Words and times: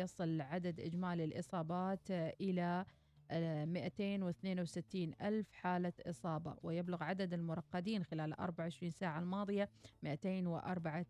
يصل 0.00 0.40
عدد 0.40 0.80
إجمالي 0.80 1.24
الإصابات 1.24 2.10
إلى 2.40 2.84
262 3.32 5.12
ألف 5.22 5.52
حالة 5.52 5.92
إصابة 6.06 6.56
ويبلغ 6.62 7.02
عدد 7.04 7.32
المرقدين 7.34 8.04
خلال 8.04 8.32
24 8.40 8.90
ساعة 8.90 9.18
الماضية 9.18 9.68
204 10.02 11.04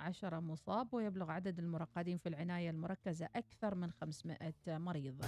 عشر 0.00 0.40
مصاب 0.40 0.94
ويبلغ 0.94 1.30
عدد 1.30 1.58
المرقدين 1.58 2.18
في 2.18 2.28
العناية 2.28 2.70
المركزة 2.70 3.28
أكثر 3.36 3.74
من 3.74 3.90
500 3.90 4.38
مريض. 4.68 5.24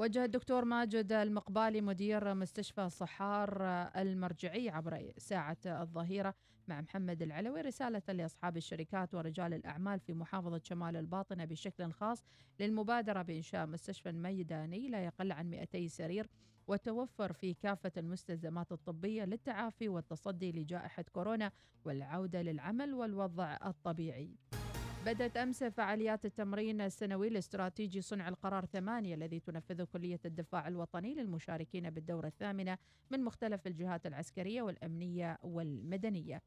وجه 0.00 0.24
الدكتور 0.24 0.64
ماجد 0.64 1.12
المقبالي 1.12 1.80
مدير 1.80 2.34
مستشفى 2.34 2.90
صحار 2.90 3.62
المرجعي 3.96 4.68
عبر 4.68 5.12
ساعة 5.18 5.56
الظهيرة 5.66 6.34
مع 6.68 6.80
محمد 6.80 7.22
العلوي 7.22 7.60
رسالة 7.60 8.02
لأصحاب 8.08 8.56
الشركات 8.56 9.14
ورجال 9.14 9.54
الأعمال 9.54 10.00
في 10.00 10.14
محافظة 10.14 10.60
شمال 10.64 10.96
الباطنة 10.96 11.44
بشكل 11.44 11.92
خاص 11.92 12.24
للمبادرة 12.60 13.22
بإنشاء 13.22 13.66
مستشفى 13.66 14.12
ميداني 14.12 14.88
لا 14.88 15.04
يقل 15.04 15.32
عن 15.32 15.50
200 15.50 15.88
سرير 15.88 16.26
وتوفر 16.66 17.32
في 17.32 17.54
كافة 17.54 17.92
المستلزمات 17.96 18.72
الطبية 18.72 19.24
للتعافي 19.24 19.88
والتصدي 19.88 20.52
لجائحة 20.52 21.04
كورونا 21.12 21.52
والعودة 21.84 22.42
للعمل 22.42 22.94
والوضع 22.94 23.56
الطبيعي. 23.66 24.36
بدأت 25.06 25.36
أمس 25.36 25.64
فعاليات 25.64 26.24
التمرين 26.24 26.80
السنوي 26.80 27.28
الاستراتيجي 27.28 28.00
صنع 28.00 28.28
القرار 28.28 28.64
ثمانية 28.64 29.14
الذي 29.14 29.40
تنفذه 29.40 29.84
كلية 29.84 30.20
الدفاع 30.24 30.68
الوطني 30.68 31.14
للمشاركين 31.14 31.90
بالدورة 31.90 32.26
الثامنة 32.26 32.78
من 33.10 33.24
مختلف 33.24 33.66
الجهات 33.66 34.06
العسكرية 34.06 34.62
والأمنية 34.62 35.38
والمدنية. 35.42 36.42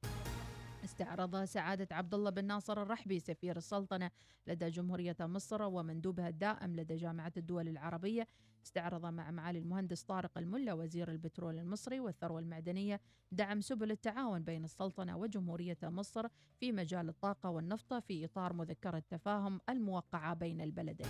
استعرض 0.83 1.43
سعادة 1.43 1.95
عبد 1.95 2.13
الله 2.13 2.29
بن 2.29 2.45
ناصر 2.45 2.81
الرحبي 2.81 3.19
سفير 3.19 3.57
السلطنة 3.57 4.11
لدى 4.47 4.69
جمهورية 4.69 5.17
مصر 5.19 5.61
ومندوبها 5.61 6.29
الدائم 6.29 6.75
لدى 6.75 6.95
جامعة 6.95 7.33
الدول 7.37 7.67
العربية 7.67 8.27
استعرض 8.63 9.05
مع 9.05 9.31
معالي 9.31 9.59
المهندس 9.59 10.03
طارق 10.03 10.37
الملا 10.37 10.73
وزير 10.73 11.11
البترول 11.11 11.59
المصري 11.59 11.99
والثروة 11.99 12.39
المعدنية 12.39 13.01
دعم 13.31 13.61
سبل 13.61 13.91
التعاون 13.91 14.43
بين 14.43 14.63
السلطنة 14.63 15.17
وجمهورية 15.17 15.77
مصر 15.83 16.27
في 16.59 16.71
مجال 16.71 17.09
الطاقة 17.09 17.49
والنفط 17.49 17.93
في 17.93 18.25
إطار 18.25 18.53
مذكرة 18.53 19.03
تفاهم 19.09 19.61
الموقعة 19.69 20.33
بين 20.33 20.61
البلدين. 20.61 21.07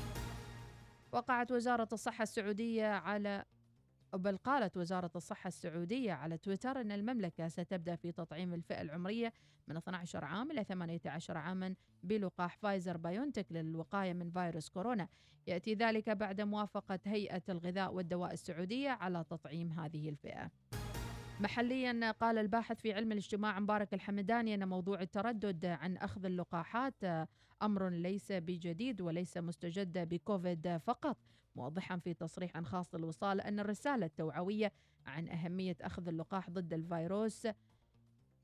وقعت 1.11 1.51
وزارة 1.51 1.87
الصحة 1.93 2.23
السعودية 2.23 2.87
على 2.87 3.45
بل 4.17 4.37
قالت 4.37 4.77
وزارة 4.77 5.11
الصحة 5.15 5.47
السعودية 5.47 6.13
على 6.13 6.37
تويتر 6.37 6.81
أن 6.81 6.91
المملكة 6.91 7.47
ستبدأ 7.47 7.95
في 7.95 8.11
تطعيم 8.11 8.53
الفئة 8.53 8.81
العمرية 8.81 9.33
من 9.67 9.77
12 9.77 10.25
عام 10.25 10.51
إلى 10.51 10.63
18 10.63 11.37
عاما 11.37 11.75
بلقاح 12.03 12.57
فايزر 12.57 12.97
بايونتك 12.97 13.45
للوقاية 13.51 14.13
من 14.13 14.31
فيروس 14.31 14.69
كورونا. 14.69 15.07
يأتي 15.47 15.73
ذلك 15.73 16.09
بعد 16.09 16.41
موافقة 16.41 16.99
هيئة 17.05 17.41
الغذاء 17.49 17.93
والدواء 17.93 18.33
السعودية 18.33 18.89
على 18.89 19.25
تطعيم 19.29 19.71
هذه 19.71 20.09
الفئة. 20.09 20.51
محليا 21.39 22.11
قال 22.11 22.37
الباحث 22.37 22.81
في 22.81 22.93
علم 22.93 23.11
الاجتماع 23.11 23.59
مبارك 23.59 23.93
الحمداني 23.93 24.53
أن 24.53 24.67
موضوع 24.67 25.01
التردد 25.01 25.65
عن 25.65 25.97
أخذ 25.97 26.25
اللقاحات 26.25 27.27
أمر 27.63 27.89
ليس 27.89 28.31
بجديد 28.31 29.01
وليس 29.01 29.37
مستجد 29.37 30.09
بكوفيد 30.09 30.77
فقط. 30.77 31.17
موضحا 31.55 31.97
في 31.97 32.13
تصريح 32.13 32.59
خاص 32.59 32.95
للوصال 32.95 33.41
أن 33.41 33.59
الرسالة 33.59 34.05
التوعوية 34.05 34.71
عن 35.05 35.29
أهمية 35.29 35.77
أخذ 35.81 36.07
اللقاح 36.07 36.49
ضد 36.49 36.73
الفيروس 36.73 37.47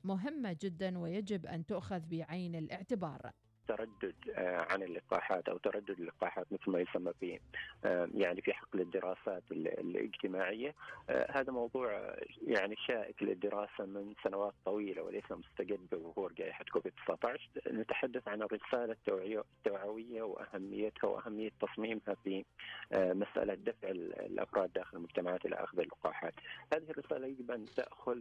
مهمة 0.03 0.57
جدا 0.61 0.99
ويجب 0.99 1.45
أن 1.45 1.65
تؤخذ 1.65 1.99
بعين 1.99 2.55
الاعتبار. 2.55 3.31
تردد 3.69 4.15
آه، 4.35 4.65
عن 4.69 4.83
اللقاحات 4.83 5.49
أو 5.49 5.57
تردد 5.57 5.99
اللقاحات 5.99 6.47
مثل 6.51 6.71
ما 6.71 6.79
يسمى 6.79 7.13
في 7.19 7.39
آه، 7.85 8.09
يعني 8.13 8.41
في 8.41 8.53
حقل 8.53 8.81
الدراسات 8.81 9.43
الاجتماعية 9.51 10.75
آه، 11.09 11.31
هذا 11.31 11.51
موضوع 11.51 12.15
يعني 12.47 12.75
شائك 12.87 13.23
للدراسة 13.23 13.85
من 13.85 14.13
سنوات 14.23 14.53
طويلة 14.65 15.03
وليس 15.03 15.31
مستجد 15.31 15.79
بظهور 15.91 16.33
جائحة 16.33 16.65
كوفيد 16.71 16.93
19 17.05 17.49
نتحدث 17.71 18.27
عن 18.27 18.41
الرسالة 18.41 18.95
التوعوية 19.08 20.21
وأهميتها 20.21 21.08
وأهمية 21.08 21.52
تصميمها 21.61 22.15
في 22.23 22.45
مسألة 22.95 23.53
دفع 23.53 23.89
الأفراد 23.89 24.73
داخل 24.73 24.97
المجتمعات 24.97 25.45
إلى 25.45 25.55
أخذ 25.55 25.79
اللقاحات. 25.79 26.33
هذه 26.73 26.89
الرسالة 26.89 27.27
يجب 27.27 27.52
أن 27.52 27.65
تأخذ 27.65 28.19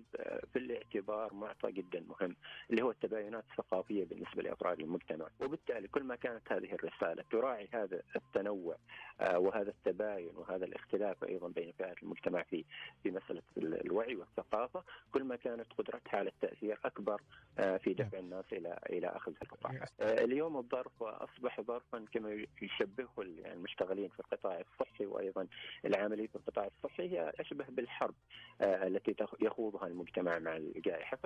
في 0.53 0.59
الاعتبار 0.59 1.35
معطى 1.35 1.73
جدا 1.73 2.05
مهم 2.09 2.37
اللي 2.71 2.83
هو 2.83 2.91
التباينات 2.91 3.45
الثقافية 3.51 4.05
بالنسبة 4.05 4.43
لأفراد 4.43 4.81
المجتمع. 4.81 5.27
وبالتالي 5.41 5.89
كل 5.89 6.03
ما 6.03 6.17
كانت 6.17 6.53
هذه 6.53 6.73
الرسالة 6.75 7.25
تراعي 7.31 7.69
هذا 7.73 8.03
التنوع 8.17 8.77
آه، 9.21 9.39
وهذا 9.39 9.71
التباين 9.71 10.37
وهذا 10.37 10.65
الاختلاف 10.65 11.25
أيضا 11.25 11.49
بين 11.49 11.73
فئات 11.79 12.03
المجتمع 12.03 12.43
في 12.43 12.65
في 13.03 13.11
مسألة 13.11 13.43
الوعي 13.57 14.17
والثقافة 14.17 14.85
كل 15.13 15.25
ما 15.25 15.37
كانت 15.37 15.73
قدرتها 15.79 16.19
على 16.19 16.31
التأثير 16.31 16.79
أكبر 16.85 17.23
آه، 17.59 17.77
في 17.77 17.95
دفع 17.95 18.19
الناس 18.19 18.45
إلى 18.53 18.79
إلى 18.91 19.07
أخذ 19.07 19.33
اللقاحات. 19.43 19.89
آه، 20.01 20.25
اليوم 20.25 20.57
الظرف 20.57 21.03
أصبح 21.03 21.61
ظرفا 21.61 22.05
كما 22.13 22.45
يشبهه 22.63 23.09
يعني 23.19 23.55
المشتغلين 23.55 24.09
في 24.09 24.21
القطاع 24.21 24.61
الصحي 24.61 25.07
وأيضا 25.07 25.47
العاملين 25.85 26.27
في 26.27 26.37
القطاع 26.37 26.67
الصحي 26.67 27.03
هي 27.03 27.33
أشبه 27.41 27.65
بالحرب 27.69 28.15
التي 28.61 29.15
يخوضها 29.41 29.87
المجتمع 29.87 30.39
مع 30.39 30.57
الجائحة. 30.57 31.19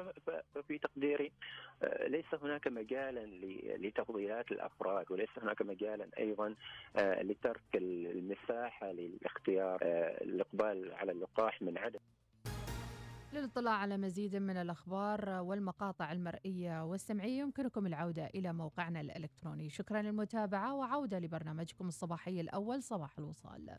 ففي 0.55 0.79
تقديري 0.79 1.33
ليس 2.06 2.34
هناك 2.43 2.69
مجالا 2.69 3.25
لتفضيلات 4.03 4.53
الافراد 4.53 5.11
وليس 5.11 5.29
هناك 5.43 5.63
مجالا 5.63 6.09
أيضا 6.19 6.55
آه، 6.97 7.23
لترك 7.23 7.63
المساحة 7.75 8.93
للاختيار 8.93 9.79
آه، 9.83 10.25
الإقبال 10.25 10.93
على 10.95 11.13
اللقاح 11.13 11.63
من 11.63 11.79
عدم. 11.79 12.01
للاطلاع 13.33 13.75
على 13.75 13.97
مزيد 13.97 14.37
من 14.37 14.57
الأخبار 14.57 15.29
والمقاطع 15.29 16.12
المرئية 16.12 16.85
والسمعية 16.85 17.41
يمكنكم 17.41 17.87
العودة 17.87 18.27
إلى 18.27 18.53
موقعنا 18.53 19.01
الإلكتروني. 19.01 19.71
شكرا 19.71 20.03
للمتابعة 20.03 20.75
وعودة 20.75 21.19
لبرنامجكم 21.19 21.89
الصباحي 21.89 22.41
الأول 22.41 22.83
صباح 22.83 23.19
الوصال. 23.19 23.79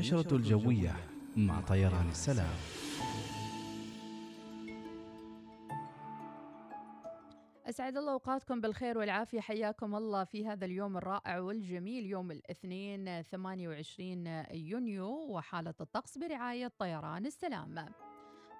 النشرة 0.00 0.36
الجوية 0.36 0.96
مع 1.36 1.60
طيران 1.60 2.08
السلام. 2.08 2.54
أسعد 7.66 7.96
الله 7.96 8.12
أوقاتكم 8.12 8.60
بالخير 8.60 8.98
والعافية. 8.98 9.40
حياكم 9.40 9.94
الله 9.94 10.24
في 10.24 10.46
هذا 10.46 10.64
اليوم 10.64 10.96
الرائع 10.96 11.40
والجميل 11.40 12.06
يوم 12.06 12.30
الاثنين 12.30 13.22
28 13.22 14.44
يونيو 14.52 15.08
وحالة 15.08 15.74
الطقس 15.80 16.18
برعاية 16.18 16.72
طيران 16.78 17.26
السلام. 17.26 17.74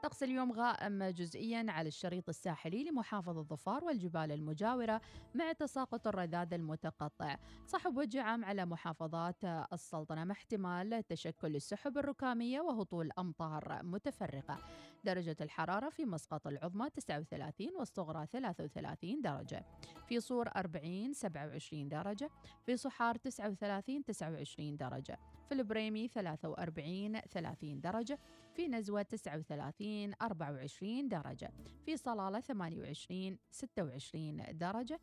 طقس 0.02 0.22
اليوم 0.22 0.52
غائم 0.52 1.04
جزئيا 1.04 1.66
على 1.68 1.88
الشريط 1.88 2.28
الساحلي 2.28 2.84
لمحافظة 2.84 3.42
ظفار 3.42 3.84
والجبال 3.84 4.32
المجاورة 4.32 5.00
مع 5.34 5.52
تساقط 5.52 6.06
الرذاذ 6.06 6.54
المتقطع. 6.54 7.36
صحب 7.66 7.96
وجه 7.96 8.22
عام 8.22 8.44
على 8.44 8.66
محافظات 8.66 9.44
السلطنة 9.44 10.24
مع 10.24 10.32
احتمال 10.32 11.06
تشكل 11.06 11.56
السحب 11.56 11.98
الركامية 11.98 12.60
وهطول 12.60 13.10
أمطار 13.18 13.80
متفرقة. 13.82 14.58
درجة 15.04 15.36
الحرارة 15.40 15.88
في 15.88 16.04
مسقط 16.04 16.46
العظمى 16.46 16.90
39 16.90 17.76
والصغرى 17.76 18.26
33 18.26 19.20
درجة. 19.22 19.64
في 20.08 20.20
صور 20.20 20.48
40 20.56 21.12
27 21.12 21.88
درجة. 21.88 22.30
في 22.66 22.76
صحار 22.76 23.16
39 23.16 24.04
29 24.04 24.76
درجة. 24.76 25.18
في 25.48 25.54
البريمي 25.54 26.08
43 26.08 27.20
30 27.20 27.80
درجة. 27.80 28.18
في 28.60 28.68
نزوة 28.68 29.02
39 29.02 30.12
24 30.22 31.08
درجة 31.08 31.52
في 31.84 31.96
صلالة 31.96 32.40
28 32.40 33.38
26 33.50 34.42
درجة 34.52 35.00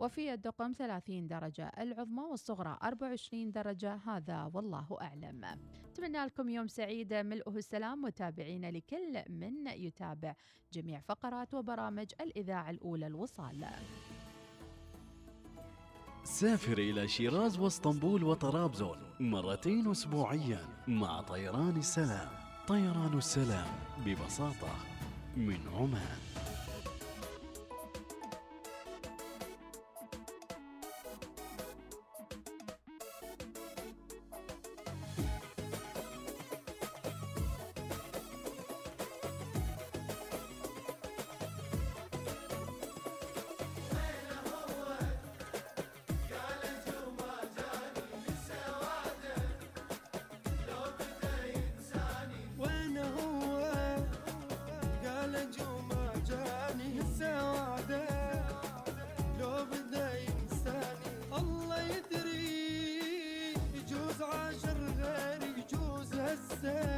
وفي 0.00 0.32
الدقم 0.32 0.72
30 0.72 1.26
درجة 1.26 1.72
العظمى 1.78 2.22
والصغرى 2.22 2.78
24 2.82 3.52
درجة 3.52 3.94
هذا 3.94 4.50
والله 4.54 4.98
أعلم. 5.00 5.44
أتمنى 5.92 6.18
لكم 6.24 6.48
يوم 6.48 6.66
سعيد 6.66 7.14
ملؤه 7.14 7.56
السلام 7.56 8.02
متابعين 8.02 8.70
لكل 8.70 9.22
من 9.28 9.66
يتابع 9.66 10.34
جميع 10.72 11.00
فقرات 11.00 11.54
وبرامج 11.54 12.06
الإذاعة 12.20 12.70
الأولى 12.70 13.06
الوصال. 13.06 13.66
سافر 16.24 16.78
إلى 16.78 17.08
شيراز 17.08 17.58
واسطنبول 17.58 18.24
وطرابزون 18.24 18.98
مرتين 19.20 19.90
أسبوعيا 19.90 20.60
مع 20.88 21.20
طيران 21.20 21.76
السلام. 21.76 22.37
طيران 22.68 23.18
السلام 23.18 23.66
ببساطة 24.06 24.72
من 25.36 25.58
عمان. 25.74 26.18
يجوز 66.64 66.97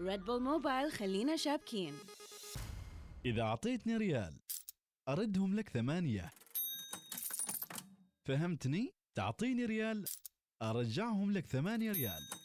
Red 0.00 0.24
Bull 0.24 0.42
Mobile 0.42 0.92
خلينا 0.92 1.36
شابكين. 1.36 1.94
إذا 3.24 3.42
أعطيتني 3.42 3.96
ريال 3.96 4.34
أردهم 5.08 5.54
لك 5.54 5.68
ثمانية. 5.68 6.30
فهمتني؟ 8.24 8.94
تعطيني 9.14 9.64
ريال 9.64 10.04
أرجعهم 10.62 11.32
لك 11.32 11.46
ثمانية 11.46 11.92
ريال. 11.92 12.39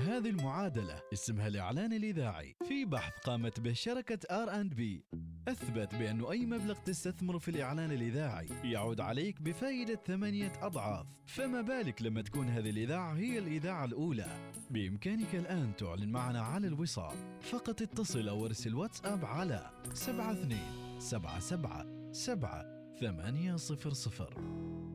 هذه 0.00 0.30
المعادلة 0.30 1.02
اسمها 1.12 1.48
الإعلان 1.48 1.92
الإذاعي. 1.92 2.56
في 2.68 2.84
بحث 2.84 3.12
قامت 3.24 3.60
به 3.60 3.72
شركة 3.72 4.18
R&B. 4.30 5.04
أثبت 5.48 5.94
بأنه 5.94 6.30
أي 6.30 6.46
مبلغ 6.46 6.74
تستثمر 6.74 7.38
في 7.38 7.50
الإعلان 7.50 7.92
الإذاعي 7.92 8.46
يعود 8.64 9.00
عليك 9.00 9.42
بفائدة 9.42 10.00
ثمانية 10.06 10.52
أضعاف. 10.62 11.06
فما 11.26 11.60
بالك 11.60 12.02
لما 12.02 12.22
تكون 12.22 12.48
هذه 12.48 12.70
الإذاعة 12.70 13.12
هي 13.12 13.38
الإذاعة 13.38 13.84
الأولى؟ 13.84 14.52
بإمكانك 14.70 15.34
الآن 15.34 15.76
تعلن 15.76 16.12
معنا 16.12 16.40
على 16.40 16.66
الوصال. 16.66 17.16
فقط 17.42 17.82
اتصل 17.82 18.28
أو 18.28 18.46
ارسل 18.46 18.74
واتساب 18.74 19.24
على 19.24 19.70
72 19.92 20.58
77 20.98 22.12
7 22.12 22.80
800 23.00 24.89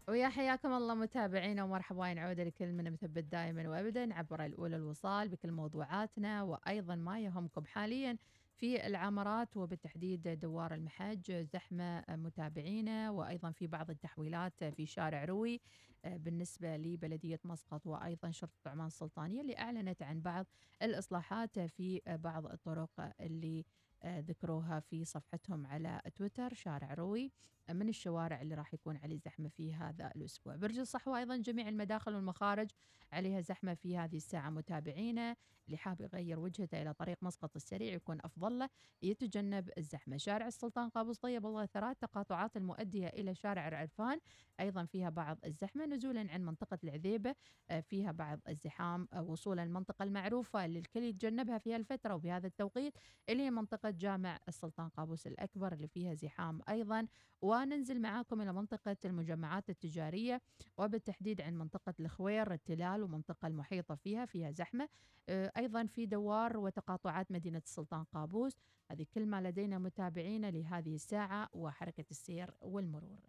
ويا 0.10 0.30
حياكم 0.30 0.74
الله 0.74 0.94
متابعينا 0.94 1.64
ومرحبا 1.64 2.14
نعود 2.14 2.40
لكل 2.40 2.74
من 2.74 2.92
مثبت 2.92 3.24
دائما 3.24 3.70
وابدا 3.70 4.14
عبر 4.14 4.46
الأولى 4.46 4.76
الوصال 4.76 5.30
بكل 5.30 5.52
موضوعاتنا 5.52 6.44
وأيضا 6.44 6.96
ما 6.96 7.20
يهمكم 7.20 7.66
حاليا 7.66 8.18
في 8.56 8.88
العمارات 8.88 9.58
وبالتحديد 9.58 10.28
دوار 10.28 10.74
المحج 10.74 11.32
زحمة 11.32 12.04
متابعينا 12.10 13.12
وأيضا 13.12 13.52
في 13.52 13.68
بعض 13.68 13.90
التحويلات 13.90 14.64
في 14.64 14.86
شارع 14.86 15.26
روي 15.26 15.62
بالنسبة 16.04 16.78
لبلدية 16.78 17.40
مسقط 17.44 17.88
وأيضا 17.88 18.32
شرطه 18.32 18.70
عمان 18.70 18.88
السلطانية 18.88 19.42
اللي 19.42 19.58
أعلنت 19.58 20.02
عن 20.02 20.22
بعض 20.22 20.46
الإصلاحات 20.82 21.60
في 21.60 22.02
بعض 22.08 22.46
الطرق 22.46 23.14
اللي 23.22 23.66
ذكروها 24.06 24.80
في 24.80 25.06
صفحتهم 25.06 25.68
على 25.68 26.02
تويتر 26.16 26.54
شارع 26.54 26.94
روي. 26.94 27.32
من 27.74 27.90
الشوارع 27.90 28.42
اللي 28.42 28.56
راح 28.56 28.74
يكون 28.74 28.98
عليه 28.98 29.18
زحمة 29.18 29.50
في 29.50 29.74
هذا 29.74 30.12
الأسبوع. 30.16 30.56
برج 30.56 30.80
الصحوة 30.80 31.20
أيضا 31.20 31.38
جميع 31.38 31.70
المداخل 31.70 32.16
والمخارج 32.16 32.70
عليها 33.14 33.42
زحمة 33.42 33.74
في 33.74 33.98
هذه 33.98 34.16
الساعة. 34.16 34.50
متابعينا 34.50 35.36
اللي 35.66 35.78
حاب 35.78 36.02
يغير 36.02 36.40
وجهته 36.40 36.82
إلى 36.82 36.94
طريق 36.94 37.18
مسقط 37.22 37.56
السريع 37.56 37.94
يكون 37.94 38.18
أفضل 38.24 38.60
له 38.60 38.70
يتجنب 39.02 39.70
الزحمة. 39.78 40.18
شارع 40.18 40.48
السلطان 40.48 40.90
قابوس 40.90 41.18
طيب 41.18 41.46
الله 41.46 41.66
ثرات 41.66 42.02
تقاطعات 42.02 42.58
المؤدية 42.58 43.08
إلى 43.08 43.36
شارع 43.36 43.68
العرفان 43.68 44.20
أيضا 44.60 44.86
فيها 44.86 45.10
بعض 45.10 45.38
الزحمة. 45.46 45.86
نزولا 45.86 46.32
عن 46.32 46.46
منطقة 46.46 46.80
العذيبة 46.84 47.36
آه، 47.70 47.80
فيها 47.80 48.12
بعض 48.12 48.40
الزحام 48.50 49.08
آه، 49.14 49.22
وصولا 49.22 49.64
المنطقة 49.64 50.04
المعروفة 50.04 50.66
اللي 50.66 50.80
الكل 50.80 51.04
يتجنبها 51.04 51.58
في 51.58 51.76
هالفترة. 51.76 52.16
وفي 52.16 52.32
هذا 52.32 52.48
التوقيت 52.48 52.94
اللي 53.30 53.44
هي 53.44 53.52
منطقة 53.52 53.89
جامع 53.98 54.40
السلطان 54.48 54.90
قابوس 54.90 55.28
الأكبر 55.28 55.74
اللي 55.74 55.88
فيها 55.88 56.14
زحام 56.14 56.62
أيضا. 56.70 57.08
وننزل 57.42 58.02
معاكم 58.02 58.42
إلى 58.42 58.54
منطقة 58.54 58.98
المجمعات 59.06 59.70
التجارية 59.70 60.42
وبالتحديد 60.78 61.42
عن 61.42 61.54
منطقة 61.54 61.94
الخوير 62.00 62.54
التلال 62.54 63.04
ومنطقة 63.04 63.48
المحيطة 63.48 63.96
فيها 63.96 64.26
فيها 64.26 64.52
زحمة. 64.52 64.90
آه، 65.30 65.52
أيضا 65.58 65.86
في 65.86 66.06
دوار 66.06 66.58
وتقاطعات 66.58 67.32
مدينة 67.32 67.62
السلطان 67.66 68.04
قابوس. 68.04 68.58
هذه 68.92 69.06
كل 69.14 69.26
ما 69.26 69.42
لدينا 69.42 69.80
متابعين 69.80 70.50
لهذه 70.50 70.96
الساعة 70.96 71.50
وحركة 71.54 72.06
السير 72.12 72.54
والمرور. 72.62 73.20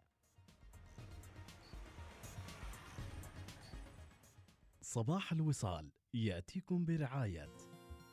صباح 4.82 5.32
الوصال 5.32 5.92
يأتيكم 6.14 6.84
برعاية 6.84 7.48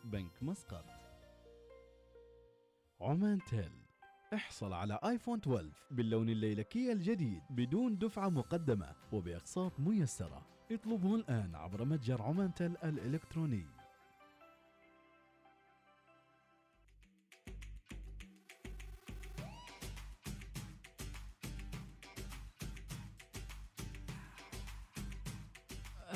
بنك 0.03 0.43
مسقط. 0.43 0.96
عمان 3.01 3.39
تيل. 3.49 3.71
احصل 4.33 4.73
على 4.73 4.99
آيفون 5.03 5.39
12 5.39 5.69
باللون 5.91 6.29
الليلكي 6.29 6.91
الجديد 6.91 7.41
بدون 7.49 7.97
دفعة 7.97 8.29
مقدمة 8.29 8.95
وبأقساط 9.11 9.79
ميسرة. 9.79 10.45
اطلبه 10.71 11.15
الآن 11.15 11.55
عبر 11.55 11.85
متجر 11.85 12.21
عمان 12.21 12.53
تيل 12.53 12.77
الإلكتروني. 12.83 13.65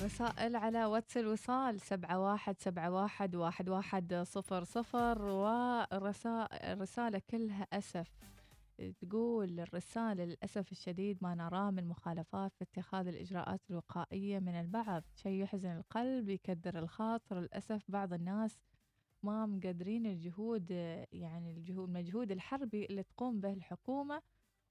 رسائل 0.03 0.55
على 0.55 0.86
واتس 0.86 1.17
الوصال 1.17 1.81
سبعة 1.81 2.20
واحد 2.20 2.60
سبعة 2.60 2.91
واحد 2.91 3.36
واحد 3.36 3.70
واحد 3.70 4.13
صفر 4.13 4.63
صفر 4.63 5.22
والرسالة 5.22 7.22
كلها 7.29 7.67
أسف 7.74 8.12
تقول 9.01 9.60
الرسالة 9.60 10.25
للأسف 10.25 10.72
الشديد 10.72 11.17
ما 11.22 11.36
نراه 11.36 11.72
من 11.72 11.88
مخالفات 11.88 12.55
في 12.55 12.63
اتخاذ 12.63 13.08
الإجراءات 13.08 13.62
الوقائية 13.70 14.39
من 14.39 14.60
البعض. 14.60 15.03
شيء 15.15 15.43
يحزن 15.43 15.77
القلب 15.77 16.29
يكدر 16.29 16.79
الخاطر. 16.79 17.39
للأسف 17.39 17.91
بعض 17.91 18.13
الناس 18.13 18.58
ما 19.24 19.46
مقدرين 19.46 20.05
الجهود 20.05 20.72
يعني 21.12 21.51
الجهود 21.51 21.89
المجهود 21.89 22.31
الحربي 22.31 22.86
اللي 22.86 23.03
تقوم 23.03 23.39
به 23.39 23.53
الحكومة 23.53 24.22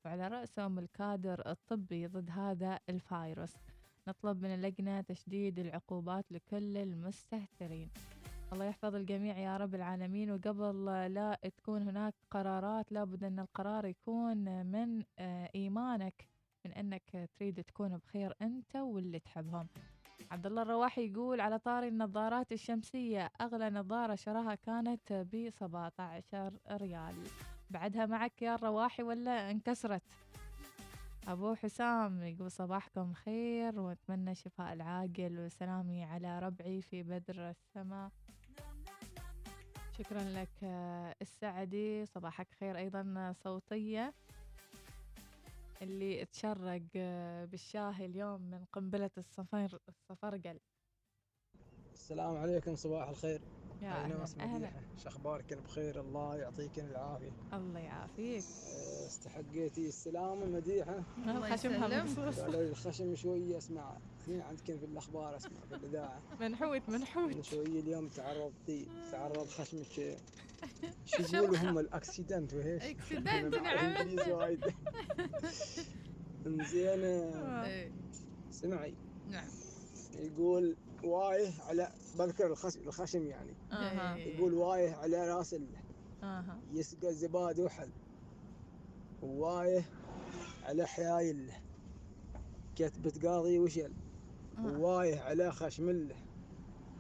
وعلى 0.05 0.29
رأسهم 0.29 0.79
الكادر 0.79 1.51
الطبي 1.51 2.07
ضد 2.07 2.31
هذا 2.31 2.79
الفيروس. 2.89 3.53
نطلب 4.11 4.43
من 4.43 4.55
اللجنة 4.55 5.00
تشديد 5.00 5.59
العقوبات 5.59 6.33
لكل 6.33 6.76
المستهترين. 6.76 7.90
الله 8.52 8.64
يحفظ 8.64 8.95
الجميع 8.95 9.38
يا 9.38 9.57
رب 9.57 9.75
العالمين. 9.75 10.31
وقبل 10.31 10.85
لا 11.14 11.38
تكون 11.57 11.83
هناك 11.83 12.14
قرارات 12.31 12.93
لابد 12.93 13.25
أن 13.25 13.38
القرار 13.38 13.85
يكون 13.87 14.67
من 14.67 15.02
آه، 15.19 15.50
إيمانك 15.55 16.29
من 16.64 16.73
أنك 16.73 17.29
تريد 17.38 17.64
تكون 17.64 17.97
بخير 17.99 18.35
أنت 18.43 18.76
واللي 18.76 19.19
تحبهم. 19.19 19.67
عبد 20.31 20.47
الله 20.47 20.62
الرواحي 20.62 21.11
يقول 21.12 21.40
على 21.40 21.59
طاري 21.59 21.88
النظارات 21.88 22.52
الشمسية 22.52 23.31
أغلى 23.40 23.71
نظارة 23.71 24.14
شراها 24.14 24.55
كانت 24.55 25.12
ب 25.12 25.50
17 25.50 26.52
ريال. 26.71 27.14
بعدها 27.71 28.07
معك 28.07 28.43
يا 28.43 28.55
الرواحي 28.55 29.02
ولا 29.02 29.50
انكسرت؟ 29.50 30.02
أبو 31.29 31.55
حسام 31.55 32.23
يقول 32.23 32.50
صباحكم 32.50 33.15
خير 33.15 33.81
وأتمنى 33.81 34.35
شفاء 34.35 34.73
العاقل 34.73 35.39
وسلامي 35.39 36.05
على 36.05 36.39
ربعي 36.39 36.83
في 36.83 37.03
بدر 37.03 37.50
السماء. 37.50 38.11
شكرا 39.99 40.23
لك 40.23 40.65
السعدي. 41.23 42.07
صباحك 42.07 42.49
خير 42.61 42.79
أيضا 42.79 43.35
صوتية. 43.45 44.15
اللي 45.83 46.25
تشرق 46.25 46.83
بالشاهي 47.50 48.07
اليوم 48.07 48.41
من 48.41 48.65
قنبلة 48.73 49.11
الصفر 49.19 49.79
الصفرقل. 49.89 50.61
السلام 51.93 52.37
عليكم 52.37 52.77
صباح 52.77 53.09
الخير. 53.09 53.41
يا 53.83 53.91
أهلا 53.91 54.17
ناس 54.19 54.39
أهلا. 54.39 54.57
مديحة 54.59 54.81
شخباركن 54.97 55.57
بخير 55.61 56.01
الله 56.01 56.37
يعطيكن 56.37 56.85
العافية. 56.87 57.31
الله 57.53 57.81
يعافيك. 57.81 58.45
أه، 58.45 59.07
استحقيتي 59.07 59.89
السلامة 59.89 60.47
مديحة 60.47 61.03
خشمها. 61.53 62.05
مخصوص 62.05 62.39
الخشم 62.39 63.15
شوية 63.15 63.59
أسمع. 63.59 63.99
اثنين 64.23 64.41
عندكن 64.41 64.79
في 64.79 64.85
الأخبار 64.85 65.37
أسمع 65.37 65.61
في 65.69 65.75
الإذاعة. 65.75 66.23
منحوت 66.41 66.89
منحوت. 66.89 67.41
شوية 67.41 67.81
اليوم 67.81 68.09
تعرضتي 68.09 68.89
تعرض 69.13 69.47
خشمك. 69.49 70.19
شو 71.05 71.23
يقولوا 71.37 71.57
هم؟ 71.59 71.79
الأكسيدنت 71.79 72.55
وهيش 72.55 72.83
أكسيدنت 72.83 73.55
نعم. 73.65 74.31
وايد. 74.31 74.61
إنزين 76.47 77.05
أه، 77.05 77.67
إيه، 77.67 77.93
سمعي. 78.51 78.95
نعم. 79.27 79.49
يقول 80.19 80.77
وايه 81.04 81.50
على 81.69 81.88
بذكر 82.19 82.47
الخش- 82.47 82.76
الخشم 82.76 83.26
يعني. 83.26 83.52
إيه. 84.16 84.37
يقول 84.37 84.54
وايه 84.54 84.95
على 84.95 85.28
راس 85.35 85.54
ال- 85.54 85.66
آها. 86.23 86.59
يسقى 86.73 87.12
زباد 87.14 87.61
وحل. 87.61 87.88
وايه 89.23 89.85
على 90.62 90.87
حيايل 90.87 91.52
كتبة 92.76 93.28
قاضي 93.30 93.59
وشل. 93.59 93.92
آه. 94.59 94.78
وايه 94.78 95.21
على 95.21 95.52
خشمله 95.52 96.14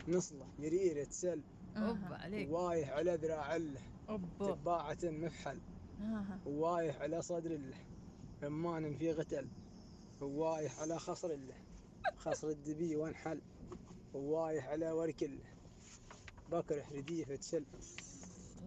نصلة 0.08 0.46
يرير 0.58 1.04
تسل. 1.04 1.40
عليك. 2.14 2.50
وايه 2.52 2.86
على 2.86 3.14
ذراعله 3.16 3.80
تباعة 4.40 4.98
مفحل. 5.04 5.58
آها. 6.00 6.40
وايه 6.46 6.92
على 6.92 7.22
صدره 7.22 7.60
رمان 8.42 8.96
في 8.96 9.12
غتل. 9.12 9.48
وايه 10.20 10.68
على 10.80 10.98
خصره 10.98 11.38
خصر 12.16 12.48
الدبي 12.48 12.96
وانحل. 12.96 13.40
وايه 14.14 14.62
على 14.62 14.90
وركله 14.90 15.44
بكره 16.52 16.84
رديفة 16.92 17.36
تسل 17.36 17.64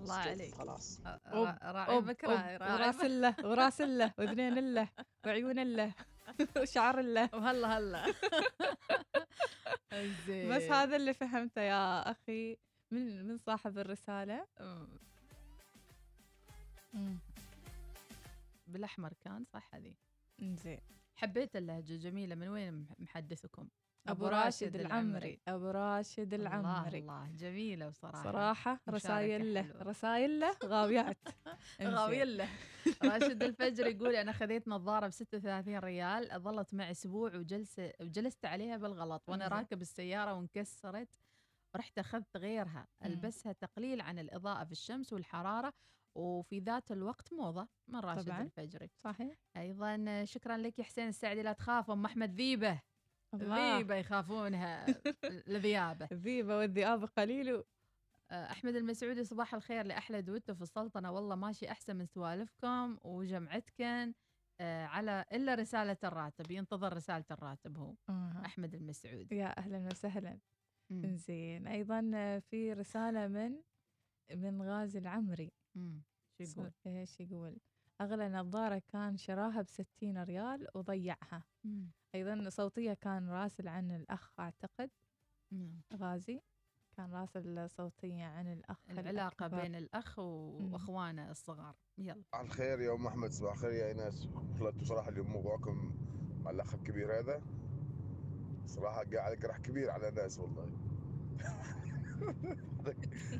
الله 0.01 0.13
عليك. 0.15 0.53
خلاص. 0.55 0.99
راعي 1.05 2.57
راعي 2.57 2.73
وراس 2.73 3.01
له 3.01 3.35
وراس 3.43 3.81
له 3.81 4.13
واذنين 4.17 4.73
له 4.73 4.89
وعيون 5.25 5.63
له 5.75 5.93
وشعر 6.61 7.01
له 7.01 7.29
وهلا 7.33 7.77
هلا. 7.77 8.13
زين 10.27 10.49
بس 10.55 10.63
هذا 10.63 10.95
اللي 10.95 11.13
فهمته 11.13 11.61
يا 11.61 12.11
أخي. 12.11 12.57
من 12.91 13.27
من 13.27 13.37
صاحب 13.37 13.77
الرسالة. 13.77 14.47
بالأحمر 18.67 19.13
كان 19.21 19.45
صح 19.45 19.75
هذه؟ 19.75 19.93
زين 20.39 20.79
حبيت 21.15 21.55
اللهجة 21.55 21.95
جميلة. 21.95 22.35
من 22.35 22.47
وين 22.47 22.87
محدثكم؟ 22.99 23.67
أبو 24.07 24.27
راشد 24.27 24.75
العمري. 24.75 25.39
أبو 25.47 25.69
راشد 25.69 26.33
العمري. 26.33 26.97
الله, 26.99 27.21
الله 27.23 27.35
جميلة 27.35 27.89
بصراحة. 27.89 28.23
صراحة 28.23 28.79
رسايل 28.89 29.53
له. 29.53 29.71
رسايل 29.81 30.39
له 30.39 30.57
غاويات. 30.65 31.17
غاويين 31.81 32.27
له. 32.27 32.49
راشد 33.03 33.43
الفجر 33.43 33.87
يقول 33.95 34.15
أنا 34.15 34.31
خذيت 34.31 34.67
نظارة 34.67 35.07
ب 35.07 35.09
36 35.09 35.77
ريال 35.79 36.41
ظلت 36.41 36.73
معي 36.73 36.91
أسبوع 36.91 37.35
وجلسه 37.35 37.93
وجلست 38.01 38.45
عليها 38.45 38.77
بالغلط. 38.77 39.23
وأنا 39.27 39.45
إنزين. 39.45 39.57
راكب 39.57 39.81
السيارة 39.81 40.33
وانكسرت 40.33 41.09
رحت 41.75 41.99
أخذت 41.99 42.37
غيرها. 42.37 42.87
مم. 43.01 43.07
ألبسها 43.07 43.51
تقليل 43.53 44.01
عن 44.01 44.19
الإضاءة 44.19 44.63
في 44.65 44.71
الشمس 44.71 45.13
والحرارة 45.13 45.73
وفي 46.15 46.59
ذات 46.59 46.91
الوقت 46.91 47.33
موضة 47.33 47.67
من 47.87 47.99
راشد 47.99 48.25
طبعاً. 48.25 48.41
الفجري 48.41 48.89
صحيح. 48.97 49.35
أيضا 49.57 50.25
شكرا 50.25 50.57
لك 50.57 50.79
يا 50.79 50.83
حسين 50.83 51.07
السعدي 51.07 51.41
لا 51.41 51.53
تخاف 51.53 51.91
أم 51.91 52.05
أحمد 52.05 52.35
ذيبة. 52.35 52.81
الله. 53.33 53.77
ذيبة 53.77 53.95
يخافونها. 53.95 54.85
الذيابه 55.25 56.07
الذيبة 56.11 56.57
والذئاب 56.57 57.05
قليل 57.05 57.63
آه، 58.31 58.51
أحمد 58.51 58.75
المسعودي 58.75 59.23
صباح 59.23 59.53
الخير 59.53 59.85
لأحلى 59.85 60.21
دويتو 60.21 60.55
في 60.55 60.61
السلطنة. 60.61 61.11
والله 61.11 61.35
ماشي 61.35 61.71
أحسن 61.71 61.95
من 61.95 62.05
سوالفكم 62.05 62.97
وجمعتكن 63.01 64.13
آه، 64.61 64.85
على 64.85 65.25
إلا 65.33 65.55
رسالة 65.55 65.97
الراتب. 66.03 66.51
ينتظر 66.51 66.93
رسالة 66.93 67.25
الراتب 67.31 67.77
هو 67.77 67.95
آه. 68.09 68.41
أحمد 68.45 68.75
المسعودي. 68.75 69.35
يا 69.35 69.57
أهلا 69.57 69.87
وسهلا. 69.87 70.39
زين 71.05 71.67
أيضا 71.67 72.11
آه، 72.15 72.39
في 72.39 72.73
رسالة 72.73 73.27
من 73.27 73.61
من 74.35 74.61
غازي 74.61 74.99
العمري. 74.99 75.51
مم. 75.75 76.01
شو 76.37 76.43
يقول؟ 76.43 76.71
إيش 76.87 77.19
يقول؟ 77.19 77.57
أغلى 78.01 78.29
نظارة 78.29 78.81
كان 78.87 79.17
شراها 79.17 79.61
بستين 79.61 80.23
ريال 80.23 80.67
وضيعها. 80.75 81.43
مم. 81.63 81.91
أيضا 82.15 82.49
صوتية 82.49 82.93
كان 82.93 83.29
راسل 83.29 83.67
عن 83.67 83.91
الأخ 83.91 84.39
أعتقد 84.39 84.89
مم. 85.51 85.81
غازي 85.93 86.41
كان 86.97 87.13
راسل 87.13 87.69
صوتية 87.69 88.23
عن 88.25 88.53
الأخ 88.53 88.77
العلاقة 88.89 89.45
الأكبر. 89.45 89.61
بين 89.61 89.75
الأخ 89.75 90.19
و- 90.19 90.59
مم. 90.59 90.73
وأخوانه 90.73 91.31
الصغار 91.31 91.75
يلا 91.97 92.23
صباح 92.31 92.41
الخير 92.41 92.81
يا 92.81 92.93
أم 92.93 93.07
أحمد 93.07 93.31
صباح 93.31 93.51
الخير 93.53 93.71
يا 93.71 93.87
ايناس 93.87 94.25
والله 94.35 94.69
أنتم 94.69 94.83
صراحة 94.85 95.09
اليوم 95.09 95.27
موضوعكم 95.27 95.91
مع 96.43 96.51
الأخ 96.51 96.73
الكبير 96.73 97.19
هذا 97.19 97.41
صراحة 98.67 98.95
قاعد 98.95 99.15
على 99.15 99.35
جرح 99.35 99.57
كبير 99.57 99.91
على 99.91 100.11
ناس 100.11 100.39
والله 100.39 100.69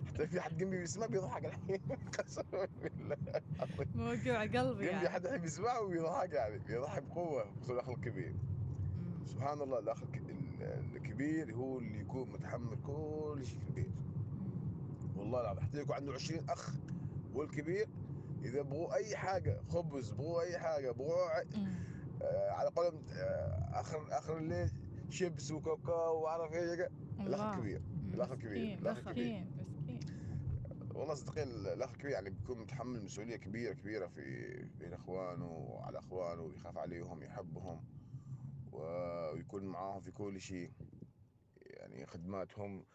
حتى 0.08 0.28
في 0.28 0.42
حد 0.42 0.58
جنبي 0.58 0.78
بيسمع 0.78 1.06
بيضحك 1.06 1.46
الحين 1.46 1.82
قسما 2.20 2.66
بالله 2.82 3.18
موجوع 3.96 4.42
قلبي 4.42 4.54
جنبي 4.54 4.86
يعني. 4.86 5.10
حد 5.10 5.26
الحين 5.26 5.42
بيسمعه 5.42 5.82
وبيضحك 5.82 6.34
يعني 6.34 6.58
بيضحك 6.58 7.04
بقوة 7.04 7.52
خصوصا 7.56 7.74
الأخ 7.74 7.90
الكبير. 7.90 8.36
سبحان 9.26 9.62
الله 9.62 9.80
الأخ 9.80 10.04
الك- 10.04 10.22
ال- 10.30 10.96
الكبير 10.96 11.56
هو 11.56 11.80
اللي 11.80 12.00
يكون 12.00 12.30
متحمل 12.32 12.78
كل 12.86 13.46
شيء 13.46 13.60
في 13.60 13.68
البيت 13.70 13.94
والله 15.18 15.42
العظيم 15.42 15.64
حتى 15.64 15.82
يكون 15.82 15.96
عنده 15.96 16.14
20 16.14 16.50
أخ 16.50 16.74
والكبير 17.34 17.88
إذا 18.44 18.62
بغوا 18.62 18.96
أي 18.96 19.18
حاجة 19.18 19.62
خبز 19.70 20.12
بغوا 20.12 20.42
أي 20.42 20.58
حاجة 20.58 20.92
بغوا. 20.92 21.42
آه، 22.22 22.52
على 22.52 22.70
قولهم 22.70 23.02
آه، 23.14 23.70
آخر 23.80 24.08
آخر 24.18 24.38
الليل 24.38 24.70
شيبس 25.10 25.52
وكاكاو 25.52 26.22
وعرف 26.24 26.54
إيش 26.54 26.80
الأخ. 27.20 27.42
الكبير. 27.54 27.82
الأخ 28.14 28.32
الكبير 28.32 28.78
الأخ 28.80 28.98
الكبير 28.98 29.46
مسكين 29.46 29.52
والله 30.96 31.14
صدقين 31.14 31.48
الأخ 31.48 31.90
الكبير 31.92 32.12
يعني 32.12 32.30
بيكون 32.30 32.60
متحمل 32.62 33.04
مسؤولية 33.04 33.36
كبيرة 33.36 33.74
كبيرة 33.74 34.08
في 34.08 34.22
بين 34.80 34.94
إخوانه 34.94 35.46
وعلى 35.52 36.00
إخوانه 36.00 36.52
يخاف 36.56 36.78
عليهم 36.78 37.24
يحبهم 37.24 37.80
ويكون 38.74 39.64
معاهم 39.66 40.00
في 40.02 40.12
كل 40.12 40.42
شيء 40.42 40.72
يعني 41.62 42.06
خدماتهم 42.06 42.86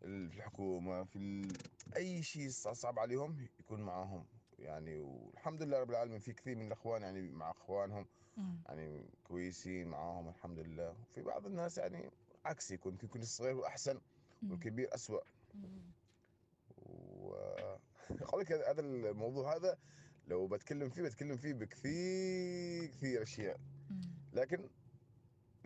في 0.00 0.06
الحكومة 0.06 1.04
في 1.04 1.16
ال... 1.16 1.58
أي 1.96 2.22
شيء 2.22 2.48
صعب 2.50 2.98
عليهم 2.98 3.46
يكون 3.60 3.80
معاهم 3.80 4.26
يعني 4.58 5.00
والحمد 5.00 5.62
لله 5.62 5.80
رب 5.80 5.90
العالمين 5.90 6.18
في 6.18 6.32
كثير 6.32 6.56
من 6.56 6.66
الأخوان 6.66 7.02
يعني 7.02 7.20
مع 7.30 7.50
أخوانهم 7.50 8.06
مم. 8.36 8.62
يعني 8.66 9.10
كويسين 9.24 9.88
معاهم 9.88 10.28
الحمد 10.28 10.58
لله 10.58 10.90
وفي 10.90 11.22
بعض 11.22 11.46
الناس 11.46 11.78
يعني 11.78 12.10
عكس 12.44 12.70
يكون 12.70 12.98
يكون 13.02 13.22
الصغير 13.22 13.54
مم. 14.42 14.50
والكبير. 14.50 14.88
وأقول 16.76 18.40
لك 18.40 18.52
هذا 18.52 18.80
الموضوع 18.80 19.56
هذا 19.56 19.78
لو 20.26 20.46
بتكلم 20.46 20.88
فيه 20.88 21.02
بتكلم 21.02 21.36
فيه 21.36 21.52
بكثير 21.52 22.86
كثير 22.90 23.22
أشياء 23.22 23.60
مم. 23.90 24.00
لكن 24.32 24.68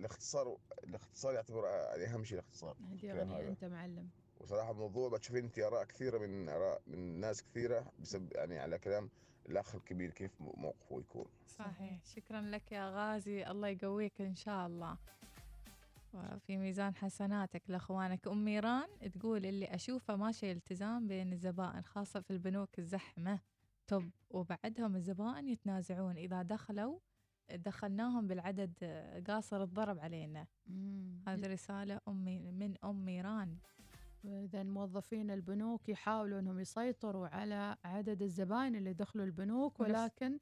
الاختصار 0.03 0.57
الاختصار 0.85 1.35
يعتبر 1.35 1.65
يعني 1.67 2.05
أهم 2.05 2.25
شيء 2.25 2.39
الاختصار. 2.39 2.77
هذا. 3.03 3.49
أنت 3.49 3.65
معلم. 3.65 4.09
وصراحة 4.41 4.71
الموضوع 4.71 5.09
بتشوفين 5.09 5.45
أنت 5.45 5.59
آراء 5.59 5.85
كثيرة 5.85 6.19
من 6.19 6.49
آراء 6.49 6.83
من 6.87 7.21
ناس 7.21 7.43
كثيرة 7.43 7.93
بسبب 8.01 8.33
يعني 8.33 8.59
على 8.59 8.79
كلام 8.79 9.11
الأخ 9.49 9.75
الكبير 9.75 10.11
كيف 10.11 10.31
موقفه 10.41 11.01
يكون. 11.01 11.27
صحيح. 11.47 12.05
شكرا 12.05 12.41
لك 12.41 12.73
يا 12.73 12.91
غازي. 12.91 13.47
الله 13.47 13.69
يقويك 13.69 14.21
إن 14.21 14.35
شاء 14.35 14.67
الله. 14.67 14.97
وفي 16.15 16.57
ميزان 16.57 16.95
حسناتك 16.95 17.63
لأخوانك. 17.69 18.29
أم 18.29 18.45
ميران 18.45 18.89
تقول 19.15 19.47
اللي 19.47 19.75
أشوفه 19.75 20.17
ماشي 20.17 20.53
التزام 20.53 21.09
بين 21.09 21.33
الزبائن 21.33 21.85
خاصة 21.85 22.21
في 22.21 22.31
البنوك 22.31 22.79
الزحمة. 22.79 23.41
توب 23.87 24.11
وبعدهم 24.31 24.97
الزبائن 24.97 25.49
يتنازعون. 25.49 26.17
إذا 26.17 26.43
دخلوا 26.43 26.99
دخلناهم 27.57 28.27
بالعدد 28.27 28.73
آه، 28.83 29.21
قاصر 29.21 29.63
الضرب 29.63 29.99
علينا. 29.99 30.47
هذه 31.29 31.47
رسالة 31.47 32.01
أمي 32.09 32.53
من 32.53 32.75
أم 32.85 33.05
ميران. 33.05 33.57
إذا 34.25 34.63
موظفين 34.63 35.31
البنوك 35.31 35.89
يحاولوا 35.89 36.39
أنهم 36.39 36.59
يسيطروا 36.59 37.29
على 37.29 37.77
عدد 37.85 38.23
الزباين 38.23 38.77
اللي 38.77 38.93
دخلوا 38.93 39.25
البنوك 39.25 39.81
ولكن 39.81 40.39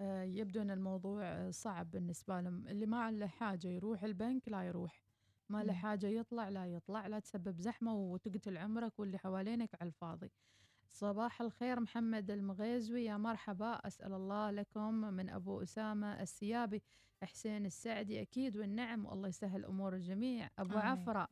آه، 0.00 0.22
يبدو 0.22 0.62
أن 0.62 0.70
الموضوع 0.70 1.22
آه، 1.24 1.50
صعب 1.50 1.90
بالنسبة 1.90 2.40
لهم. 2.40 2.68
اللي 2.68 2.86
ما 2.86 3.10
له 3.10 3.26
حاجة 3.26 3.68
يروح 3.68 4.02
البنك 4.02 4.48
لا 4.48 4.62
يروح. 4.62 5.04
ما 5.48 5.64
له. 5.64 5.72
حاجة 5.72 6.06
يطلع 6.06 6.48
لا 6.48 6.66
يطلع 6.66 7.06
لا 7.06 7.18
تسبب 7.18 7.60
زحمة 7.60 7.94
وتقتل 7.94 8.58
عمرك 8.58 8.98
واللي 8.98 9.18
حوالينك 9.18 9.70
على 9.80 9.88
الفاضي. 9.88 10.30
صباح 10.92 11.40
الخير 11.40 11.80
محمد 11.80 12.30
المغيزوي. 12.30 13.04
يا 13.04 13.16
مرحبا 13.16 13.72
أسأل 13.72 14.12
الله 14.12 14.50
لكم 14.50 14.94
من 14.94 15.28
أبو 15.30 15.62
أسامة 15.62 16.22
السيابي 16.22 16.82
حسين 17.22 17.66
السعدي 17.66 18.22
أكيد 18.22 18.56
والنعم 18.56 19.06
والله 19.06 19.28
يسهل 19.28 19.64
أمور 19.64 19.94
الجميع. 19.94 20.48
أبو 20.58 20.78
آمين. 20.78 20.86
عفرة 20.86 21.28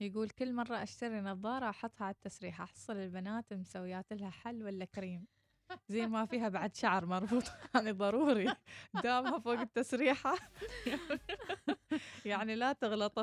يقول 0.00 0.30
كل 0.30 0.52
مرة 0.54 0.82
أشتري 0.82 1.20
نظارة 1.20 1.68
أحطها 1.70 2.04
على 2.04 2.14
التسريحة 2.14 2.64
أحصل 2.64 2.96
البنات 2.96 3.52
مسويات 3.52 4.12
لها 4.12 4.30
حل 4.30 4.64
ولا 4.64 4.84
كريم؟ 4.84 5.26
زين 5.88 6.08
ما 6.08 6.26
فيها 6.26 6.48
بعد 6.48 6.74
شعر 6.76 7.06
مربوط. 7.06 7.44
يعني 7.74 7.92
ضروري. 7.92 8.54
دامها 9.02 9.38
فوق 9.38 9.60
التسريحة. 9.60 10.34
يعني 12.24 12.54
لا 12.54 12.72
تغلط 12.72 13.18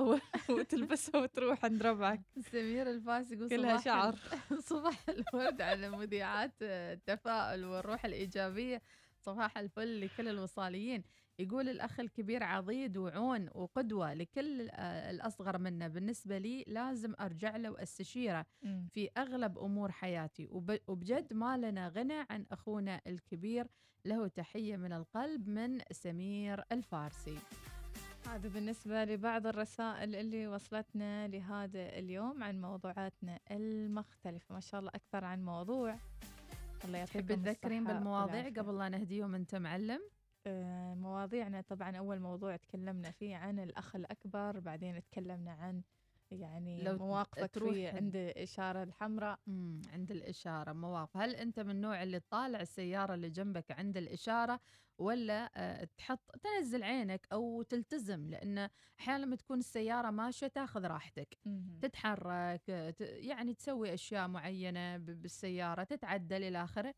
وتلبسها 0.49 1.21
وتروح 1.21 1.65
عند 1.65 1.83
ربعك. 1.83 2.21
سمير 2.51 2.89
الفاس 2.89 3.31
يقول 3.31 3.49
كلها 3.49 3.77
شعر. 3.77 4.15
صباح 4.69 4.95
الورد 5.09 5.61
على 5.61 5.89
مذيعات 5.89 6.53
التفاؤل 6.61 7.65
والروح 7.65 8.05
الإيجابية. 8.05 8.81
صباح 9.21 9.57
الفل 9.57 10.01
لكل 10.01 10.27
الوصاليين 10.27 11.03
يقول 11.39 11.69
الأخ 11.69 11.99
الكبير 11.99 12.43
عضيد 12.43 12.97
وعون 12.97 13.49
وقدوة 13.55 14.13
لكل 14.13 14.69
الأصغر 15.09 15.57
منا 15.57 15.87
بالنسبة 15.87 16.37
لي 16.37 16.63
لازم 16.67 17.13
أرجع 17.19 17.57
له 17.57 17.71
وأستشيره. 17.71 18.45
في 18.89 19.09
أغلب 19.17 19.57
أمور 19.59 19.91
حياتي. 19.91 20.47
وب- 20.51 20.79
وبجد 20.87 21.33
ما 21.33 21.57
لنا 21.57 21.87
غنى 21.89 22.25
عن 22.29 22.45
أخونا 22.51 23.01
الكبير. 23.07 23.67
له 24.05 24.27
تحية 24.27 24.75
من 24.77 24.93
القلب 24.93 25.47
من 25.49 25.79
سمير 25.91 26.63
الفارسي. 26.71 27.37
هذا 28.27 28.49
بالنسبة 28.49 29.03
لبعض 29.05 29.47
الرسائل 29.47 30.15
اللي 30.15 30.47
وصلتنا 30.47 31.27
لهذا 31.27 31.89
اليوم 31.99 32.43
عن 32.43 32.61
موضوعاتنا 32.61 33.39
المختلفة. 33.51 34.53
ما 34.55 34.59
شاء 34.59 34.79
الله 34.79 34.91
أكثر 34.95 35.23
عن 35.25 35.45
موضوع. 35.45 35.95
الله 36.85 36.97
يعطيكم 36.97 37.19
تحب 37.27 37.43
تذكرين 37.43 37.83
بالمواضيع. 37.83 38.49
قبل 38.49 38.77
لا 38.77 38.89
نهديهم؟ 38.89 39.35
أنت 39.35 39.55
معلم. 39.55 40.01
مواضيعنا. 40.95 41.61
طبعا 41.61 41.97
أول 41.97 42.19
موضوع 42.19 42.55
تكلمنا 42.55 43.11
فيه 43.11 43.35
عن 43.35 43.59
الأخ 43.59 43.95
الأكبر 43.95 44.59
بعدين 44.59 45.03
تكلمنا 45.03 45.51
عن 45.51 45.81
يعني 46.31 46.83
لو 46.83 46.97
مواقفك 46.97 47.51
تروح 47.53 47.73
في 47.73 47.87
عند 47.87 48.15
الإشارة 48.15 48.83
الحمراء. 48.83 49.39
مم. 49.47 49.81
عند 49.93 50.11
الإشارة. 50.11 50.73
مواقف. 50.73 51.17
هل 51.17 51.35
أنت 51.35 51.59
من 51.59 51.69
النوع 51.69 52.03
اللي 52.03 52.19
تطالع 52.19 52.61
السيارة 52.61 53.13
اللي 53.13 53.29
جنبك 53.29 53.71
عند 53.71 53.97
الإشارة 53.97 54.59
ولا 54.97 55.51
آه، 55.55 55.87
تحط 55.97 56.31
تنزل 56.43 56.83
عينك 56.83 57.27
أو 57.31 57.61
تلتزم؟ 57.61 58.29
لأن 58.29 58.69
أحيانا 58.99 59.25
لما 59.25 59.35
تكون 59.35 59.59
السيارة 59.59 60.09
ماشية 60.09 60.47
تاخذ 60.47 60.85
راحتك. 60.85 61.37
مهم. 61.45 61.79
تتحرك 61.81 62.69
آه، 62.69 62.93
يعني 63.01 63.53
تسوي 63.53 63.93
أشياء 63.93 64.27
معينة 64.27 64.97
بالسيارة 64.97 65.83
تتعدل 65.83 66.43
إلى 66.43 66.63
آخره. 66.63 66.93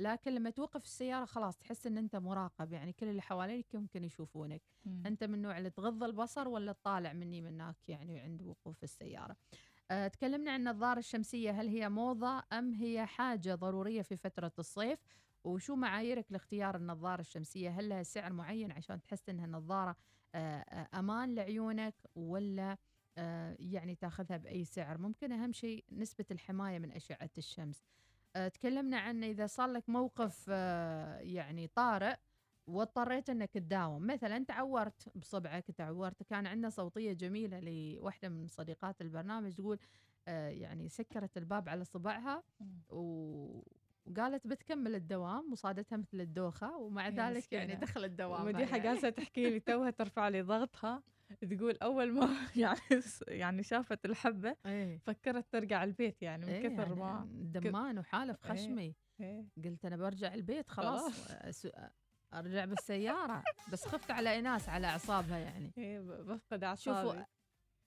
لكن 0.00 0.34
لما 0.34 0.50
توقف 0.50 0.84
السيارة 0.84 1.24
خلاص 1.24 1.56
تحس 1.58 1.86
إن 1.86 1.98
أنت 1.98 2.16
مراقب 2.16 2.72
يعني 2.72 2.92
كل 2.92 3.06
اللي 3.08 3.22
حواليك 3.22 3.74
يمكن 3.74 4.04
يشوفونك. 4.04 4.62
مم. 4.84 5.02
أنت 5.06 5.24
من 5.24 5.34
النوع 5.34 5.58
اللي 5.58 5.70
تغض 5.70 6.04
البصر 6.04 6.48
ولا 6.48 6.72
تطالع 6.72 7.12
مني 7.12 7.40
منك 7.40 7.76
يعني 7.88 8.20
عند 8.20 8.42
وقوف 8.42 8.82
السيارة؟ 8.84 9.36
أه 9.90 10.08
تكلمنا 10.08 10.50
عن 10.52 10.60
النظارة 10.60 10.98
الشمسية 10.98 11.50
هل 11.50 11.68
هي 11.68 11.88
موضة 11.88 12.42
أم 12.52 12.74
هي 12.74 13.06
حاجة 13.06 13.54
ضرورية 13.54 14.02
في 14.02 14.16
فترة 14.16 14.52
الصيف؟ 14.58 14.98
وشو 15.44 15.76
معاييرك 15.76 16.32
لاختيار 16.32 16.76
النظارة 16.76 17.20
الشمسية؟ 17.20 17.70
هل 17.70 17.88
لها 17.88 18.02
سعر 18.02 18.32
معين 18.32 18.72
عشان 18.72 19.00
تحس 19.02 19.28
إنها 19.28 19.46
نظارة 19.46 19.96
آه، 20.34 20.58
آه، 20.60 20.98
أمان 20.98 21.34
لعيونك 21.34 21.94
ولا 22.14 22.76
آه، 23.18 23.56
يعني 23.60 23.94
تأخذها 23.94 24.36
بأي 24.36 24.64
سعر؟ 24.64 24.98
ممكن 24.98 25.32
أهم 25.32 25.52
شيء 25.52 25.84
نسبة 25.92 26.24
الحماية 26.30 26.78
من 26.78 26.92
أشعة 26.92 27.30
الشمس. 27.38 27.84
تكلمنا 28.34 28.98
عن 28.98 29.24
إذا 29.24 29.46
صار 29.46 29.68
لك 29.68 29.88
موقف 29.88 30.46
آه، 30.48 31.18
يعني 31.18 31.66
طارئ 31.66 32.16
واضطريت 32.66 33.30
إنك 33.30 33.50
تداوم 33.50 34.06
مثلا 34.06 34.44
تعورت 34.44 35.16
بصبعك 35.16 35.70
تعورت 35.70 36.22
كان 36.22 36.46
عندنا 36.46 36.70
صوتية 36.70 37.12
جميلة 37.12 37.60
لواحده 37.60 38.28
من 38.28 38.46
صديقات 38.46 39.00
البرنامج 39.00 39.54
تقول 39.54 39.78
آه، 40.28 40.48
يعني 40.48 40.88
سكرت 40.88 41.36
الباب 41.36 41.68
على 41.68 41.84
صبعها 41.84 42.42
و... 42.90 43.62
وقالت 44.06 44.46
بتكمل 44.46 44.94
الدوام 44.94 45.52
وصادتها 45.52 45.96
مثل 45.96 46.20
الدوخة 46.20 46.76
ومع 46.76 47.08
ذلك 47.08 47.52
يعني. 47.52 47.74
دخل 47.74 48.04
الدوام 48.04 48.46
مديحة 48.46 48.76
يعني. 48.76 48.88
جالسة 48.88 49.10
تحكي 49.10 49.50
لي 49.50 49.60
توها 49.60 49.90
ترفع 49.90 50.28
لي 50.28 50.42
ضغطها 50.42 51.02
تقول 51.34 51.76
أول 51.82 52.12
ما 52.12 52.28
يعني 52.56 52.80
يعني 53.28 53.62
شافت 53.62 54.04
الحبة 54.04 54.56
إيه 54.66 54.98
فكرت 54.98 55.52
ترجع 55.52 55.84
البيت 55.84 56.22
يعني 56.22 56.46
من 56.46 56.52
إيه 56.52 56.68
كثر 56.68 56.82
يعني 56.82 56.94
ما 56.94 57.28
دمان 57.30 57.98
وحالف 57.98 58.46
إيه. 58.46 58.52
خشمي 58.52 58.94
إيه. 59.20 59.46
قلت 59.64 59.84
أنا 59.84 59.96
برجع 59.96 60.34
البيت 60.34 60.68
خلاص 60.68 61.12
خلاص. 61.32 61.66
أرجع 62.34 62.64
بالسيارة 62.64 63.42
بس 63.72 63.86
خفت 63.86 64.10
على 64.10 64.32
ايناس 64.32 64.68
على 64.68 64.86
أعصابها 64.86 65.38
يعني 65.38 65.72
ب- 65.76 66.26
بفقد 66.26 66.74
شوفوا 66.74 66.98
أعصابي 67.00 67.24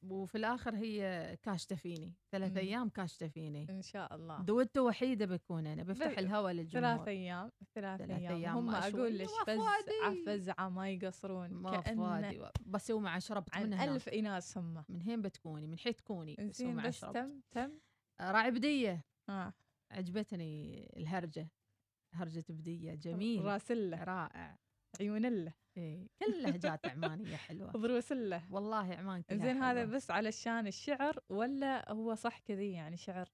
وفي 0.10 0.36
الآخر 0.36 0.76
هي 0.76 1.38
كاشته 1.44 1.76
فيني. 1.76 2.13
ثلاث. 2.32 2.58
أيام 2.58 2.89
كاشته 2.89 3.28
فيني. 3.28 3.68
إن 3.70 3.82
شاء 3.82 4.16
الله. 4.16 4.42
دوته 4.42 4.82
وحيدة 4.82 5.26
بكون 5.26 5.68
أنا. 5.68 5.84
بفتح 5.84 6.18
الهواء 6.18 6.54
للجمهور. 6.54 7.06
ثلاث 7.06 7.52
ثلاث 7.76 8.02
أيام. 8.02 8.36
أيام 8.36 8.58
هم 8.58 8.82
شوي. 8.92 9.10
لك 9.10 9.28
فز. 9.48 9.60
عفزعة 10.04 10.70
ما 10.70 10.89
يقصرون. 10.89 11.50
ما 11.50 11.82
فادي 11.82 12.42
بس 12.66 12.92
مع 12.92 13.20
شربت 13.20 13.56
عن 13.56 13.63
من 13.63 13.74
هنا 13.74 13.96
ألف 13.96 14.10
إناث 14.10 14.58
هم. 14.58 14.84
من 14.89 15.02
هين 15.02 15.22
بتكوني؟ 15.22 15.68
من 15.68 15.80
حيث 15.80 15.98
تكوني. 15.98 16.36
زين 16.39 16.82
بس 16.82 17.00
تم 17.00 17.42
تم. 17.52 17.72
راعي 18.22 18.52
بدية. 18.52 19.06
آه. 19.30 19.54
عجبتني 19.92 20.84
الهرجة. 20.98 21.52
هرجة 22.13 22.46
بدية. 22.50 22.96
جميل. 22.96 23.46
راسلة. 23.46 24.04
رائع. 24.04 24.58
عيون 25.00 25.26
الله 25.26 25.54
إيه 25.78 26.08
كل 26.26 26.44
لهجات 26.44 26.88
عمانية 26.88 27.36
حلوة 27.36 27.72
ضروس 27.72 28.12
الله 28.12 28.54
والله 28.54 28.96
عمان 28.96 29.22
كلها 29.22 29.38
زين 29.38 29.58
هذا. 29.58 29.86
بس 29.86 30.12
علشان 30.12 30.68
الشعر 30.68 31.20
ولا 31.30 31.92
هو 31.92 32.16
صح 32.16 32.40
كذي 32.40 32.72
يعني 32.72 32.98
شعر 32.98 33.30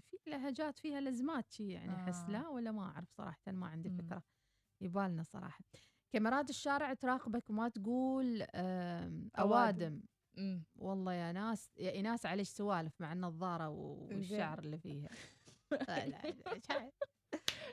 في 0.00 0.30
لهجات 0.30 0.78
فيها 0.78 1.00
لزمات 1.00 1.52
شي 1.52 1.68
يعني 1.68 1.94
احس 1.94 2.28
آه. 2.28 2.32
لا 2.32 2.48
ولا 2.48 2.70
ما 2.72 2.82
أعرف 2.82 3.08
صراحة 3.10 3.52
ما 3.52 3.66
عندي 3.66 3.88
مم. 3.88 3.96
فكرة 3.96 4.22
يبالنا 4.80 5.22
صراحة 5.22 5.64
كاميرات 6.12 6.50
الشارع 6.50 6.94
تراقبك 6.94 7.50
وما 7.50 7.68
تقول 7.68 8.42
آم، 8.42 9.30
أوادم. 9.38 9.82
أوادم 9.84 10.02
امم 10.38 10.64
والله 10.76 11.12
يا 11.12 11.32
ناس 11.32 11.70
يا 11.76 11.90
ايناس 11.90 12.26
عليش 12.26 12.48
سوالف 12.48 13.00
مع 13.00 13.12
النظارة. 13.12 13.68
والشعر 13.68 14.58
اللي 14.58 14.78
فيها 14.78 15.08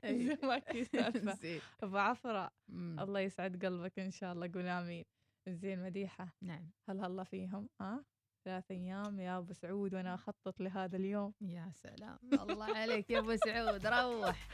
سالفة 0.02 0.64
زين. 1.42 1.62
ابو 1.84 1.98
عفرة 1.98 2.52
مم. 2.68 3.00
الله 3.00 3.20
يسعد 3.20 3.66
قلبك 3.66 4.00
إن 4.00 4.12
شاء 4.12 4.34
الله. 4.34 4.52
قول 4.54 4.68
آمين. 4.68 5.06
زين 5.50 5.84
مديحة. 5.84 6.36
نعم. 6.42 6.70
هل 6.90 7.00
هلا 7.00 7.24
فيهم؟ 7.24 7.70
ها؟ 7.82 8.06
ثلاث 8.46 8.72
أيام 8.72 9.20
يا 9.20 9.38
أبو 9.38 9.54
سعود 9.54 9.94
وأنا 9.96 10.14
أخطط 10.14 10.62
لهذا 10.62 10.98
اليوم. 10.98 11.34
يا 11.42 11.72
سلام. 11.76 12.20
الله 12.34 12.78
عليك 12.78 13.10
يا 13.10 13.20
أبو 13.20 13.36
سعود. 13.36 13.88
روح. 13.88 14.48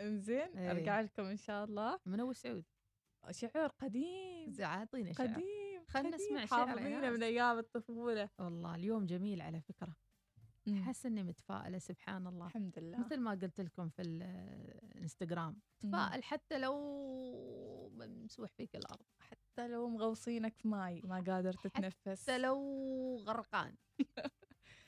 زين 0.00 0.58
إيه. 0.58 0.70
أرجع 0.70 1.00
لكم 1.00 1.22
إن 1.22 1.36
شاء 1.36 1.64
الله. 1.64 1.98
من 2.06 2.20
أبو 2.20 2.32
سعود. 2.32 2.64
شعر 3.30 3.66
قديم. 3.78 4.54
اعطينا 4.60 5.12
شعر. 5.12 5.26
قديم 5.26 5.84
خلنا 5.88 6.16
قديم، 6.16 6.26
نسمع 6.26 6.44
شعر 6.44 6.66
حافظينه. 6.68 7.10
من 7.10 7.22
أيام 7.22 7.58
الطفولة. 7.58 8.28
والله 8.38 8.74
اليوم 8.74 9.06
جميل 9.06 9.40
على 9.42 9.60
فكرة. 9.60 9.96
أحس 10.68 11.06
إني 11.06 11.22
متفائلة 11.22 11.78
سبحان 11.78 12.26
الله. 12.26 12.46
الحمد 12.46 12.78
لله. 12.78 12.98
مثل 12.98 13.20
ما 13.20 13.30
قلت 13.30 13.60
لكم 13.60 13.88
في 13.88 14.02
الانستغرام. 14.02 15.60
تفائل 15.80 16.24
حتى 16.24 16.58
لو 16.58 16.74
ممسوح 17.94 18.50
فيك 18.50 18.76
الأرض. 18.76 19.06
حتى 19.18 19.68
لو 19.68 19.88
مغوصينك 19.88 20.56
في 20.56 20.68
ماي 20.68 21.00
ما 21.04 21.24
قادر 21.26 21.52
تتنفس. 21.52 22.22
حتى 22.22 22.38
لو 22.38 22.58
غرقان. 23.16 23.76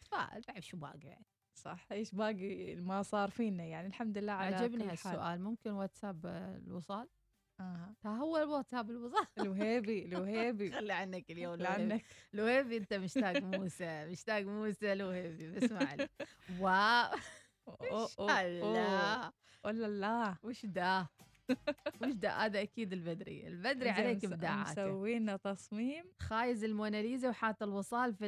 تفائل 0.05 0.43
بعد 0.49 0.63
شو 0.63 0.77
باقي 0.77 1.09
يعني 1.09 1.27
صح 1.55 1.93
إيش 1.93 2.15
باقي؟ 2.15 2.77
ما 2.77 3.03
صار 3.03 3.31
فينا 3.31 3.65
يعني. 3.65 3.87
الحمد 3.87 4.19
لله 4.19 4.33
على 4.33 4.57
عجبني. 4.57 4.85
هالسؤال. 4.85 5.41
ممكن 5.43 5.71
واتساب 5.71 6.27
الوصال؟ 6.67 7.09
آه. 7.61 7.95
ها 8.05 8.17
هو 8.17 8.37
الواتساب 8.37 8.90
الوصال 8.90 9.27
الوهيبي 9.40 10.05
الوهيبي 10.05 10.73
خلي 10.73 10.93
عنك 10.93 11.31
اليوم 11.31 11.55
لعنك 11.55 11.79
لعنك 11.79 12.05
لوهيبي 12.33 12.77
انت 12.77 12.95
مشتاق 12.95 13.43
موسى 13.43 14.07
مشتاق 14.07 14.43
موسى 14.43 14.95
لوهيبي 14.95 15.51
بس 15.51 15.73
ما 15.73 15.85
عليك 15.85 16.11
واو. 16.61 17.19
ولا 19.64 19.88
لا. 19.88 20.37
وش 20.43 20.67
ده؟ 20.67 21.09
وش 22.03 22.12
ده؟ 22.12 22.31
هذا 22.31 22.62
أكيد 22.62 22.93
البدري. 22.93 23.47
البدري 23.47 23.90
عليك 23.90 24.25
إبداعاته. 24.25 24.87
مسوينا 24.87 25.37
تصميم. 25.37 26.05
خايز 26.19 26.64
الموناليزا 26.64 27.29
وحاط 27.29 27.62
الوصال 27.62 28.14
في 28.14 28.27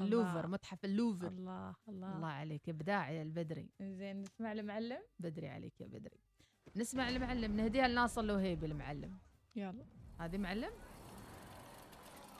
اللوفر 0.00 0.38
الله. 0.40 0.46
متحف 0.46 0.84
اللوفر. 0.84 1.26
الله 1.28 1.74
الله, 1.88 2.16
الله 2.16 2.26
عليك. 2.28 2.68
إبداع 2.68 3.10
يا 3.10 3.22
البدري. 3.22 3.70
زين 3.80 4.22
نسمع 4.22 4.52
المعلم. 4.52 5.02
بدري 5.18 5.48
عليك 5.48 5.80
يا 5.80 5.86
بدري. 5.86 6.31
نسمع 6.76 7.08
المعلم 7.08 7.56
نهديها 7.56 7.88
لناصر 7.88 8.20
الوهيبي 8.20 8.66
المعلم 8.66 9.18
يلا. 9.56 9.84
هذه 10.18 10.38
معلم. 10.38 10.70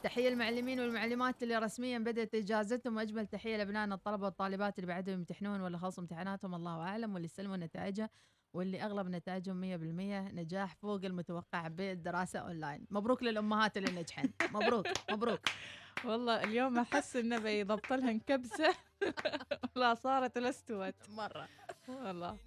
تحية 0.02 0.28
المعلمين 0.28 0.80
والمعلمات 0.80 1.42
اللي 1.42 1.58
رسميا 1.58 1.98
بدأت 1.98 2.34
إجازتهم. 2.34 2.96
وأجمل 2.96 3.26
تحية 3.26 3.56
لأبنائنا 3.56 3.94
الطلبة 3.94 4.24
والطالبات 4.24 4.78
اللي 4.78 4.86
بعدهم 4.86 5.14
يمتحنون 5.14 5.60
ولا 5.60 5.78
خلصوا 5.78 6.02
امتحاناتهم. 6.02 6.54
الله 6.54 6.80
أعلم 6.80 7.14
واللي 7.14 7.26
استلموا 7.26 7.56
نتائجها 7.56 8.10
واللي 8.54 8.82
أغلب 8.82 9.08
نتائجهم 9.08 9.60
100% 9.60 10.28
نجاح 10.32 10.74
فوق 10.74 11.04
المتوقع 11.04 11.68
بالدراسة 11.68 12.38
أونلاين. 12.38 12.86
مبروك 12.90 13.22
للأمهات 13.22 13.76
اللي 13.76 14.00
نجحن. 14.00 14.30
مبروك 14.54 14.86
مبروك. 15.10 15.40
والله 16.06 16.44
اليوم 16.44 16.78
أحس 16.78 17.16
إنه 17.16 17.38
بيضبط 17.38 17.92
لها 17.92 18.12
كبسه 18.12 18.74
لا 19.76 19.94
صارت 19.94 20.36
ولا 20.36 20.48
استوت 20.48 20.94
مرة. 21.08 21.48
والله. 21.88 22.38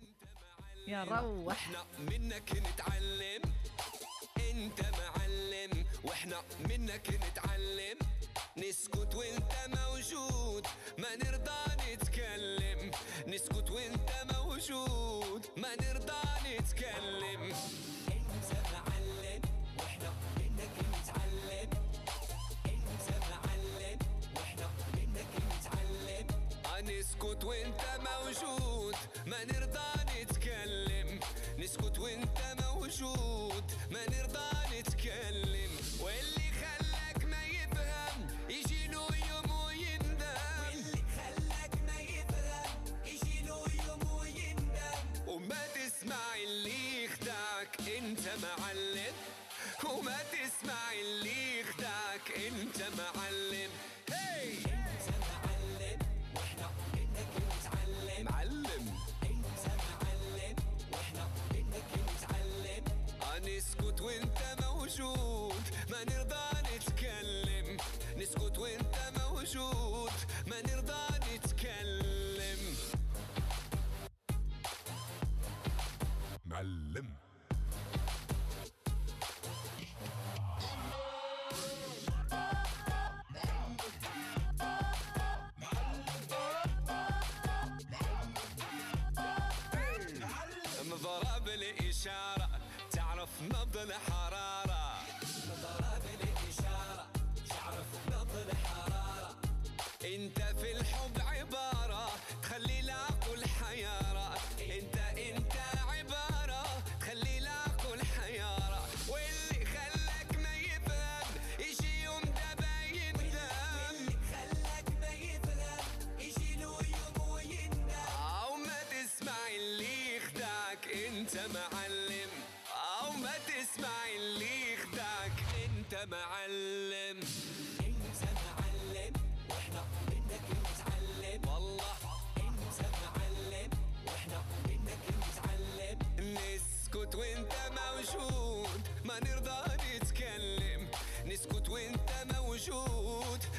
يلا 0.87 1.19
روح. 1.19 1.53
إحنا 1.53 1.85
منك 1.99 2.51
نتعلم. 2.51 3.41
انت 4.51 4.81
معلم. 4.81 5.85
وإحنا 6.03 6.43
منك 6.69 7.09
نتعلم. 7.09 7.97
نسكت 8.57 9.15
وانت 9.15 9.53
موجود. 9.67 10.67
ما 10.97 11.15
نرضى 11.15 11.93
نتكلم. 11.93 12.91
نسكت 13.27 13.69
وانت 13.71 14.09
موجود. 14.33 15.45
ما 15.57 15.75
نرضى 15.75 16.23
نتكلم. 16.45 17.53
انت 18.11 18.53
معلم. 18.73 18.84
نسكت 27.15 27.43
وانت 27.43 27.81
موجود 27.99 28.95
ما 29.25 29.43
نرضى 29.43 30.21
نتكلم. 30.21 31.19
نسكت 31.57 31.99
وانت 31.99 32.39
موجود 32.61 33.71
ما 33.91 34.05
نرضى 34.09 34.79
نتكلم. 34.79 35.71
واللي 35.99 36.51
خلاك 36.61 37.25
ما 37.25 37.45
يفهم 37.45 38.27
يجي 38.49 38.87
له 38.87 39.07
يوم 39.29 39.51
ويندم. 39.65 40.39
واللي 40.61 41.03
خلاك 41.15 41.73
ما 41.87 41.99
يفهم 42.01 42.97
يجي 43.05 43.41
له 43.47 43.65
يوم 43.87 44.19
ويندم. 44.19 45.27
وما 45.27 45.67
تسمع 45.75 46.35
اللي 46.43 47.03
يخدعك 47.03 47.81
انت 47.97 48.27
معلم. 48.43 49.15
وما 49.83 50.17
تسمع 50.31 50.93
اللي 51.01 51.59
يخدعك 51.59 52.31
انت 52.47 52.77
معلم. 52.97 53.69
هي 54.09 54.53
انت 54.53 54.74
نسكت 63.47 64.01
وانت 64.01 64.37
موجود 64.63 65.63
ما 65.91 66.03
نرضى 66.03 66.75
نتكلم 66.75 67.77
نسكت 68.17 68.57
وانت 68.57 68.95
موجود 69.19 70.11
ما 70.47 70.61
نرضى 70.61 71.35
نتكلم 71.35 72.75
معلم 76.45 77.07
مضرب 90.91 91.47
الإشارة 91.47 92.49
ما 93.51 93.65
حرام. 94.09 94.54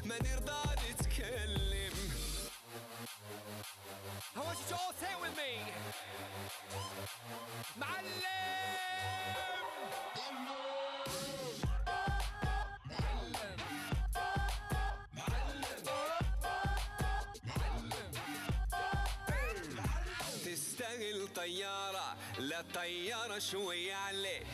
ما 0.09 0.17
نرضى 0.23 0.63
نتكلم. 0.91 1.93
I 4.37 4.41
want 4.41 4.59
you 4.59 4.67
to 4.69 4.75
all 4.75 4.93
say 5.01 5.11
it 5.15 5.21
with 5.23 5.37
me? 5.37 5.53
تستاهل 20.45 21.29
طيارة 21.37 22.17
لا 22.39 22.65
طيارة 22.75 23.39
شوية 23.39 23.95
عليك 23.95 24.47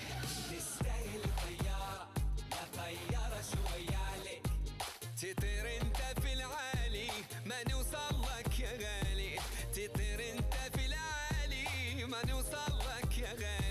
تستاهل 0.51 1.23
طيارة 1.23 2.09
لا 2.51 2.65
طيارة 2.77 3.43
شوية 3.53 3.97
عليك 3.97 4.12
غالي. 8.73 9.39
تطير 9.73 10.21
انت 10.33 10.55
في 10.77 10.87
العالي 10.87 12.05
ما 12.05 12.27
نوصل 12.27 12.79
لك 12.79 13.19
يا 13.19 13.29
غالي. 13.33 13.62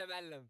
الله 0.00 0.42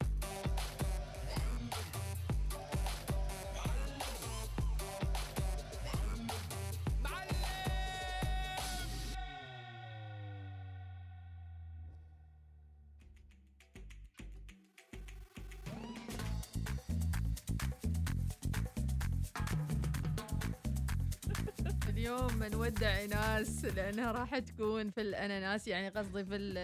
اليوم 22.09 22.39
بنودع 22.39 23.05
ناس 23.05 23.65
لأنها 23.65 24.13
راح 24.13 24.39
تكون 24.39 24.91
في 24.91 25.01
الأناناس 25.01 25.69
يعني 25.69 25.89
قصدي 25.89 26.25
في 26.25 26.55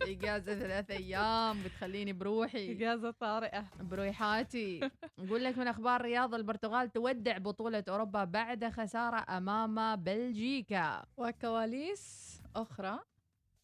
في 0.00 0.12
إجازة 0.12 0.54
ثلاث 0.54 0.90
أيام 0.90 1.62
بتخليني 1.62 2.12
بروحي. 2.12 2.72
إجازة 2.72 3.10
طارئة. 3.10 3.64
برويحاتي 3.80 4.90
نقول 5.18 5.44
لك 5.44 5.58
من 5.58 5.68
أخبار 5.68 6.02
رياض 6.02 6.34
البرتغال 6.34 6.92
تودع 6.92 7.38
بطولة 7.38 7.84
أوروبا 7.88 8.24
بعد 8.24 8.64
خسارة 8.64 9.36
أمام 9.36 9.96
بلجيكا. 9.96 11.02
وكواليس 11.16 12.34
أخرى 12.56 12.98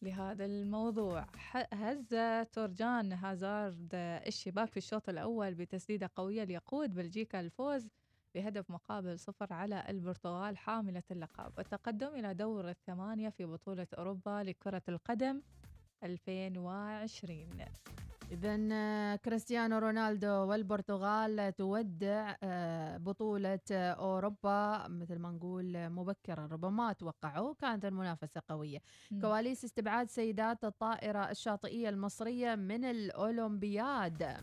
لهذا 0.01 0.45
الموضوع. 0.45 1.25
هز 1.73 2.15
تورجان 2.53 3.13
هازارد 3.13 3.89
الشباك 4.27 4.71
في 4.71 4.77
الشوط 4.77 5.09
الأول 5.09 5.53
بتسديدة 5.53 6.09
قوية 6.15 6.43
ليقود 6.43 6.93
بلجيكا 6.93 7.39
الفوز 7.39 7.87
بهدف 8.35 8.71
مقابل 8.71 9.19
صفر 9.19 9.53
على 9.53 9.83
البرتغال 9.89 10.57
حاملة 10.57 11.03
اللقب. 11.11 11.51
والتقدم 11.57 12.07
إلى 12.07 12.33
دور 12.33 12.69
الثمانية 12.69 13.29
في 13.29 13.45
بطولة 13.45 13.87
أوروبا 13.97 14.43
لكرة 14.43 14.81
القدم 14.89 15.41
2020 16.03 17.49
إذا 18.31 19.15
كريستيانو 19.15 19.77
رونالدو 19.77 20.27
والبرتغال 20.31 21.55
تودع 21.55 22.35
آه، 22.43 22.97
بطولة 22.97 23.59
آه، 23.71 23.91
أوروبا. 23.91 24.87
مثل 24.87 25.19
ما 25.19 25.31
نقول 25.31 25.89
مبكرا 25.89 26.45
ربما 26.45 26.93
توقعوا 26.93 27.53
كانت 27.53 27.85
المنافسة 27.85 28.41
قوية. 28.49 28.79
مم. 29.11 29.21
كواليس 29.21 29.65
استبعاد 29.65 30.09
سيدات 30.09 30.63
الطائرة 30.63 31.29
الشاطئية 31.31 31.89
المصرية 31.89 32.55
من 32.55 32.85
الأولمبياد. 32.85 34.37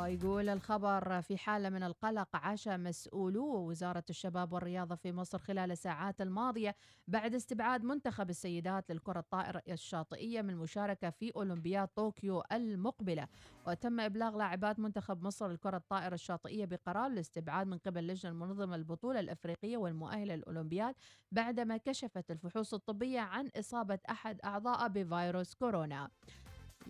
ويقول 0.00 0.48
الخبر 0.48 1.22
في 1.22 1.38
حالة 1.38 1.68
من 1.70 1.82
القلق 1.82 2.28
عاش 2.36 2.68
مسؤولو 2.68 3.44
وزارة 3.44 4.04
الشباب 4.10 4.52
والرياضة 4.52 4.94
في 4.94 5.12
مصر 5.12 5.38
خلال 5.38 5.72
الساعات 5.72 6.20
الماضية 6.20 6.76
بعد 7.08 7.34
استبعاد 7.34 7.84
منتخب 7.84 8.30
السيدات 8.30 8.90
للكرة 8.90 9.18
الطائرة 9.20 9.62
الشاطئية 9.68 10.42
من 10.42 10.50
المشاركة 10.50 11.10
في 11.10 11.32
أولمبياد 11.36 11.88
طوكيو 11.88 12.42
المقبلة. 12.52 13.26
وتم 13.66 14.00
إبلاغ 14.00 14.36
لاعبات 14.36 14.78
منتخب 14.78 15.22
مصر 15.22 15.48
للكرة 15.48 15.76
الطائرة 15.76 16.14
الشاطئية 16.14 16.64
بقرار 16.64 17.06
الاستبعاد 17.06 17.66
من 17.66 17.78
قبل 17.78 17.98
اللجنة 17.98 18.32
المنظمة 18.32 18.76
للبطولة 18.76 19.20
الأفريقية 19.20 19.76
والمؤهلة 19.76 20.34
للأولمبياد 20.34 20.94
بعدما 21.32 21.76
كشفت 21.76 22.30
الفحوص 22.30 22.74
الطبية 22.74 23.20
عن 23.20 23.50
إصابة 23.58 23.98
أحد 24.10 24.40
أعضاء 24.44 24.88
بفيروس 24.88 25.54
كورونا. 25.54 26.10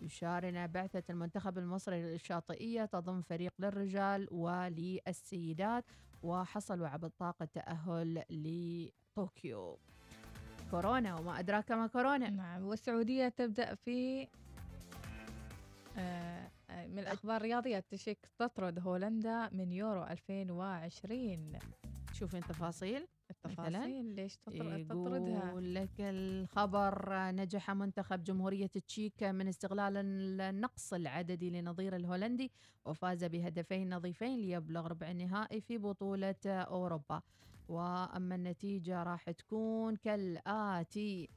يشارنا 0.01 0.65
بعثة 0.65 1.03
المنتخب 1.09 1.57
المصري 1.57 2.01
للشاطئية 2.01 2.85
تضم 2.85 3.21
فريق 3.21 3.53
للرجال 3.59 4.27
وللسيدات 4.31 5.85
وحصلوا 6.23 6.87
على 6.87 6.97
بطاقة 6.99 7.47
تأهل 7.53 8.23
لطوكيو. 8.29 9.79
كورونا 10.71 11.19
وما 11.19 11.39
أدراك 11.39 11.71
ما 11.71 11.87
كورونا. 11.87 12.29
نعم 12.29 12.63
والسعودية 12.63 13.29
تبدأ 13.29 13.75
في 13.75 14.27
آه، 15.97 16.51
آه، 16.69 16.87
من 16.87 16.99
الأخبار 16.99 17.35
الرياضية 17.37 17.83
تشيك 17.89 18.17
تطرد 18.39 18.79
هولندا 18.79 19.49
من 19.51 19.71
يورو 19.71 20.03
2020 20.03 21.59
شوفين 22.13 22.41
تفاصيل. 22.41 23.07
التفاصيل 23.49 24.05
ليش 24.15 24.37
تطر- 24.37 24.83
تطردها؟ 24.83 25.49
يقول 25.49 25.75
لك 25.75 25.89
الخبر 25.99 27.13
نجح 27.31 27.71
منتخب 27.71 28.23
جمهورية 28.23 28.67
تشيك 28.87 29.23
من 29.23 29.47
استغلال 29.47 29.97
النقص 30.41 30.93
العددي 30.93 31.49
لنظير 31.61 31.95
الهولندي 31.95 32.51
وفاز 32.85 33.23
بهدفين 33.23 33.93
نظيفين 33.95 34.39
ليبلغ 34.39 34.87
ربع 34.87 35.11
النهائي 35.11 35.61
في 35.61 35.77
بطولة 35.77 36.35
أوروبا. 36.45 37.21
وأما 37.69 38.35
النتيجة 38.35 39.03
راح 39.03 39.29
تكون 39.31 39.95
كالآتي. 39.95 41.29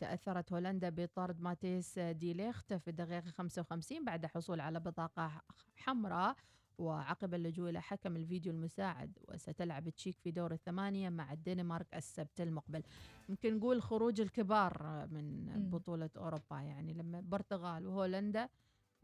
تأثرت 0.00 0.52
هولندا 0.52 0.88
بطرد 0.88 1.40
ماتيس 1.40 1.98
ديليخت 1.98 2.74
في 2.74 2.88
الدقيقة 2.88 3.30
55 3.30 4.04
بعد 4.04 4.26
حصول 4.26 4.60
على 4.60 4.80
بطاقة 4.80 5.42
حمراء. 5.76 6.36
وعقب 6.78 7.34
اللجوء 7.34 7.70
إلى 7.70 7.82
حكم 7.82 8.16
الفيديو 8.16 8.52
المساعد 8.52 9.18
وستلعب 9.28 9.88
تشيك 9.88 10.18
في 10.18 10.30
دور 10.30 10.52
الثمانية 10.52 11.08
مع 11.08 11.32
الدنمارك 11.32 11.86
السبت 11.94 12.40
المقبل. 12.40 12.82
يمكن 13.28 13.56
نقول 13.56 13.82
خروج 13.82 14.20
الكبار 14.20 15.06
من. 15.10 15.46
بطولة 15.70 16.10
أوروبا 16.16 16.60
يعني 16.60 16.92
لما 16.92 17.18
البرتغال 17.18 17.86
وهولندا 17.86 18.48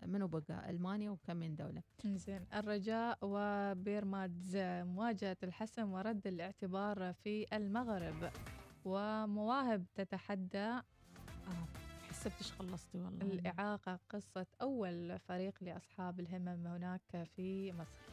منو 0.07 0.27
بقى؟ 0.29 0.71
ألمانيا 0.71 1.11
وكم 1.11 1.37
من 1.37 1.57
دولة. 1.57 1.83
زين 2.05 2.47
الرجاء 2.55 3.19
وبيرمادز 3.23 4.57
مواجهة 4.57 5.37
الحسم 5.43 5.93
ورد 5.93 6.27
الاعتبار 6.27 7.13
في 7.13 7.57
المغرب. 7.57 8.31
ومواهب 8.85 9.85
تتحدى 9.95 10.81
حسبتش 12.23 12.53
خلصتي 12.53 12.99
والله؟ 13.01 13.23
الإعاقة 13.27 13.99
قصة 14.11 14.47
أول 14.63 15.19
فريق 15.19 15.55
لأصحاب 15.61 16.21
الهمم 16.21 16.67
هناك 16.67 17.29
في 17.37 17.73
مصر. 17.73 18.13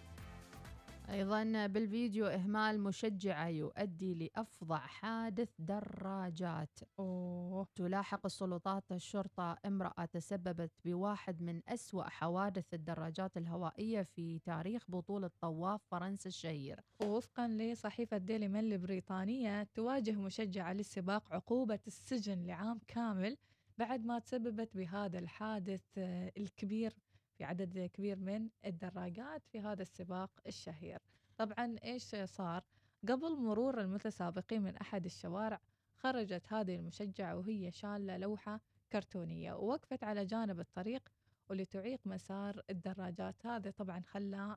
أيضا 1.09 1.67
بالفيديو 1.67 2.25
إهمال 2.27 2.79
مشجعة 2.81 3.47
يؤدي 3.47 4.13
لأفظع 4.13 4.77
حادث 4.77 5.49
دراجات. 5.59 6.79
أوه. 6.99 7.67
تلاحق 7.75 8.25
السلطات 8.25 8.91
الشرطة 8.91 9.57
امرأة 9.65 10.05
تسببت 10.05 10.71
بواحد 10.85 11.41
من 11.41 11.61
أسوأ 11.67 12.03
حوادث 12.03 12.73
الدراجات 12.73 13.37
الهوائية 13.37 14.01
في 14.03 14.39
تاريخ 14.39 14.83
بطولة 14.87 15.29
طواف 15.41 15.81
فرنسا 15.91 16.29
الشهير. 16.29 16.79
ووفقا 17.01 17.47
لصحيفة 17.47 18.17
ديلي 18.17 18.47
ميل 18.47 18.73
البريطانية 18.73 19.63
تواجه 19.63 20.11
مشجعة 20.11 20.73
للسباق 20.73 21.33
عقوبة 21.33 21.79
السجن 21.87 22.43
لعام 22.45 22.79
كامل 22.87 23.37
بعد 23.79 24.05
ما 24.05 24.19
تسببت 24.19 24.77
بهذا 24.77 25.19
الحادث 25.19 25.83
آه، 25.97 26.31
الكبير 26.37 26.93
في 27.37 27.43
عدد 27.43 27.89
كبير 27.93 28.19
من 28.19 28.49
الدراجات 28.65 29.47
في 29.47 29.59
هذا 29.59 29.81
السباق 29.81 30.31
الشهير. 30.47 30.99
طبعا 31.37 31.75
إيش 31.83 32.15
صار؟ 32.15 32.63
قبل 33.09 33.37
مرور 33.37 33.81
المتسابقين 33.81 34.61
من 34.61 34.77
أحد 34.77 35.05
الشوارع 35.05 35.61
خرجت 35.95 36.53
هذه 36.53 36.75
المشجعة 36.75 37.35
وهي 37.37 37.71
شالة 37.71 38.17
لوحة 38.17 38.61
كرتونية 38.91 39.53
ووقفت 39.53 40.03
على 40.03 40.25
جانب 40.25 40.59
الطريق 40.59 41.09
ولتعيق 41.49 41.99
مسار 42.05 42.61
الدراجات. 42.69 43.45
هذا 43.45 43.71
طبعا 43.71 44.01
خلى 44.01 44.55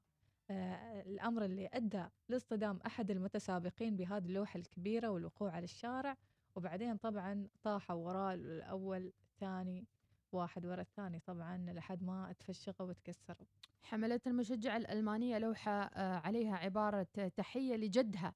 آه، 0.51 1.01
الأمر 1.01 1.45
اللي 1.45 1.69
أدى 1.73 2.05
لاصطدام 2.29 2.81
أحد 2.87 3.11
المتسابقين 3.11 3.97
بهذه 3.97 4.27
اللوحة 4.27 4.59
الكبيرة 4.59 5.09
والوقوع 5.09 5.51
على 5.51 5.65
الشارع. 5.65 6.17
وبعدين 6.57 6.97
طبعا 6.97 7.49
طاحوا 7.63 7.97
وراء 7.97 8.35
الأول 8.35 9.13
الثاني 9.31 9.87
واحد 10.33 10.67
ورا 10.67 10.81
الثاني 10.81 11.21
طبعا 11.21 11.57
لحد 11.59 12.03
ما 12.03 12.35
تفشقوا 12.41 12.87
وتكسروا. 12.87 13.47
حملت 13.83 14.27
المشجعة 14.27 14.77
الألمانية 14.77 15.39
لوحة 15.39 15.73
آه، 15.83 16.19
عليها 16.19 16.57
عبارة 16.57 17.07
تحية 17.37 17.77
لجدها. 17.77 18.35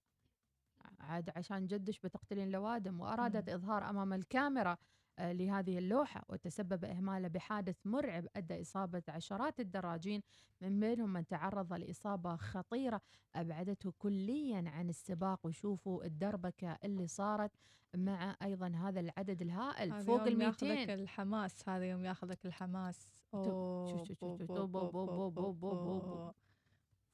عاد 1.01 1.31
عشان 1.37 1.67
جدش 1.67 1.99
بتقتلين 2.01 2.51
لوادم 2.51 3.01
وأرادت 3.01 3.49
إظهار 3.49 3.91
أمام 3.91 4.13
الكاميرا. 4.13 4.77
لهذه 5.19 5.79
اللوحة 5.79 6.25
وتسبب 6.29 6.85
إهمالة 6.85 7.29
بحادث 7.29 7.77
مرعب 7.85 8.27
أدى 8.37 8.61
إصابة 8.63 9.03
عشرات 9.09 9.61
الدراجين 9.61 10.23
من 10.61 10.81
بينهم 10.81 11.13
من 11.13 11.27
تعرض 11.27 11.73
لإصابة 11.73 12.37
خطيرة 12.37 13.01
أبعدته 13.35 13.93
كليا 13.99 14.65
عن 14.71 14.89
السباق. 14.89 15.47
وشوفوا 15.47 16.05
الدربكة 16.05 16.79
اللي 16.85 17.07
صارت 17.07 17.51
مع 17.97 18.37
أيضا 18.43 18.69
هذا 18.69 19.01
العدد 19.01 19.43
الهائل 19.43 19.93
فوق 20.05 20.19
يوم 20.19 20.27
ال 20.29 20.43
ياخذك 20.43 20.63
200 20.63 20.95
الحماس 20.95 21.69
هذا 21.69 21.85
يوم 21.85 22.05
ياخذك 22.05 22.47
الحماس. 22.47 23.09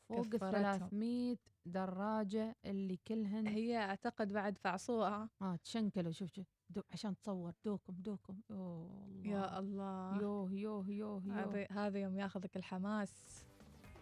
فوق 0.08 0.18
ال 0.18 0.28
كفرتهم. 0.30 0.52
300 0.62 1.36
دراجة 1.66 2.56
اللي 2.64 2.96
كلهن 2.96 3.46
هي 3.46 3.76
أعتقد 3.78 4.32
بعد 4.32 4.58
فعصوها. 4.58 5.28
آه 5.42 5.56
تشنكلوا 5.56 6.12
شوف 6.12 6.30
شوف. 6.32 6.46
دو 6.72 6.82
عشان 6.92 7.16
تصور 7.16 7.52
دوكم 7.64 7.94
دوكم. 7.98 8.40
يوه 8.50 8.88
الله 9.24 9.24
يا 9.24 9.58
الله. 9.58 10.20
يوه 10.22 10.52
يوه 10.52 10.90
يوه 10.90 11.22
يوه. 11.26 11.40
هذا 11.44 11.66
هذا 11.70 11.98
يوم 11.98 12.16
ياخذك 12.16 12.56
الحماس. 12.56 13.44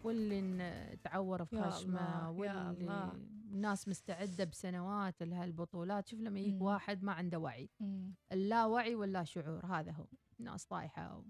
واللي 0.03 0.97
تعور 1.03 1.45
في 1.45 1.61
خشمة 1.61 2.31
واللي 2.31 2.69
الله. 2.71 3.13
ناس 3.51 3.87
مستعدة 3.87 4.43
بسنوات 4.43 5.23
لهالبطولات. 5.23 6.07
شوف 6.07 6.19
لما 6.19 6.39
يجيك. 6.39 6.61
واحد 6.61 7.03
ما 7.03 7.11
عنده 7.13 7.39
وعي. 7.39 7.69
مم. 7.79 8.13
اللا 8.31 8.65
وعي 8.65 8.95
ولا 8.95 9.23
شعور. 9.23 9.65
هذا 9.65 9.91
هو. 9.91 10.05
ناس 10.39 10.65
طايحة 10.65 11.23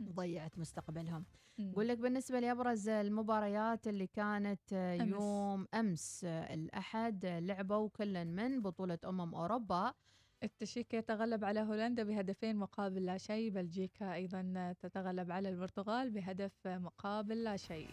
وضيعت 0.00 0.58
مستقبلهم. 0.62 1.24
مم. 1.58 1.70
أقول 1.72 1.88
لك 1.88 1.98
بالنسبة 1.98 2.40
لأبرز 2.40 2.88
المباريات 2.88 3.88
اللي 3.88 4.06
كانت 4.06 4.72
آه، 4.72 5.02
أمس. 5.02 5.08
يوم 5.12 5.66
أمس 5.74 6.24
آه، 6.24 6.54
الأحد 6.54 7.24
آه، 7.24 7.38
لعبوا 7.40 7.88
كل 7.88 8.24
من 8.24 8.62
بطولة 8.62 8.98
أمم 9.04 9.34
أوروبا. 9.34 9.94
التشيك 10.42 10.94
يتغلب 10.94 11.44
على 11.44 11.60
هولندا 11.60 12.02
بهدفين 12.02 12.56
مقابل 12.56 13.06
لا 13.06 13.18
شيء 13.18 13.50
بلجيكا 13.50 14.14
أيضا 14.14 14.74
تتغلب 14.80 15.30
على 15.30 15.48
البرتغال 15.48 16.10
بهدف 16.10 16.52
مقابل 16.66 17.44
لا 17.44 17.56
شيء. 17.56 17.88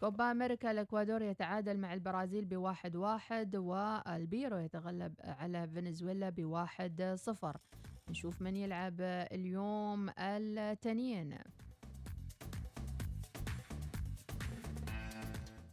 كوبا 0.00 0.30
أمريكا 0.30 0.70
الإكوادور 0.70 1.22
يتعادل 1.22 1.78
مع 1.78 1.94
البرازيل 1.94 2.44
بواحد 2.44 2.96
واحد 2.96 3.56
والبيرو 3.56 4.58
يتغلب 4.58 5.14
على 5.24 5.68
فنزويلا 5.68 6.30
بواحد 6.30 7.14
صفر. 7.14 7.56
نشوف 8.10 8.42
من 8.42 8.56
يلعب 8.56 9.00
اليوم 9.32 10.10
التنين. 10.18 11.38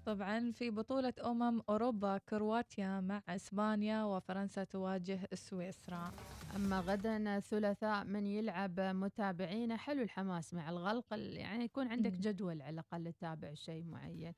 طبعا 0.10 0.52
في 0.52 0.70
بطولة 0.70 1.14
أمم 1.26 1.62
أوروبا 1.70 2.18
كرواتيا 2.18 3.00
مع 3.00 3.22
إسبانيا 3.30 4.04
وفرنسا 4.04 4.64
تواجه 4.64 5.20
سويسرا. 5.34 6.12
أما 6.56 6.80
غدا 6.80 7.38
الثلاثاء 7.38 8.04
من 8.06 8.28
يلعب 8.28 8.80
متابعينا 8.80 9.78
حلو 9.78 10.02
الحماس 10.02 10.54
مع 10.54 10.70
الغلق 10.70 11.14
ال- 11.14 11.38
يعني 11.38 11.64
يكون 11.64 11.88
عندك. 11.88 12.12
جدول 12.12 12.62
على 12.62 12.70
الأقل 12.74 13.14
تتابع 13.14 13.54
شيء 13.54 13.84
معين. 13.86 14.34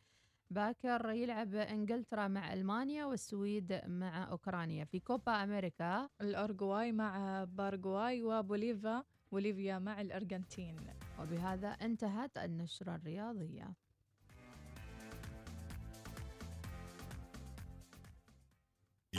باكر 0.49 1.09
يلعب 1.11 1.55
إنجلترا 1.55 2.27
مع 2.27 2.53
ألمانيا 2.53 3.05
والسويد 3.05 3.81
مع 3.87 4.31
أوكرانيا. 4.31 4.85
في 4.85 4.99
كوبا 4.99 5.43
أمريكا. 5.43 6.09
الأورجواي 6.21 6.91
مع 6.91 7.43
باراغواي 7.43 8.23
وبوليفيا 8.23 9.03
بوليفيا 9.31 9.79
مع 9.79 10.01
الأرجنتين. 10.01 10.75
وبهذا 11.19 11.67
انتهت 11.69 12.37
النشرة 12.37 12.95
الرياضية. 12.95 13.73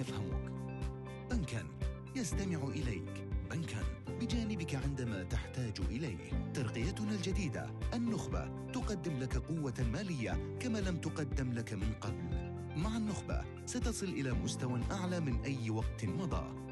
يفهمك. 0.00 0.52
بنكا 1.30 1.64
يستمع 2.16 2.64
إليك. 2.64 3.28
بنكا 3.50 3.82
بجانبك 4.20 4.74
عندما 4.74 5.22
تحتاج 5.22 5.80
إليه. 5.90 6.52
ترقيتنا 6.54 7.12
الجديدة 7.12 7.70
النخبة 7.94 8.70
تقدم 8.72 9.18
لك 9.18 9.36
قوة 9.36 9.74
مالية 9.92 10.56
كما 10.60 10.78
لم 10.78 10.96
تقدم 10.96 11.52
لك 11.52 11.72
من 11.72 11.92
قبل. 12.00 12.52
مع 12.76 12.96
النخبة 12.96 13.44
ستصل 13.66 14.06
إلى 14.06 14.32
مستوى 14.32 14.80
أعلى 14.90 15.20
من 15.20 15.40
أي 15.40 15.70
وقت 15.70 16.04
مضى. 16.04 16.70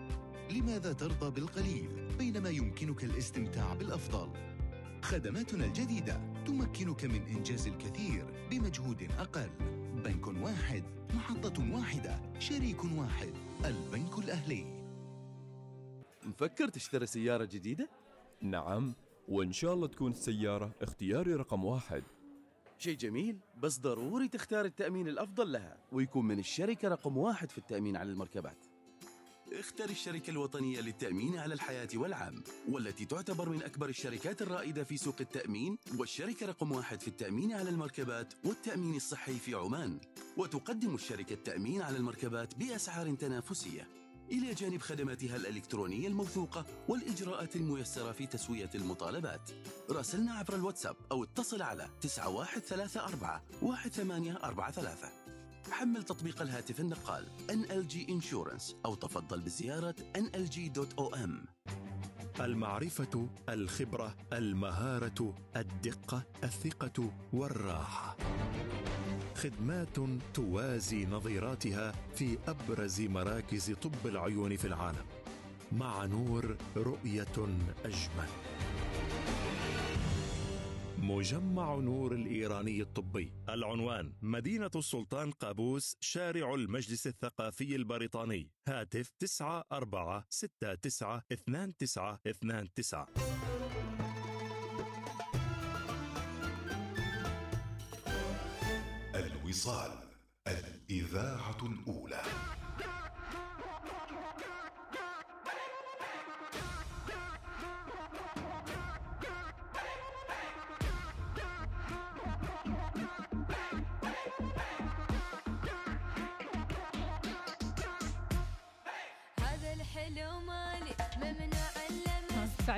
لماذا 0.50 0.92
ترضى 0.92 1.30
بالقليل 1.30 1.88
بينما 2.18 2.50
يمكنك 2.50 3.04
الاستمتاع 3.04 3.74
بالأفضل؟ 3.74 4.28
خدماتنا 5.02 5.64
الجديدة 5.64 6.20
تمكنك 6.46 7.04
من 7.04 7.22
إنجاز 7.26 7.66
الكثير 7.66 8.26
بمجهود 8.50 9.08
أقل. 9.18 9.50
بنك 10.04 10.26
واحد 10.26 10.84
محطة 11.14 11.74
واحدة 11.74 12.20
شريك 12.38 12.84
واحد 12.84 13.32
البنك 13.64 14.18
الأهلي. 14.18 14.64
مفكر 16.24 16.68
تشتري 16.68 17.06
سيارة 17.06 17.44
جديدة؟ 17.44 17.88
نعم 18.40 18.94
وإن 19.28 19.52
شاء 19.52 19.74
الله 19.74 19.86
تكون 19.86 20.10
السيارة 20.10 20.70
اختياري 20.82 21.34
رقم 21.34 21.64
واحد. 21.64 22.02
شيء 22.78 22.96
جميل 22.96 23.38
بس 23.56 23.78
ضروري 23.78 24.28
تختار 24.28 24.64
التأمين 24.64 25.08
الأفضل 25.08 25.52
لها 25.52 25.76
ويكون 25.92 26.24
من 26.24 26.38
الشركة 26.38 26.88
رقم 26.88 27.16
واحد 27.16 27.50
في 27.50 27.58
التأمين 27.58 27.96
على 27.96 28.10
المركبات. 28.10 28.66
اختر 29.52 29.90
الشركة 29.90 30.30
الوطنية 30.30 30.80
للتأمين 30.80 31.38
على 31.38 31.54
الحياة 31.54 31.88
والعام 31.94 32.42
والتي 32.68 33.04
تعتبر 33.04 33.48
من 33.48 33.62
أكبر 33.62 33.88
الشركات 33.88 34.42
الرائدة 34.42 34.84
في 34.84 34.96
سوق 34.96 35.16
التأمين 35.20 35.78
والشركة 35.98 36.46
رقم 36.46 36.72
واحد 36.72 37.00
في 37.00 37.08
التأمين 37.08 37.52
على 37.52 37.70
المركبات 37.70 38.34
والتأمين 38.44 38.96
الصحي 38.96 39.34
في 39.38 39.54
عمان. 39.54 40.00
وتقدم 40.36 40.94
الشركة 40.94 41.32
التأمين 41.32 41.82
على 41.82 41.96
المركبات 41.96 42.54
بأسعار 42.54 43.14
تنافسية. 43.14 43.88
إلى 44.30 44.54
جانب 44.54 44.80
خدماتها 44.80 45.36
الإلكترونية 45.36 46.08
الموثوقة 46.08 46.66
والإجراءات 46.88 47.56
الميسرة 47.56 48.12
في 48.12 48.26
تسوية 48.26 48.70
المطالبات. 48.74 49.50
راسلنا 49.90 50.32
عبر 50.32 50.54
الواتساب 50.54 50.96
أو 51.12 51.24
اتصل 51.24 51.62
على 51.62 51.88
9134 52.00 53.40
1843 53.72 55.27
حمل 55.70 56.02
تطبيق 56.02 56.42
الهاتف 56.42 56.80
النقال 56.80 57.26
NLG 57.50 58.10
Insurance 58.10 58.74
أو 58.86 58.94
تفضل 58.94 59.40
بزيارة 59.40 59.94
nlg.om 60.18 61.30
المعرفة 62.40 63.28
الخبرة 63.48 64.16
المهارة 64.32 65.34
الدقة 65.56 66.22
الثقة 66.44 67.12
والراحة. 67.32 68.16
خدمات 69.34 69.96
توازي 70.34 71.06
نظيراتها 71.06 71.92
في 72.14 72.38
أبرز 72.48 73.00
مراكز 73.00 73.70
طب 73.70 74.06
العيون 74.06 74.56
في 74.56 74.64
العالم. 74.66 75.04
مع 75.72 76.04
نور 76.04 76.56
رؤية 76.76 77.34
أجمل. 77.84 78.28
مجمع 81.02 81.74
نور 81.74 82.14
الإيراني 82.14 82.82
الطبي. 82.82 83.32
العنوان 83.48 84.12
مدينة 84.22 84.70
السلطان 84.76 85.30
قابوس 85.30 85.96
شارع 86.00 86.54
المجلس 86.54 87.06
الثقافي 87.06 87.76
البريطاني. 87.76 88.50
هاتف 88.68 89.12
9 89.18 89.64
4 89.72 90.26
6 90.28 90.74
9 90.74 91.22
2 91.32 91.76
9 91.76 92.20
2 92.26 92.72
9 92.74 93.08
الوصال 99.14 99.90
الإذاعة 100.48 101.58
الأولى. 101.62 102.22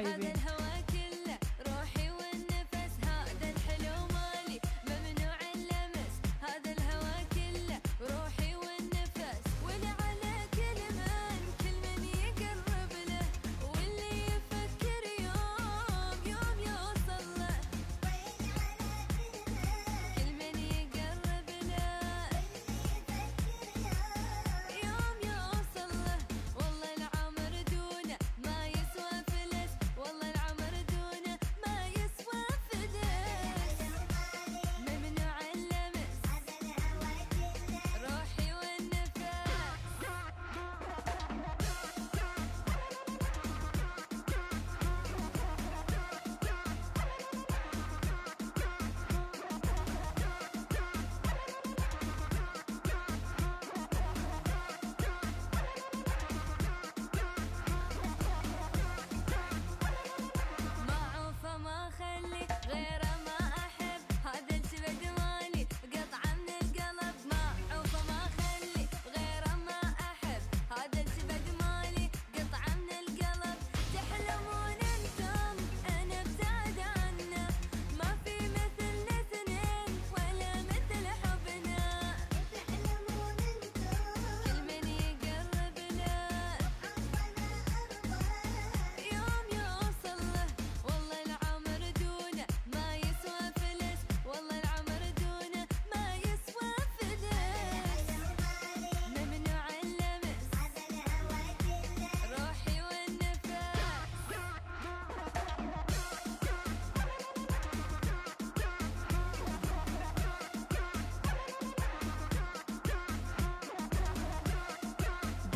اللمس 0.01 0.60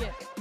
يا 0.00 0.33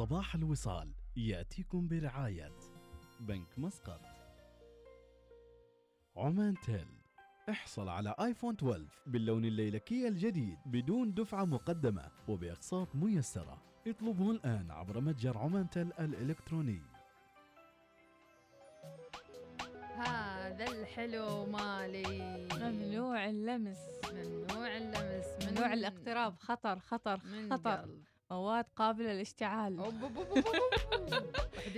صباح 0.00 0.34
الوصال 0.34 0.94
يأتيكم 1.16 1.88
برعاية 1.88 2.52
بنك 3.20 3.58
مسقط. 3.58 4.00
عمان 6.16 6.54
تيل 6.60 6.88
احصل 7.50 7.88
على 7.88 8.14
آيفون 8.20 8.54
12 8.54 8.84
باللون 9.06 9.44
الليلكي 9.44 10.08
الجديد 10.08 10.58
بدون 10.66 11.14
دفعة 11.14 11.44
مقدمة 11.44 12.10
وبأقساط 12.28 12.94
ميسرة. 12.94 13.62
اطلبه 13.86 14.30
الآن 14.30 14.70
عبر 14.70 15.00
متجر 15.00 15.38
عمان 15.38 15.70
تيل 15.70 15.92
الإلكتروني. 15.92 16.82
هذا 19.96 20.64
الحلو 20.64 21.46
مالي. 21.46 22.48
ممنوع 22.52 23.28
اللمس. 23.28 23.78
ممنوع 24.12 24.76
اللمس. 24.76 25.26
من 25.44 25.50
ممنوع 25.50 25.72
الاقتراب. 25.72 26.34
خطر 26.38 26.78
خطر 26.78 27.20
من 27.24 27.52
خطر. 27.52 27.76
قلب. 27.76 28.09
مواد 28.30 28.64
قابلة 28.76 29.12
للاشتعال. 29.12 29.76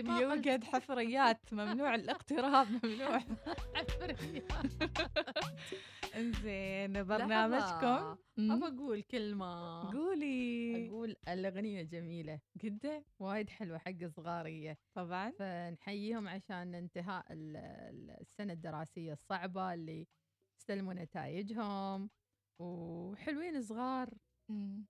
ما 0.04 0.20
يوجد 0.20 0.64
حفريات 0.64 1.40
ممنوع 1.52 1.94
الاقتراب 1.94 2.66
ممنوع. 2.84 3.18
حفريات. 3.74 4.52
إنزين 6.16 7.04
برنامجكم. 7.04 8.16
أبى 8.38 8.66
أقول 8.66 9.02
كلمة. 9.02 9.80
قولي. 9.92 10.88
أقول 10.88 11.16
الأغنية 11.28 11.82
جميلة. 11.82 12.40
جدا 12.58 13.04
وايد 13.18 13.50
حلوة 13.50 13.78
حق 13.78 14.06
صغارية. 14.06 14.78
طبعا. 14.94 15.30
فنحييهم 15.30 16.28
عشان 16.28 16.74
انتهاء 16.74 17.24
ال- 17.32 17.56
ال- 17.56 18.16
السنة 18.20 18.52
الدراسية 18.52 19.12
الصعبة 19.12 19.74
اللي 19.74 20.06
استلموا 20.60 20.94
نتائجهم. 20.94 22.10
وحلوين 22.58 23.62
صغار. 23.62 24.08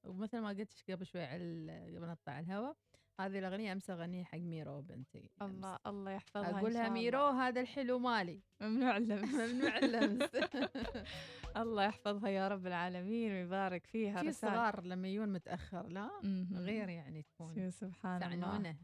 ومثل 0.05 0.39
ما 0.41 0.49
قلت 0.49 0.91
قبل 0.91 1.07
شوي 1.07 1.25
على 1.25 1.97
قبل 1.97 2.07
نطلع 2.09 2.41
الهواء 2.41 2.77
هذه 3.21 3.39
الأغنية 3.39 3.73
أمس 3.73 3.91
أغنيها 3.91 4.25
حق 4.25 4.39
ميرو 4.39 4.83
بنتي 4.83 5.31
الله 5.43 5.79
الله 5.87 6.11
يحفظها 6.11 6.51
إن 6.51 6.55
أقولها. 6.55 6.89
ميرو 6.89 7.27
هذا 7.27 7.61
الحلو 7.61 7.99
مالي. 7.99 8.43
ممنوع 8.61 8.97
اللمس. 8.97 9.35
ممنوع 9.53 9.79
اللمس. 9.79 10.31
الله 11.63 11.85
يحفظها 11.85 12.29
يا 12.29 12.49
رب 12.49 12.67
العالمين 12.67 13.33
ويبارك 13.33 13.87
فيها 13.87 14.23
في. 14.23 14.33
صغار 14.33 14.85
لما 14.85 15.09
يجون 15.09 15.29
متأخر 15.33 15.89
لا. 15.89 16.11
غير 16.53 16.89
يعني 16.89 17.23
تكون 17.23 17.71
سبحان 17.71 18.23
الله. 18.23 18.77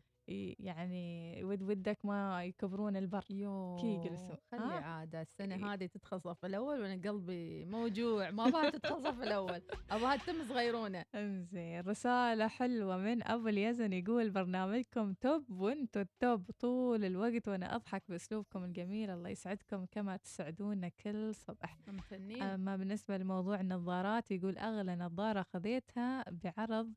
يعني 0.59 1.45
ود 1.45 1.62
ودك 1.62 2.05
ما 2.05 2.45
يكبرون 2.45 2.97
البر. 2.97 3.24
يو 3.31 3.76
كي 3.81 3.87
يجلسوا 3.87 4.37
خلي 4.51 4.61
ها؟ 4.61 4.81
عادة 4.81 5.22
السنة. 5.22 5.72
هذه 5.74 5.87
تدخل 5.87 6.20
صف 6.20 6.45
الأول 6.45 6.81
وأنا 6.81 7.11
قلبي 7.11 7.64
موجوع 7.64 8.31
ما 8.31 8.51
بها 8.51 8.70
تدخل 8.70 9.03
صف 9.03 9.22
الأول 9.22 9.62
أبغاها 9.91 10.16
تتم 10.16 10.45
صغيرونة. 10.49 11.05
انزين 11.14 11.81
رسالة 11.81 12.49
حلوة 12.49 12.97
من 12.97 13.22
أبو 13.26 13.49
اليزن 13.49 13.93
يقول 13.93 14.31
برنامجكم 14.31 15.12
top 15.12 15.51
وانتو 15.51 16.01
ال 16.01 16.13
top 16.13 16.51
طول 16.51 17.05
الوقت 17.05 17.49
وأنا 17.49 17.76
أضحك 17.76 18.03
بأسلوبكم 18.09 18.64
الجميل. 18.64 19.11
الله 19.11 19.29
يسعدكم 19.29 19.87
كما 19.91 20.16
تسعدونا 20.16 20.89
كل 20.89 21.35
صبح 21.35 21.79
ممتنين. 21.87 22.43
أما 22.43 22.76
بالنسبة 22.76 23.16
لموضوع 23.16 23.61
النظارات 23.61 24.31
يقول 24.31 24.59
أغلى 24.59 24.97
نظارة 24.97 25.43
خذيتها 25.43 26.24
بعرض 26.31 26.93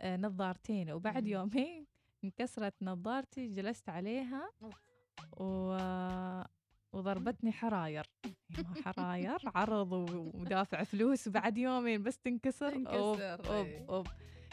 آه، 0.00 0.16
نظارتين 0.16 0.90
وبعد. 0.90 1.26
يومين 1.26 1.86
انكسرت 2.26 2.74
نظارتي 2.82 3.48
جلست 3.48 3.88
عليها. 3.88 4.50
و... 5.36 5.76
وضربتني 6.92 7.52
حراير. 7.52 8.06
حراير 8.84 9.38
عرض 9.54 9.92
ودافع 10.34 10.82
فلوس 10.82 11.28
وبعد 11.28 11.58
يومين 11.58 12.02
بس 12.02 12.18
تنكسر. 12.18 12.74
أوب 12.74 13.20
أوب 13.20 13.66
إيه. 13.66 13.86
أوب. 13.88 14.06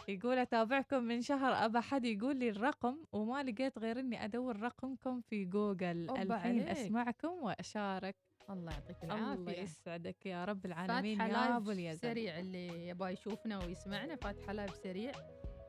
يقول 0.08 0.38
أتابعكم 0.38 1.04
من 1.04 1.22
شهر 1.22 1.66
أبى 1.66 1.82
حد 1.82 2.06
يقول 2.06 2.36
لي 2.38 2.50
الرقم 2.50 2.98
وما 3.12 3.44
لقيت 3.44 3.78
غير 3.78 4.00
إني 4.00 4.26
أدور 4.26 4.60
رقمكم 4.60 5.22
في 5.22 5.46
جوجل. 5.46 6.10
الحين 6.10 6.32
عليك. 6.32 6.68
أسمعكم 6.68 7.44
وأشارك. 7.44 8.16
الله 8.50 8.72
يعطيك 8.72 9.04
الله 9.04 9.16
العافية. 9.16 9.62
يسعدك 9.62 10.26
يا 10.26 10.46
رب 10.46 10.66
العالمين. 10.66 11.22
يا 11.22 11.58
أبو 11.58 11.72
اليزن. 11.72 12.00
سريع 12.00 12.40
اللي 12.40 12.88
يبغى 12.88 13.12
يشوفنا 13.14 13.66
ويسمعنا 13.66 14.16
فاتحة 14.16 14.54
لايف 14.54 14.76
سريع. 14.76 15.12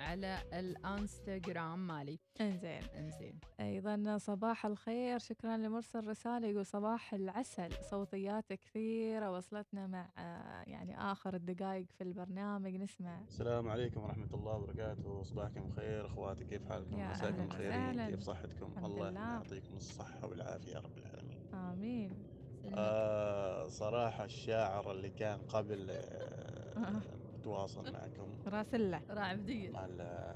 على 0.05 0.39
الانستغرام 0.53 1.87
مالي. 1.87 2.19
إنزين. 2.41 2.83
إنزين. 2.99 3.41
أيضا 3.61 4.19
صباح 4.19 4.67
الخير. 4.67 5.19
شكرا 5.19 5.57
لمرسل 5.57 6.07
رسالة 6.09 6.49
يقول 6.49 6.67
صباح 6.67 7.15
العسل. 7.15 7.73
صوتيات 7.91 8.53
كثيرة. 8.53 9.33
وصلتنا 9.33 9.87
مع 9.87 10.09
آه، 10.19 10.63
يعني 10.67 11.13
آخر 11.13 11.35
الدقائق 11.35 11.87
في 11.99 12.05
البرنامج. 12.05 12.75
نسمع. 12.75 13.21
السلام 13.29 13.69
عليكم 13.69 14.01
ورحمة 14.03 14.35
الله 14.35 14.53
وبركاته. 14.57 15.23
صباحكم 15.23 15.71
خير. 15.71 16.07
أخواتي 16.07 16.45
كيف 16.45 16.69
حالكم؟ 16.69 17.11
مساكم 17.11 17.49
خير. 17.51 18.07
كيف 18.11 18.21
صحتكم؟ 18.21 18.85
الله 18.85 19.11
لله. 19.11 19.21
يعطيكم 19.21 19.77
الصحة 19.77 20.27
والعافية 20.27 20.73
يا 20.73 20.79
رب 20.79 20.99
العالمين. 20.99 21.55
آمين. 21.55 22.35
آه 22.75 23.67
صراحة 23.67 24.25
الشاعر 24.25 24.91
اللي 24.93 25.11
كان 25.11 25.39
قبل 25.39 25.91
آه 25.91 26.75
تواصل 27.45 27.93
معكم. 27.93 28.35
راسله 28.47 29.03
رعبدية 29.11 29.71
مع 29.71 29.87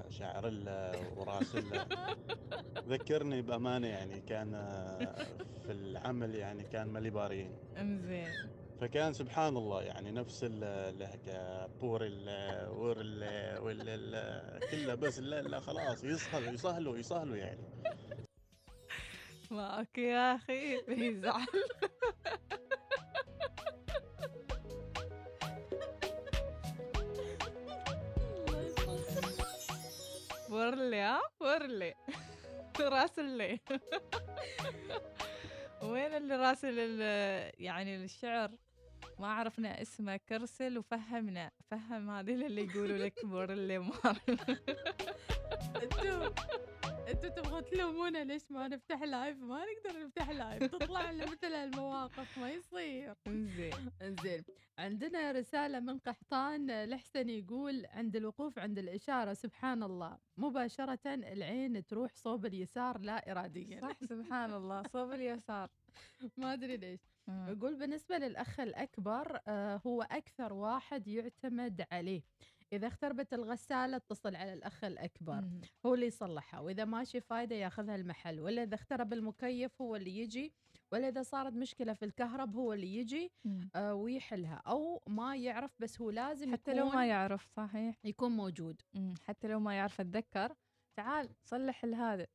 شاعر 0.09 0.47
وراسل 1.17 1.65
ذكرني 2.89 3.43
بأمانة 3.43 3.87
يعني 3.87 4.21
كان 4.21 4.51
في 5.67 5.73
العمل 5.73 6.35
يعني 6.35 6.63
كان 6.63 6.89
ملي 6.89 7.11
بارين. 7.11 7.57
إنزين. 7.77 8.31
فكان 8.81 9.13
سبحان 9.13 9.57
الله 9.57 9.83
يعني 9.83 10.11
نفس 10.11 10.45
اللهجة 10.45 11.67
بور 11.67 12.01
ال 12.05 12.29
ور 12.69 12.97
ال 13.01 13.23
وال 13.63 13.89
ال 13.89 14.61
كله 14.71 14.95
بس 14.95 15.19
لا 15.19 15.43
لا 15.43 15.61
خلاص 15.61 16.05
يسهل 16.05 16.55
يسهلوا 16.55 16.97
يسهلوا 16.97 17.37
يعني. 17.37 17.65
معك 19.51 19.99
يا 19.99 20.35
أخي 20.35 20.83
بيزعل 20.89 21.47
ورلي 30.59 31.01
ها 31.01 31.21
ورلي 31.41 31.95
راسلي 32.81 33.61
وين 35.83 36.15
اللي 36.15 36.37
راسل 36.37 36.79
يعني 37.59 37.97
الشعر؟ 38.05 38.51
ما 39.21 39.27
عرفنا 39.27 39.83
اسمه 39.83 40.17
كرسل 40.17 40.79
وفهمنا 40.79 41.51
فهم 41.71 42.11
هذه 42.11 42.47
اللي 42.47 42.65
يقولوا 42.65 42.99
لك 42.99 43.21
ورلي 43.25 43.79
مار 43.79 44.19
أنتوا 45.83 46.29
أنتوا 47.09 47.29
تبغوا 47.29 47.61
تلومونا 47.61 48.25
ليش 48.25 48.43
ما 48.51 48.69
نفتح 48.69 49.03
live 49.03 49.39
ما 49.39 49.65
نقدر 49.65 50.05
نفتح 50.07 50.31
live 50.31 50.63
تطلع 50.63 51.11
لنا 51.11 51.25
مثل 51.25 51.53
هالمواقف 51.53 52.39
ما 52.39 52.51
يصير. 52.51 53.15
انزين. 53.27 53.91
انزين. 54.03 54.45
عندنا 54.79 55.33
رسالة 55.33 55.81
من 55.81 55.99
قحطان 55.99 56.85
لحسن 56.85 57.29
يقول 57.29 57.87
عند 57.87 58.17
الوقوف 58.17 58.59
عند 58.59 58.79
الإشارة 58.79 59.33
سبحان 59.33 59.83
الله 59.83 60.19
مباشرة 60.37 61.15
العين 61.15 61.87
تروح 61.87 62.15
صوب 62.15 62.47
اليسار 62.47 62.99
لا 62.99 63.31
إراديا. 63.33 63.81
صح 63.81 63.97
سبحان 64.09 64.53
الله 64.53 64.83
صوب 64.93 65.13
اليسار. 65.13 65.71
ما 66.37 66.53
أدري 66.53 66.77
ليش. 66.77 67.01
مم. 67.27 67.49
يقول 67.49 67.75
بالنسبة 67.75 68.19
للأخ 68.19 68.61
الأكبر 68.61 69.41
آه، 69.49 69.81
هو 69.87 70.03
أكثر 70.03 70.53
واحد 70.53 71.09
يعتمد 71.09 71.87
عليه. 71.93 72.23
إذا 72.73 72.87
اختربت 72.87 73.35
الغسالة 73.35 73.97
اتصل 73.97 74.37
على 74.37 74.53
الأخ 74.53 74.85
الأكبر. 74.85 75.41
مم. 75.41 75.61
هو 75.87 75.95
اللي 75.95 76.07
يصلحها. 76.07 76.61
وإذا 76.61 76.85
ماشي 76.85 77.21
فايدة 77.21 77.57
ياخذها 77.57 77.97
المحل. 77.97 78.41
ولا 78.41 78.63
إذا 78.63 78.75
اخترب 78.75 79.13
المكيف 79.13 79.83
هو 79.83 79.97
اللي 79.97 80.19
يجي. 80.19 80.53
ولا 80.93 81.09
إذا 81.09 81.23
صارت 81.23 81.53
مشكلة 81.53 81.93
في 81.93 82.05
الكهرب 82.05 82.57
هو 82.57 82.73
اللي 82.73 82.97
يجي. 82.97 83.33
آه 83.75 83.95
ويحلها. 83.95 84.63
أو 84.67 85.03
ما 85.07 85.37
يعرف 85.37 85.75
بس 85.79 86.01
هو 86.01 86.11
لازم 86.11 86.53
حتى 86.53 86.75
لو 86.75 86.87
يكون 86.87 86.97
ما 86.99 87.07
يعرف 87.07 87.49
صحيح. 87.57 87.97
يكون 88.05 88.33
موجود. 88.33 88.83
حتى 89.23 89.49
لو 89.49 89.61
ما 89.61 89.75
يعرف 89.75 90.01
أتذكر. 90.01 90.55
تعال 90.97 91.29
صلح 91.45 91.85
هذا 91.85 92.27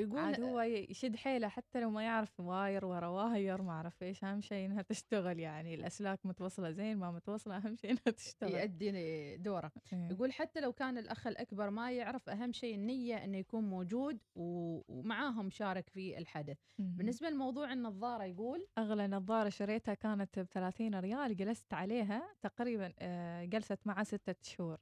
يقول 0.00 0.18
عاد 0.18 0.40
هو 0.40 0.60
يشد 0.60 1.16
حيله 1.16 1.48
حتى 1.48 1.80
لو 1.80 1.90
ما 1.90 2.02
يعرف 2.02 2.40
wire 2.40 2.84
ورا 2.84 3.06
wire 3.06 3.62
ما 3.62 3.72
اعرف 3.72 4.02
إيش 4.02 4.24
أهم 4.24 4.40
شيء 4.40 4.66
إنها 4.66 4.82
تشتغل 4.82 5.40
يعني 5.40 5.74
الأسلاك 5.74 6.26
متوصلة 6.26 6.70
زين 6.70 6.96
ما 6.96 7.10
متوصلة 7.10 7.56
أهم 7.56 7.76
شيء 7.76 7.90
إنها 7.90 8.16
تشتغل 8.16 8.54
يؤدي 8.54 9.36
دوره 9.36 9.72
إيه. 9.92 10.08
يقول 10.10 10.32
حتى 10.32 10.60
لو 10.60 10.72
كان 10.72 10.98
الأخ 10.98 11.26
الأكبر 11.26 11.70
ما 11.70 11.92
يعرف 11.92 12.28
أهم 12.28 12.52
شيء 12.52 12.74
النية 12.74 13.24
أنه 13.24 13.38
يكون 13.38 13.64
موجود 13.64 14.18
ومعاهم 14.34 15.50
شارك 15.50 15.88
في 15.88 16.18
الحدث 16.18 16.58
مهم. 16.78 16.96
بالنسبة 16.96 17.30
لموضوع 17.30 17.72
النظارة 17.72 18.24
يقول 18.24 18.66
أغلى 18.78 19.08
نظارة 19.08 19.48
شريتها 19.48 19.94
كانت 19.94 20.38
ب 20.38 20.44
30 20.44 20.94
ريال 20.94 21.36
جلست 21.36 21.74
عليها 21.74 22.22
تقريبا 22.42 22.92
آه، 22.98 23.44
جلست 23.44 23.78
معها 23.84 24.04
ستة 24.04 24.34
شهور. 24.42 24.78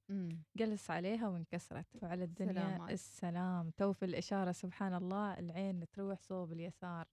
جلس 0.56 0.90
عليها 0.90 1.28
وانكسرت 1.28 1.86
وعلى 2.02 2.24
الدنيا 2.24 2.52
سلامات. 2.52 2.90
السلام 2.90 3.70
تو 3.70 3.92
في 3.92 4.04
الإشارة 4.04 4.52
سبحان 4.52 4.94
الله 4.94 5.07
العين 5.12 5.84
تروح 5.92 6.20
صوب 6.20 6.52
اليسار 6.52 7.08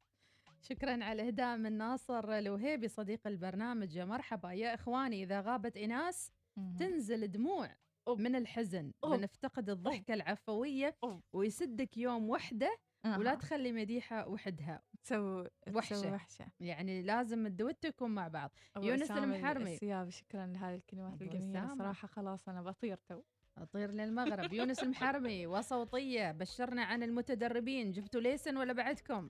شكرا 0.62 1.04
على 1.04 1.22
الإهداء 1.22 1.58
من 1.58 1.78
ناصر 1.78 2.38
الوهيبي 2.38 2.88
صديق 2.88 3.28
البرنامج 3.28 3.96
يا 3.96 4.06
مرحبا 4.06 4.52
يا 4.52 4.74
إخواني 4.74 5.24
إذا 5.24 5.42
غابت 5.42 5.78
إناس. 5.78 6.32
تنزل 6.80 7.32
دموع 7.32 7.76
من 8.08 8.36
الحزن. 8.36 8.92
بنفتقد 9.04 9.70
الضحكة 9.70 10.14
العفوية. 10.14 10.98
ويسدك 11.34 11.98
يوم 11.98 12.30
وحدة 12.30 12.78
ولا. 13.06 13.36
تخلي 13.36 13.72
مديحة 13.72 14.28
وحدها 14.28 14.82
تسوي 15.04 15.50
وحشة. 15.74 16.14
وحشة 16.14 16.48
يعني 16.60 17.02
لازم 17.02 17.46
الدويتو 17.46 17.88
يكون 17.88 18.12
مع 18.12 18.28
بعض 18.28 18.52
يونس 18.78 19.12
المحرمي 19.12 19.74
السيابي 19.74 20.12
شكرا 20.12 20.46
لهذه 20.46 20.76
الكلمات 20.76 21.22
أسامة. 21.22 21.76
صراحة 21.76 22.08
خلاص 22.08 22.50
أنا 22.50 22.62
بطير 22.62 22.98
تو 22.98 23.22
أطير 23.58 23.92
للمغرب. 23.92 24.54
يونس 24.54 24.84
المحرمي 24.84 25.48
وصوتية 25.48 26.32
بشرنا 26.32 26.84
عن 26.84 27.04
المتدربين. 27.04 27.92
جبتوا 27.92 28.22
license 28.22 28.58
ولا 28.58 28.74
بعدكم؟ 28.74 29.30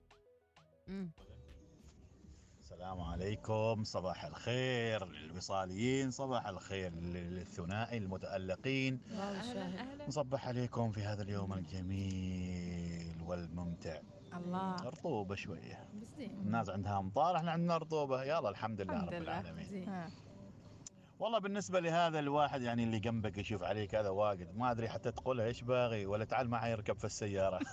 مم. 0.88 1.10
السلام 2.60 3.00
عليكم. 3.00 3.84
صباح 3.84 4.24
الخير 4.24 5.04
للوصاليين 5.04 6.10
صباح 6.10 6.46
الخير 6.46 6.92
للثنائي 6.94 7.98
المتألقين. 7.98 9.00
نصبح 10.08 10.48
عليكم 10.48 10.90
في 10.90 11.00
هذا 11.00 11.22
اليوم 11.22 11.52
الجميل 11.52 13.22
والممتع. 13.26 14.00
الله. 14.36 14.76
رطوبة 14.76 15.34
شوية. 15.34 15.88
الناس 16.18 16.70
عندها 16.70 16.98
أمطار 16.98 17.36
إحنا 17.36 17.50
عندنا 17.50 17.76
رطوبة. 17.76 18.24
يلا 18.24 18.48
الحمد 18.48 18.80
لله 18.80 18.94
الحمد 18.94 19.14
رب 19.14 19.22
لله. 19.22 19.40
العالمين. 19.40 20.10
والله 21.20 21.38
بالنسبة 21.38 21.80
لهذا 21.80 22.18
الواحد 22.18 22.62
يعني 22.62 22.84
اللي 22.84 22.98
جنبك 22.98 23.38
يشوف 23.38 23.62
عليك 23.62 23.94
هذا 23.94 24.08
واجد. 24.08 24.56
ما 24.56 24.70
أدري 24.70 24.88
حتى 24.88 25.12
تقولها 25.12 25.46
إيش 25.46 25.62
باغي 25.62 26.06
ولا 26.06 26.24
تعال 26.24 26.50
معي 26.50 26.70
يركب 26.70 26.98
في 26.98 27.04
السيارة. 27.04 27.60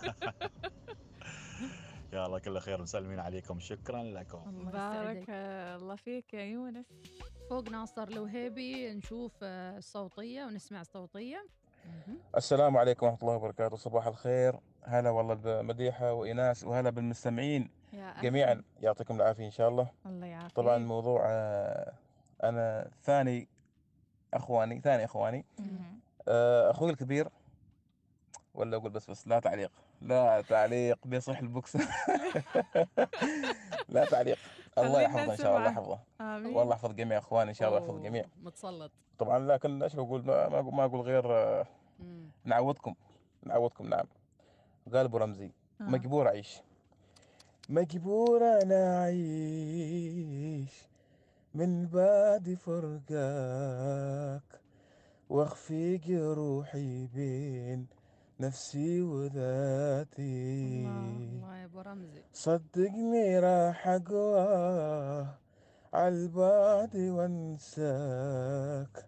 يلا 2.14 2.40
كل 2.40 2.60
خير 2.60 2.82
مسلمين 2.82 3.20
عليكم. 3.20 3.60
شكرا 3.60 4.04
لكم. 4.04 4.50
الله 4.50 4.72
بارك. 4.72 5.26
آه، 5.30 5.76
الله 5.76 5.96
فيك 5.96 6.34
يا 6.34 6.44
يونس. 6.44 6.86
فوق 7.50 7.70
ناصر 7.70 8.04
الوهيبي 8.04 8.94
نشوف 8.94 9.32
آه، 9.44 9.78
الصوتية 9.78 10.44
ونسمع 10.46 10.82
الصوتية. 10.82 11.46
السلام 12.38 12.78
عليكم 12.78 13.06
ورحمة 13.06 13.20
الله 13.22 13.36
وبركاته. 13.36 13.76
صباح 13.76 14.08
الخير. 14.08 14.60
هلا 14.84 15.10
والله 15.10 15.34
بمديحة 15.34 16.14
وإيناس 16.14 16.64
وهلا 16.64 16.90
بالمستمعين 16.90 17.70
يا. 17.94 18.22
جميعا. 18.22 18.64
يعطيكم 18.82 19.16
العافية 19.16 19.46
إن 19.46 19.52
شاء 19.52 19.70
الله. 19.70 19.90
الله 20.06 20.26
يعافيك. 20.26 20.56
طبعا 20.56 20.76
الموضوع 20.78 21.22
أنا 22.44 22.90
ثاني 23.04 23.48
أخواني 24.34 24.82
ثاني 24.82 25.06
أخواني. 25.06 25.46
مهم. 25.60 26.00
آه، 26.28 26.72
أخوي 26.72 26.92
الكبير. 26.92 27.28
ولا 28.56 28.78
أقول 28.78 28.92
بس 28.92 29.10
بس 29.10 29.28
لا 29.28 29.40
تعليق. 29.40 29.72
لا 30.02 30.42
تعليق 30.42 31.00
بيصح 31.08 31.40
البوكس. 31.40 31.78
لا 33.90 34.06
تعليق. 34.06 34.38
الله 34.78 35.02
يحفظه 35.02 35.32
إن 35.32 35.38
شاء 35.38 35.58
الله. 35.58 35.68
يحفظه. 35.70 36.00
آمين. 36.22 36.56
والله 36.56 36.74
يحفظ 36.76 36.92
جميع 36.92 37.18
إخواني 37.18 37.50
إن 37.50 37.56
شاء 37.56 37.70
الله 37.70 37.80
يحفظ 37.82 37.96
الجميع 37.96 38.26
متسلط. 38.44 38.92
طبعا 39.20 39.40
لكن 39.40 39.84
إيش 39.84 39.96
بقول 39.96 40.26
ما 40.26 40.50
ما 40.50 40.62
أقول- 40.62 40.74
ما 40.74 40.86
أقول 40.86 41.02
غير 41.02 41.34
آه، 41.38 41.66
مم. 42.00 42.30
نعودكم 42.46 42.96
نعودكم 43.44 43.88
نعم. 43.88 44.06
قال 44.94 45.06
أبو 45.06 45.18
رمزي 45.18 45.52
آه. 45.82 45.84
مجبور 45.84 46.28
أعيش. 46.28 46.58
مجبور 47.70 48.42
أنا 48.62 48.98
أعيش. 49.04 50.88
من 51.54 51.88
بعد 51.88 52.54
فرقاك 52.54 54.62
واخفي 55.30 55.98
جروحي 55.98 57.08
بين 57.08 57.88
نفسي 58.40 59.02
وذاتي. 59.02 60.86
الله 60.86 61.58
يا 61.58 61.66
أبو 61.66 61.82
رمزي. 61.82 62.22
صدقني 62.34 63.40
راح 63.40 63.88
اقوى 63.88 65.28
عالبعد 65.94 66.96
وانساك 66.96 69.06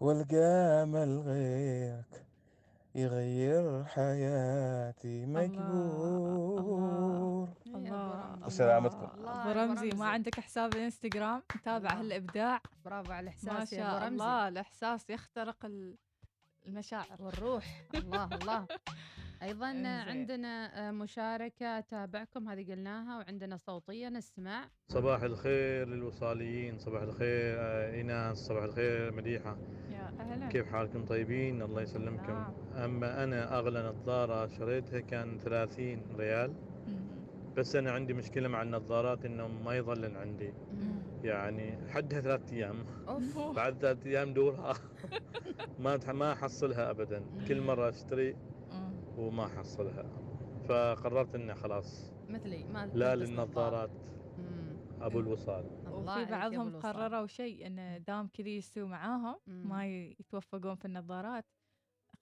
والقى 0.00 0.82
امل 0.82 1.18
غيرك 1.18 2.25
يغير 2.96 3.84
حياتي 3.84 5.26
مجبور. 5.26 6.68
رمزي. 7.66 8.46
وسلامتكم 8.46 9.08
الله 9.14 9.42
أبو 9.42 9.60
رمزي 9.60 9.88
ما 9.90 10.06
عندك 10.08 10.40
حساب 10.40 10.74
انستغرام 10.76 11.42
تابع 11.64 11.76
الله. 11.90 12.00
هالإبداع؟ 12.00 12.60
برافو 12.84 13.12
على 13.12 13.26
ما 13.26 13.30
الاحساس 13.30 13.72
يا 13.72 13.78
شاء 13.78 14.08
الله 14.08 14.48
الإحساس 14.48 15.10
يخترق 15.10 15.64
ال- 15.64 15.96
المشاعر 16.66 17.22
والروح. 17.22 17.82
الله 17.94 18.24
الله. 18.34 18.66
أيضا 19.42 19.70
إنزين. 19.70 19.86
عندنا 19.86 20.88
آه، 20.88 20.90
مشاركة 20.90 21.80
تابعكم 21.80 22.48
هذه 22.48 22.72
قلناها 22.72 23.18
وعندنا 23.18 23.56
صوتية 23.56 24.08
نسمع. 24.08 24.68
صباح 24.88 25.22
الخير 25.22 25.88
للوصاليين 25.88 26.78
صباح 26.78 27.02
الخير 27.02 27.56
آه، 27.58 27.92
إيناس 27.92 28.38
صباح 28.38 28.62
الخير 28.64 29.12
مديحة. 29.12 29.56
يا 29.90 30.12
أهلا. 30.20 30.48
كيف 30.48 30.66
حالكم؟ 30.72 31.04
طيبين 31.04 31.62
الله 31.62 31.82
يسلمكم. 31.82 32.32
نعم. 32.32 32.52
أما 32.76 33.24
أنا 33.24 33.58
أغلى 33.58 33.82
نظارة 33.82 34.46
شريتها 34.46 35.00
كان 35.00 35.38
30 35.38 36.02
ريال. 36.16 36.54
بس 37.56 37.76
أنا 37.76 37.90
عندي 37.90 38.14
مشكلة 38.14 38.48
مع 38.48 38.62
النظارات 38.62 39.24
إنه 39.24 39.48
ما 39.48 39.76
يظلن 39.76 40.16
عندي. 40.16 40.52
يعني 41.24 41.78
حدها 41.90 42.20
ثلاثة 42.20 42.56
أيام. 42.56 42.84
أوف. 43.08 43.38
بعد 43.56 43.78
ثلاثة 43.78 44.10
أيام 44.10 44.32
دورها. 44.34 44.74
ما 45.84 46.12
ما 46.12 46.32
أحصلها 46.32 46.90
أبدا. 46.90 47.22
كل 47.48 47.60
مرة 47.60 47.88
أشتري 47.88 48.32
مم. 48.32 48.55
وما 49.16 49.46
أحصلها 49.46 50.02
فقررت 50.68 51.34
إنه 51.34 51.54
خلاص. 51.54 52.10
مثلي 52.28 52.64
ما 52.64 52.86
لا. 52.86 53.16
للنظارات. 53.16 53.90
أبو 55.00 55.20
الوصال. 55.20 55.64
وفي 55.88 56.24
بعضهم. 56.24 56.80
قرروا 56.80 57.26
شيء 57.26 57.66
انه 57.66 57.98
دام 57.98 58.28
كذي 58.28 58.56
يستوي 58.56 58.88
معاهم. 58.88 59.36
ما 59.46 59.86
يتوفقون 59.86 60.74
في 60.74 60.84
النظارات. 60.84 61.44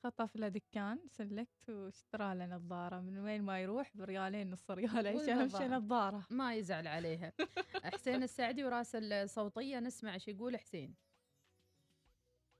خطف 0.05 0.37
له 0.37 0.49
دكان 0.49 0.99
سلكت 1.09 1.71
واشترى 1.71 2.35
له 2.35 2.47
نظارة. 2.47 3.01
من 3.01 3.19
وين 3.19 3.43
ما 3.43 3.61
يروح 3.61 3.91
بريالين 3.97 4.51
نص 4.51 4.71
ريال 4.71 5.07
اهم 5.07 5.49
شيء. 5.49 5.71
نظارة. 5.71 6.27
ما 6.31 6.55
يزعل 6.55 6.87
عليها. 6.87 7.33
حسين 7.95 8.23
السعدي 8.23 8.65
وراسل 8.65 9.29
صوتيه 9.29 9.81
نسمع 9.81 10.15
إيش 10.15 10.29
يقول 10.29 10.57
حسين. 10.57 10.95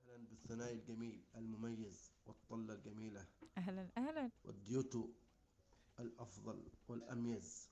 أهلا 0.03 0.27
بالثنائي 0.29 0.73
الجميل 0.73 1.23
المميز 1.35 2.13
والطلة 2.25 2.73
الجميلة. 2.73 3.25
أهلا 3.57 3.89
أهلا 3.97 4.31
والديوتو 4.43 5.09
الأفضل 5.99 6.63
والأميز 6.87 7.69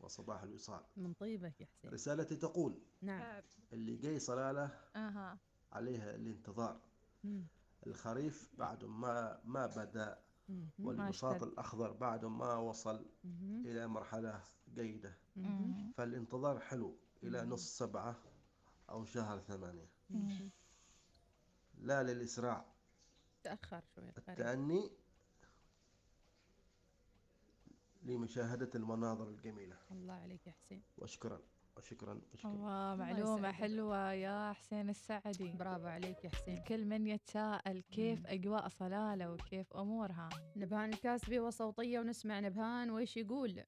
وصباح 0.00 0.42
الوصال 0.42 0.84
من 0.96 1.12
طيبك 1.12 1.60
يا 1.60 1.66
حسين 1.66 1.90
رسالتي 1.90 2.36
تقول 2.36 2.82
نعم 3.02 3.42
اللي 3.72 3.96
جاي 3.96 4.18
صلالة 4.18 4.80
أها 4.96 5.38
عليها 5.72 6.14
الانتظار 6.14 6.80
مم. 7.24 7.46
الخريف 7.86 8.50
بعد 8.58 8.84
ما 8.84 9.40
ما 9.44 9.66
بدأ 9.66 10.22
مم. 10.48 10.70
ما 10.78 10.86
والبساط 10.86 11.34
اشتد. 11.34 11.48
الأخضر 11.48 11.92
بعد 11.92 12.24
ما 12.24 12.56
وصل 12.56 13.06
مهم. 13.24 13.66
إلى 13.66 13.86
مرحلة 13.86 14.42
جيدة 14.74 15.18
مهم. 15.36 15.92
فالانتظار 15.96 16.60
حلو 16.60 16.96
إلى 17.22 17.44
مم. 17.44 17.52
نص 17.52 17.78
سبعة 17.78 18.22
أو 18.90 19.04
شهر 19.04 19.38
ثمانية. 19.40 19.88
لا 21.74 22.02
للإسراع 22.02 22.72
تأخر 23.42 23.82
شوي. 23.94 24.08
التأني 24.18 24.90
لمشاهدة 28.02 28.70
المناظر 28.74 29.28
الجميلة. 29.28 29.76
الله 29.90 30.14
عليك 30.14 30.46
يا 30.46 30.52
حسين. 30.52 30.82
وشكرا. 30.98 31.40
وشكرا 31.76 32.20
وشكرا. 32.32 32.50
الله 32.50 32.96
معلومة 32.96 33.48
يسعدك. 33.48 33.54
حلوة 33.54 34.12
يا 34.12 34.52
حسين 34.52 34.88
السعدي. 34.90 35.52
برافو 35.52 35.86
عليك 35.86 36.24
يا 36.24 36.30
حسين. 36.30 36.62
كل 36.62 36.84
من 36.84 37.06
يتساءل 37.06 37.80
كيف 37.80 38.26
أجواء 38.26 38.68
صلاله 38.68 39.30
وكيف 39.32 39.76
أمورها. 39.76 40.28
نبهان 40.56 40.92
الكاسبي 40.92 41.40
وصوتيه 41.40 41.98
ونسمع 41.98 42.40
نبهان 42.40 42.90
وإيش 42.90 43.16
يقول. 43.16 43.64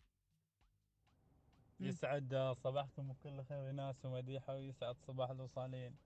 يسعد 1.80 2.54
صباحكم 2.64 3.08
بكل 3.08 3.42
خير 3.44 3.72
ناس 3.72 4.04
ومديحة 4.04 4.54
ويسعد 4.54 4.96
صباح 5.06 5.30
الوصالين. 5.30 5.96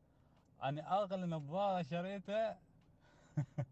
أنا 0.62 1.02
أغلى 1.02 1.26
نظارة 1.26 1.82
شريتها 1.82 2.58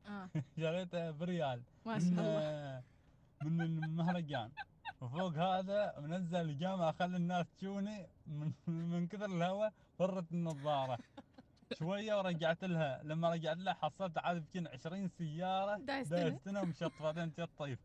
آه. 0.06 0.28
شريتها 0.60 1.10
بريال. 1.10 1.62
ما 1.86 1.98
شاء 1.98 2.08
الله. 2.08 2.95
من 3.44 3.60
المهرجان. 3.60 4.50
وفوق 5.00 5.34
هذا 5.34 5.94
منزل 5.98 6.40
الجامعة 6.40 6.92
خلي 6.92 7.16
الناس 7.16 7.46
تشوني 7.58 8.06
من, 8.26 8.52
من 8.66 9.06
كثر 9.06 9.24
الهواء 9.24 9.72
فرت 9.98 10.32
النظارة. 10.32 10.98
شوية 11.72 12.14
ورجعت 12.14 12.64
لها. 12.64 13.00
لما 13.04 13.30
رجعت 13.30 13.56
لها 13.56 13.74
حصلت 13.74 14.18
عاد 14.18 14.36
يمكن 14.36 14.66
20 14.66 15.08
سيارة. 15.08 15.76
دايستنة. 15.76 16.18
دايستنة 16.18 16.60
ومشطفة 16.62 17.04
بعدين 17.04 17.34
تشطيف 17.34 17.78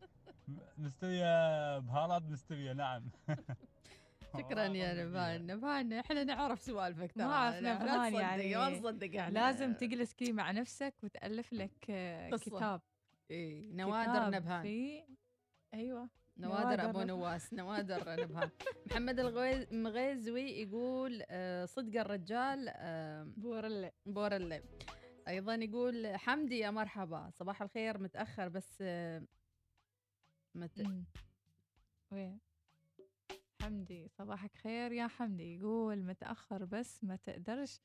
مستوية 0.78 1.78
بهارات 1.78 2.22
مستوية. 2.22 2.72
نعم. 2.72 3.10
شكرا 4.38 4.62
يا 4.62 5.04
نبهان. 5.04 5.46
نبهان 5.46 5.92
إحنا 5.92 6.24
نعرف 6.24 6.60
سوالفك 6.60 7.12
ترى. 7.12 7.24
ما 7.24 7.34
عرفنا 7.34 7.60
لا 7.60 7.84
بهان 7.84 8.12
تصدق 8.12 8.20
يعني. 8.20 8.56
ما 8.56 8.78
تصدق 8.78 9.14
يعني. 9.14 9.34
لازم 9.34 9.72
تجلس 9.74 10.14
كذي 10.14 10.32
مع 10.32 10.50
نفسك 10.50 10.94
وتألف 11.02 11.52
لك 11.52 11.90
آه،. 11.90 12.30
كتاب. 12.36 12.80
إيه 13.30 13.72
نوادر 13.72 14.30
نبهان. 14.30 14.62
في 14.62 15.04
أيوه. 15.74 16.08
نوادر 16.38 16.84
أبو 16.84 16.88
نبهان. 16.90 17.06
نواس 17.06 17.52
نوادر 17.62 18.22
نبهان 18.22 18.50
محمد 18.86 19.20
المغيزوي 19.20 20.50
يقول 20.62 21.22
آه، 21.30 21.64
صدق 21.64 22.00
الرجال 22.00 22.68
آه، 22.68 23.22
بورلي 23.36 23.92
بورلي 24.06 24.62
أيضا 25.28 25.54
يقول 25.54 26.16
حمدي 26.16 26.58
يا 26.58 26.70
مرحبا. 26.70 27.30
صباح 27.30 27.62
الخير 27.62 27.98
متأخر 27.98 28.48
بس 28.48 28.78
آه، 28.80 29.22
مت... 30.54 30.86
وين 32.12 32.38
حمدي 33.62 34.08
صباحك 34.08 34.54
خير 34.56 34.92
يا 34.92 35.06
حمدي. 35.06 35.56
يقول 35.56 36.02
متأخر 36.04 36.64
بس 36.64 37.04
ما 37.04 37.16
تقدرش 37.16 37.80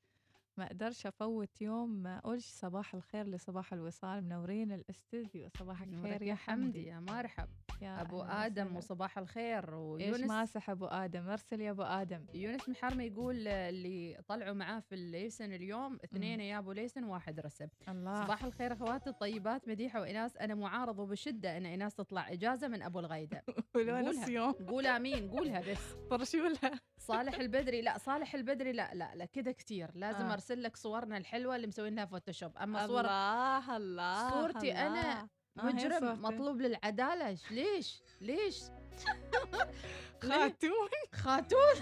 ما 0.58 0.66
أقدرش 0.66 1.06
أفوت 1.06 1.62
يوم 1.62 1.90
ما 1.90 2.18
أقولش 2.18 2.46
صباح 2.46 2.96
الخير 2.96 3.28
لصباح 3.28 3.74
الوصال 3.74 4.24
منورين 4.24 4.72
الاستديو 4.72 5.50
صباحك 5.60 5.88
خير 6.04 6.22
يا 6.22 6.36
حمدي. 6.36 6.84
يا 6.84 7.00
مرحب. 7.00 7.50
يا 7.82 8.02
أبو 8.02 8.22
آدم. 8.22 8.76
وصباح 8.76 9.18
الخير 9.18 9.64
إيش 9.64 9.74
ويونس 10.14 10.30
ماسح 10.30 10.70
أبو 10.70 10.86
آدم؟ 10.86 11.30
أرسل 11.30 11.62
يا 11.62 11.72
أبو 11.72 11.84
آدم. 11.84 12.26
يونس 12.34 12.70
محرمي 12.70 13.06
يقول 13.06 13.48
آه، 13.48 13.70
اللي 13.70 14.18
طلعوا 14.28 14.54
معاه 14.54 14.80
في 14.80 14.96
ال 14.96 15.03
license 15.03 15.54
اليوم 15.54 16.00
اثنين 16.04 16.40
يا 16.40 16.58
أبو 16.58 16.72
license 16.72 17.04
وواحد 17.04 17.40
رسب 17.40 17.70
الله. 17.90 18.24
صباح 18.26 18.44
الخير 18.44 18.74
أخواتي 18.74 19.10
الطيبات 19.10 19.68
مديحه 19.68 20.02
وإناس. 20.02 20.38
أنا 20.38 20.56
معارض 20.56 21.00
وبشده 21.00 21.58
إن 21.58 21.66
ايناس 21.66 21.96
تطلع 21.96 22.32
إجازة 22.32 22.68
من 22.68 22.82
أبو 22.82 23.00
الغيدة. 23.00 23.44
قولها. 23.76 24.02
نص 24.02 24.28
يوم 24.30 24.52
قول 24.52 24.88
آمين 24.88 25.30
قولها 25.30 25.60
بس. 25.72 25.94
طرشولها 26.12 26.72
صالح 26.98 27.40
البدري 27.40 27.82
لا 27.82 27.98
صالح 27.98 28.36
البدري 28.36 28.72
لا 28.72 28.94
لا 28.94 29.16
لا 29.16 29.26
كذا 29.26 29.52
كثير 29.52 29.92
لازم 29.96 30.26
آه. 30.26 30.34
أرسل 30.34 30.64
لك 30.64 30.78
صورنا 30.78 31.18
الحلوة 31.18 31.56
اللي 31.56 31.68
مسوين 31.68 31.96
لها 31.96 32.06
فوتوشوب 32.06 32.58
أما 32.58 32.88
صور 32.88 33.00
الله 33.00 33.78
الله 33.78 34.30
صورتي 34.30 34.72
أنا 34.74 34.88
الله. 34.88 35.22
هي 35.22 35.28
مجرم 35.64 36.00
صورتي. 36.00 36.22
مطلوب 36.22 36.62
للعدالة. 36.62 37.36
إيش- 37.36 37.52
ليش؟ 37.52 38.02
ليش؟ 38.22 38.60
خاتون. 40.24 40.90
خاتون. 41.14 41.76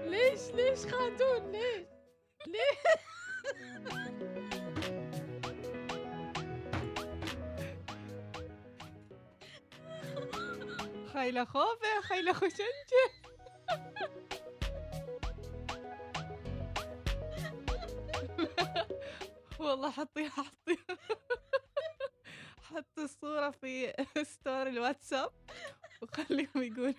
ليش؟ 0.10 0.40
ليش 0.54 0.78
خاتون؟ 0.78 1.52
ليش؟ 1.52 1.86
ليش؟ 2.46 2.78
خيلة 11.12 11.44
خوفة 11.44 12.00
خيلة 12.02 12.32
خشنجة 12.32 13.06
والله 19.60 19.90
حطيها 19.90 20.28
حطيها 20.28 20.98
حط 22.62 22.98
الصورة 22.98 23.50
في 23.50 23.92
ستوري 24.22 24.70
الواتساب 24.70 25.30
وخليهم 26.02 26.62
يقولوا. 26.62 26.92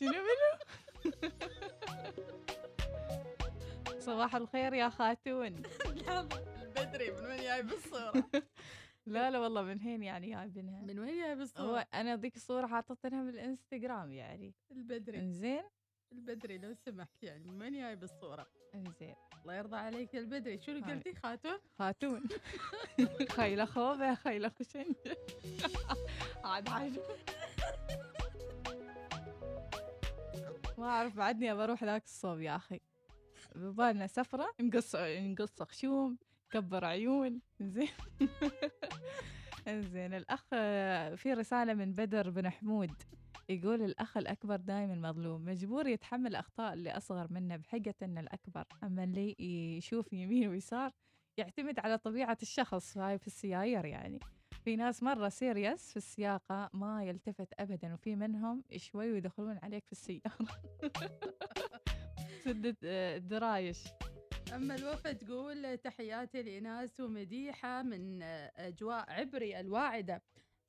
شنو- 0.00 0.10
منو؟ 0.12 0.50
صباح 4.00 4.34
الخير 4.36 4.74
يا 4.74 4.88
خاتون. 4.88 5.62
البدري 6.62 7.10
من 7.10 7.24
وين 7.26 7.36
جايب 7.42 7.72
الصورة 7.72 8.30
لا 9.06 9.30
لا 9.30 9.38
والله 9.38 9.62
من 9.62 9.80
هين 9.80 10.02
يعني 10.02 10.30
جايبينها؟ 10.34 10.80
من 10.82 10.98
وين 10.98 11.18
جايب 11.22 11.36
هو 11.38 11.42
الصورة 11.42 11.86
أنا 11.94 12.16
ذيك 12.16 12.36
الصورة 12.36 12.66
حاطتها 12.66 13.22
بالانستغرام 13.24 14.12
يعني. 14.12 14.54
البدري. 14.70 15.18
إنزين؟ 15.18 15.62
البدري 16.12 16.58
لو 16.58 16.74
سمحت 16.74 17.22
يعني 17.22 17.50
من 17.50 17.62
وين 17.62 17.72
جايب 17.72 18.02
الصورة 18.02 18.46
انزين 18.74 19.14
الله 19.42 19.54
يرضى 19.54 19.76
عليك 19.76 20.14
يا 20.14 20.20
البدري. 20.20 20.58
شنو. 20.58 20.84
قلتي؟ 20.86 21.14
خاتون؟ 21.14 21.58
خاتون. 21.78 22.22
خيلة 23.36 23.64
خوفة 23.64 24.14
خيلة 24.14 24.48
خشنجة 24.48 25.16
عاد 26.44 26.68
عاد. 26.68 26.98
ما 30.78 30.86
أعرف 30.86 31.16
بعدني 31.16 31.52
أبى 31.52 31.62
أروح 31.64 31.84
ذاك 31.84 32.04
الصوب 32.04 32.40
يا 32.40 32.56
أخي. 32.56 32.80
ببالنا 33.54 34.06
سفرة 34.06 34.54
نقص 34.60 34.96
نقص 34.96 35.62
خشوم 35.62 36.18
كبر 36.50 36.84
عيون. 36.84 37.40
زين. 37.60 37.88
زين 39.92 40.14
الأخ 40.14 40.44
في 41.16 41.32
رسالة 41.34 41.74
من 41.74 41.92
بدر 41.92 42.30
بن 42.30 42.50
حمود. 42.50 42.92
يقول 43.48 43.82
الأخ 43.82 44.16
الأكبر 44.16 44.56
دائما 44.56 44.94
مظلوم 44.94 45.44
مجبور 45.44 45.86
يتحمل 45.86 46.26
الأخطاء 46.26 46.72
اللي 46.72 46.90
أصغر 46.90 47.26
منه 47.30 47.56
بحجة 47.56 47.94
أن 48.02 48.18
الأكبر 48.18 48.64
أما 48.82 49.04
اللي 49.04 49.36
يشوف 49.76 50.12
يمين 50.12 50.48
ويسار 50.48 50.92
يعتمد 51.36 51.78
على 51.78 51.98
طبيعة 51.98 52.38
الشخص 52.42 52.98
هاي 52.98 53.18
في 53.18 53.26
السيايير 53.26 53.84
يعني. 53.84 54.20
في 54.64 54.76
ناس 54.76 55.02
مرة 55.02 55.28
سيريس 55.28 55.90
في 55.90 55.96
السياقة 55.96 56.70
ما 56.72 57.04
يلتفت 57.04 57.48
أبدا 57.58 57.94
وفي 57.94 58.16
منهم 58.16 58.64
شوي 58.76 59.12
ويدخلون 59.12 59.58
عليك 59.62 59.84
في 59.86 59.92
السيارة. 59.92 60.46
سد 62.44 62.76
الدرايش 62.82 63.84
أما 64.54 64.74
الوفا 64.74 65.12
تقول 65.12 65.76
تحياتي 65.76 66.42
لإناس 66.42 67.00
ومديحة 67.00 67.82
من 67.82 68.22
أجواء 68.56 69.12
عبري 69.12 69.60
الواعدة. 69.60 70.22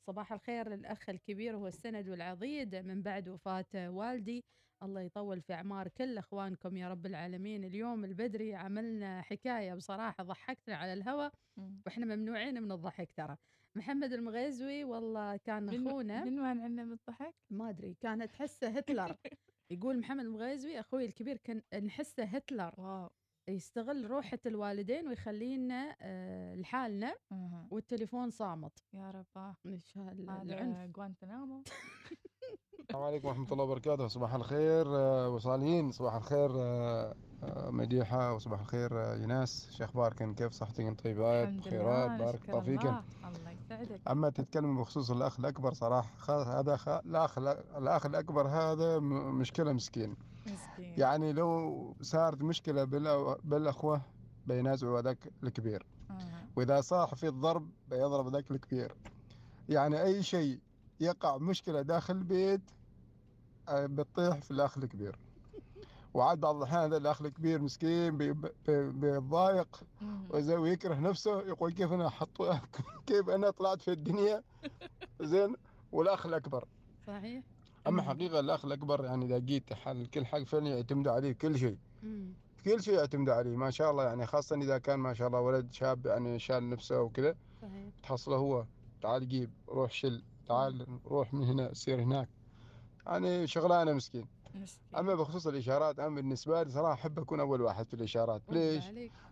صباح 0.07 0.33
الخير 0.33 0.69
للأخ 0.69 1.09
الكبير 1.09 1.55
هو 1.55 1.67
السند 1.67 2.09
والعضيد 2.09 2.75
من 2.75 3.01
بعد 3.01 3.29
وفاة 3.29 3.65
والدي. 3.75 4.45
الله 4.83 5.01
يطول 5.01 5.41
في 5.41 5.53
أعمار 5.53 5.87
كل 5.87 6.17
أخوانكم 6.17 6.77
يا 6.77 6.89
رب 6.89 7.05
العالمين. 7.05 7.63
اليوم 7.63 8.05
البدري 8.05 8.55
عملنا 8.55 9.21
حكاية 9.21 9.73
بصراحة 9.73 10.23
ضحكتنا 10.23 10.75
على 10.75 10.93
الهواء 10.93 11.31
وإحنا 11.85 12.05
ممنوعين 12.15 12.63
من 12.63 12.71
الضحك 12.71 13.11
ترى. 13.17 13.37
محمد 13.77 14.13
المغيزوي 14.13 14.83
والله 14.83 15.37
كان 15.37 15.69
أخونا. 15.87 16.23
من 16.25 16.39
وين 16.39 16.59
عندنا 16.59 16.83
من 16.83 16.91
الضحك؟ 16.93 17.35
ما 17.49 17.69
أدري 17.69 17.93
كانت 18.01 18.31
تحسه 18.31 18.67
هتلر. 18.67 19.15
يقول 19.71 19.99
محمد 19.99 20.25
المغيزوي 20.25 20.79
أخوي 20.79 21.05
الكبير 21.05 21.37
كان 21.37 21.61
نحسه 21.85 22.23
هتلر. 22.23 22.73
واو. 22.77 23.09
يستغل 23.47 24.11
روحة 24.11 24.39
الوالدين 24.45 25.07
ويخلينا 25.07 25.95
آه، 26.01 26.55
لحالنا 26.55 27.15
والتليفون 27.71 28.29
صامت. 28.29 28.71
يا 28.93 29.11
رب 29.11 29.53
إيش 29.65 29.97
هال- 29.97 30.29
هذا 30.29 30.41
العنف. 30.41 30.97
غوانتنامو. 30.97 31.63
السلام 32.89 33.03
عليكم 33.03 33.27
ورحمة 33.27 33.51
الله 33.51 33.63
وبركاته. 33.63 34.07
صباح 34.07 34.33
الخير 34.33 34.85
آه، 34.87 35.29
وصاليين 35.29 35.91
صباح 35.91 36.15
الخير 36.15 36.49
آه، 36.53 37.15
مديحة. 37.69 38.33
وصباح 38.33 38.59
الخير 38.59 38.89
آه، 39.01 39.15
يناس 39.15 39.71
شو 39.71 39.83
أخباركم 39.83 40.33
كيف 40.33 40.51
صحتكم 40.51 40.93
طيبات؟ 40.95 41.47
بخيرات. 41.49 42.19
بارك 42.19 42.49
الله 42.49 42.61
فيكم 42.61 42.87
الله. 42.87 43.03
الله 43.37 43.51
يسعدك. 43.51 44.07
أما 44.07 44.29
تتكلم 44.29 44.77
بخصوص 44.81 45.11
الأخ 45.11 45.39
الأكبر 45.39 45.73
صراحة 45.73 46.59
هذا 46.59 46.75
خ... 46.77 46.87
الأخ 46.89 47.37
الأخ 47.77 48.05
الأكبر 48.05 48.47
هذا 48.47 48.99
م- 48.99 49.35
مشكلة 49.39 49.73
مسكين. 49.73 50.15
مسكين. 50.47 50.93
يعني 50.99 51.33
لو 51.33 51.95
صارت 52.01 52.41
مشكلة 52.41 52.83
بالأ... 52.83 53.37
بالأخوة 53.43 54.01
بينازعوا 54.47 55.01
ذاك 55.01 55.31
الكبير. 55.43 55.85
وإذا 56.55 56.81
صاح 56.81 57.15
في 57.15 57.27
الضرب 57.27 57.69
بيضرب 57.89 58.27
ذاك 58.35 58.51
الكبير. 58.51 58.95
يعني 59.69 60.01
أي 60.03 60.23
شيء 60.23 60.59
يقع 60.99 61.37
مشكلة 61.37 61.81
داخل 61.81 62.15
البيت 62.15 62.61
آه، 63.69 63.85
بتطيح 63.85 64.37
في 64.39 64.51
الأخ 64.51 64.77
الكبير. 64.77 65.15
وعاد 66.13 66.39
بعض 66.39 66.55
الأحيان 66.55 66.81
هذا 66.81 66.97
الأخ 66.97 67.21
الكبير 67.21 67.61
مسكين 67.61 68.17
بي- 68.17 68.33
بي- 68.33 68.51
بيتضايق 68.91 69.83
وزي 70.29 70.55
ويكره 70.55 70.95
نفسه 70.95 71.41
يقول 71.41 71.71
كيف 71.73 71.91
أنا 71.91 72.09
حط 72.09 72.41
كيف 73.07 73.29
أنا 73.29 73.49
طلعت 73.49 73.81
في 73.81 73.91
الدنيا؟ 73.91 74.43
زين 75.21 75.55
والأخ 75.91 76.25
الأكبر. 76.25 76.65
صحيح. 77.07 77.43
أما 77.87 78.01
حقيقة 78.01 78.39
الأخ 78.39 78.65
الأكبر 78.65 79.05
يعني 79.05 79.25
إذا 79.25 79.37
جيت 79.37 79.73
حل 79.73 80.05
كل 80.05 80.25
حاجة 80.25 80.43
فعلا 80.43 80.67
يعتمدوا 80.67 81.11
عليه 81.11 81.31
كل 81.31 81.59
شيء. 81.59 81.77
كل 82.65 82.83
شيء 82.83 82.93
يعتمدوا 82.93 83.33
عليه 83.33 83.55
ما 83.57 83.71
شاء 83.71 83.91
الله 83.91 84.03
يعني 84.03 84.25
خاصة 84.25 84.55
إذا 84.55 84.77
كان 84.77 84.99
ما 84.99 85.13
شاء 85.13 85.27
الله 85.27 85.39
ولد 85.39 85.71
شاب 85.71 86.05
يعني 86.05 86.39
شال 86.39 86.69
نفسه 86.69 87.01
وكذا 87.01 87.35
صحيح. 87.61 87.89
تحصله 88.03 88.35
هو 88.35 88.65
تعال 89.01 89.27
جيب 89.27 89.49
روح 89.69 89.91
شل 89.91 90.23
تعال 90.47 90.87
روح 91.05 91.33
من 91.33 91.43
هنا 91.43 91.73
سير 91.73 92.01
هناك. 92.01 92.29
يعني 93.05 93.47
شغلانة 93.47 93.93
مسكين. 93.93 94.25
أما 94.97 95.15
بخصوص 95.15 95.47
الإشارات 95.47 95.99
أنا 95.99 96.15
بالنسبة 96.15 96.63
لي 96.63 96.69
صراحة 96.71 96.93
أحب 96.93 97.19
أكون 97.19 97.39
أول 97.39 97.61
واحد 97.61 97.87
في 97.87 97.93
الإشارات. 97.93 98.41
ليش؟ 98.49 98.83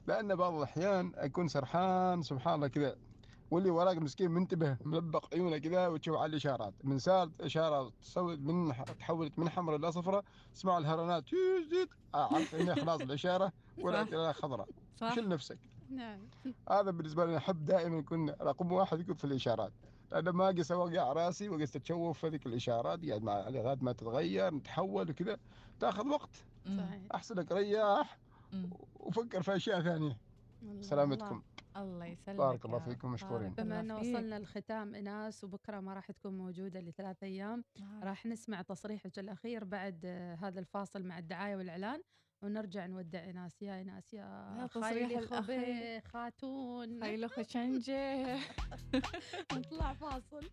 لأن 0.08 0.36
بعض 0.36 0.54
الأحيان 0.54 1.12
أكون 1.16 1.48
سرحان 1.48 2.22
سبحان 2.22 2.56
الله 2.56 2.68
كذا. 2.68 2.96
واللي 3.54 3.70
وراك 3.70 3.98
مسكين 3.98 4.32
منتبه 4.32 4.78
ملبق 4.86 5.34
عيونه 5.34 5.58
كذا 5.58 5.88
وتشوف 5.88 6.18
على 6.18 6.30
الإشارات. 6.30 6.74
من 6.84 6.98
صارت 7.00 7.42
إشارة 7.42 7.92
تسوي 8.02 8.38
من 8.38 8.74
تحولت 9.00 9.40
من 9.40 9.50
حمراء 9.50 9.78
إلى 9.78 9.92
صفراء 9.92 10.24
تسمع 10.54 10.78
الهرنات. 10.78 11.24
آه، 12.16 12.36
عرفت 12.36 12.54
إنها 12.54 12.76
خلاص 12.76 13.02
الإشارة 13.02 13.52
ولات 13.84 14.08
صح. 14.08 14.14
إلى 14.14 14.34
خضراء. 14.34 14.68
شيل 15.14 15.30
نفسك. 15.30 15.60
نعم. 15.90 16.20
هذا 16.72 16.92
بالنسبة 16.92 17.26
لي 17.26 17.38
أحب 17.38 17.66
دائما 17.66 17.98
يكون 17.98 18.30
رقم 18.30 18.72
واحد 18.72 19.00
يكون 19.00 19.16
في 19.16 19.24
الإشارات. 19.24 19.74
لأن 20.12 20.30
ما 20.30 20.48
قس 20.48 20.72
أوقع 20.72 21.14
رأسي 21.14 21.50
وقس 21.50 21.76
أتشوف 21.76 22.20
في 22.20 22.28
ذيك 22.28 22.46
الإشارات. 22.46 23.06
قاعد 23.06 23.24
مع 23.24 23.50
لغاية 23.50 23.78
ما 23.82 23.92
تتغير 23.92 24.54
نتحول 24.54 25.10
وكذا. 25.10 25.38
تأخذ 25.80 26.08
وقت. 26.08 26.46
صحيح 26.66 27.02
أحسن 27.16 27.36
لك 27.36 27.52
رياح 27.52 28.18
وفكر 28.96 29.42
في 29.42 29.56
أشياء 29.56 29.82
ثانية. 29.82 30.18
سلامتكم. 30.82 31.42
الله 31.78 32.06
يسلمك 32.06 32.38
بارك 32.40 32.66
الله. 32.66 32.80
فيكم 32.80 33.12
مشكورين 33.12 33.50
بما 33.54 33.80
إنه. 33.80 34.00
وصلنا 34.00 34.40
لختام 34.40 34.96
إناس 34.96 35.44
وبكرة 35.44 35.80
ما 35.80 35.94
راح 35.94 36.12
تكون 36.12 36.38
موجودة 36.38 36.80
لثلاث 36.80 37.24
أيام 37.24 37.64
راح 38.04 38.26
نسمع 38.26 38.62
تصريحك 38.62 39.20
الأخير 39.20 39.64
بعد 39.64 40.02
آه، 40.06 40.36
هذا 40.36 40.60
الفاصل 40.60 41.04
مع 41.04 41.18
الدعاية 41.20 41.56
والإعلان 41.56 42.02
ونرجع 42.42 42.86
نودع 42.86 43.30
إناس 43.30 43.62
يا 43.62 43.82
إناس 43.82 44.14
يا 44.14 44.66
الأخير. 45.20 45.42
خبي 45.42 46.02
خاتون 46.02 47.04
خيلو 47.04 47.28
خشنجة 47.28 48.38
نطلع 49.54 49.94
فاصل 49.94 50.50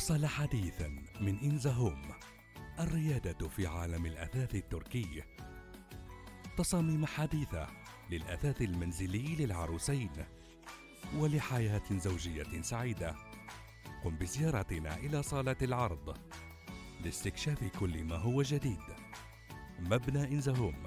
وصل 0.00 0.26
حديثا 0.26 0.88
من 1.20 1.38
إنزهوم 1.38 2.02
الريادة 2.80 3.48
في 3.48 3.66
عالم 3.66 4.06
الأثاث 4.06 4.54
التركي. 4.54 5.22
تصاميم 6.58 7.06
حديثة 7.06 7.68
للأثاث 8.10 8.62
المنزلي 8.62 9.36
للعروسين 9.36 10.10
ولحياة 11.16 11.82
زوجية 11.90 12.62
سعيدة. 12.62 13.14
قم 14.04 14.16
بزيارتنا 14.16 14.96
إلى 14.96 15.22
صالة 15.22 15.56
العرض 15.62 16.16
لاستكشاف 17.04 17.64
كل 17.64 18.04
ما 18.04 18.16
هو 18.16 18.42
جديد. 18.42 18.84
مبنى 19.78 20.24
إنزهوم 20.24 20.82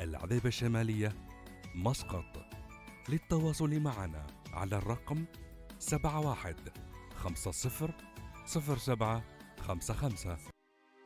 العذيبة 0.00 0.48
الشمالية 0.48 1.12
مسقط. 1.74 2.46
للتواصل 3.08 3.80
معنا 3.80 4.26
على 4.52 4.76
الرقم 4.76 5.24
71 5.92 6.54
50 7.16 8.09
07 8.50 9.22
55 9.60 10.36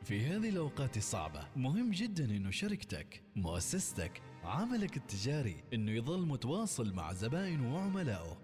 في 0.03 0.25
هذه 0.25 0.49
الأوقات 0.49 0.97
الصعبة 0.97 1.47
مهم 1.55 1.91
جدا 1.91 2.25
أنه 2.25 2.51
شركتك 2.51 3.23
مؤسستك 3.35 4.21
عملك 4.43 4.97
التجاري 4.97 5.63
أنه 5.73 5.91
يظل 5.91 6.25
متواصل 6.25 6.93
مع 6.93 7.13
زبائنه 7.13 7.75
وعملائه. 7.75 8.37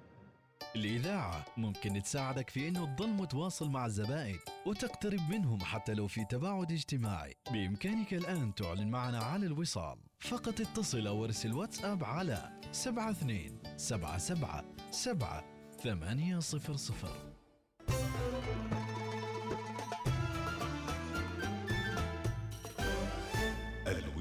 الإذاعة 0.75 1.45
ممكن 1.57 2.01
تساعدك 2.03 2.49
في 2.49 2.67
أنه 2.67 2.95
تظل 2.95 3.09
متواصل 3.09 3.69
مع 3.69 3.85
الزبائن 3.85 4.39
وتقترب 4.65 5.29
منهم 5.29 5.59
حتى 5.59 5.93
لو 5.93 6.07
في 6.07 6.25
تباعد 6.25 6.71
اجتماعي. 6.71 7.33
بإمكانك 7.51 8.13
الآن 8.13 8.55
تعلن 8.55 8.91
معنا 8.91 9.19
على 9.19 9.45
الوصال. 9.45 9.97
فقط 10.19 10.61
اتصل 10.61 11.07
أو 11.07 11.25
ارسل 11.25 11.53
واتساب 11.53 12.03
على 12.03 12.59
72 12.71 13.59
77 13.77 14.63
7 14.91 15.43
800 15.83 16.39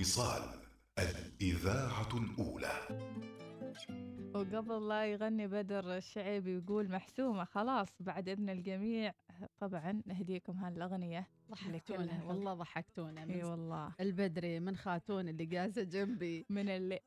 الوصال 0.01 0.43
الإذاعة 0.99 2.09
الأولى. 2.15 2.77
وقبل 4.35 4.89
لا 4.89 5.07
يغني 5.07 5.47
بدر 5.47 5.97
الشعيبي 5.97 6.57
ويقول 6.57 6.91
محسومة 6.91 7.45
خلاص 7.45 7.89
بعد 8.01 8.29
إذن 8.29 8.51
الجميع 8.51 9.15
طبعا 9.59 10.03
نهديكم 10.07 10.53
هالأغنية 10.53 11.29
ضحكتونا 11.51 12.25
والله 12.25 12.55
ضحكتونا. 12.55 13.35
إي 13.35 13.45
والله. 13.45 13.93
البدري 14.01 14.61
من 14.61 14.77
خاتون 14.77 15.29
اللي 15.29 15.47
جالسة 15.47 15.83
جنبي. 15.83 16.47
من 16.49 16.69
اللي 16.69 17.01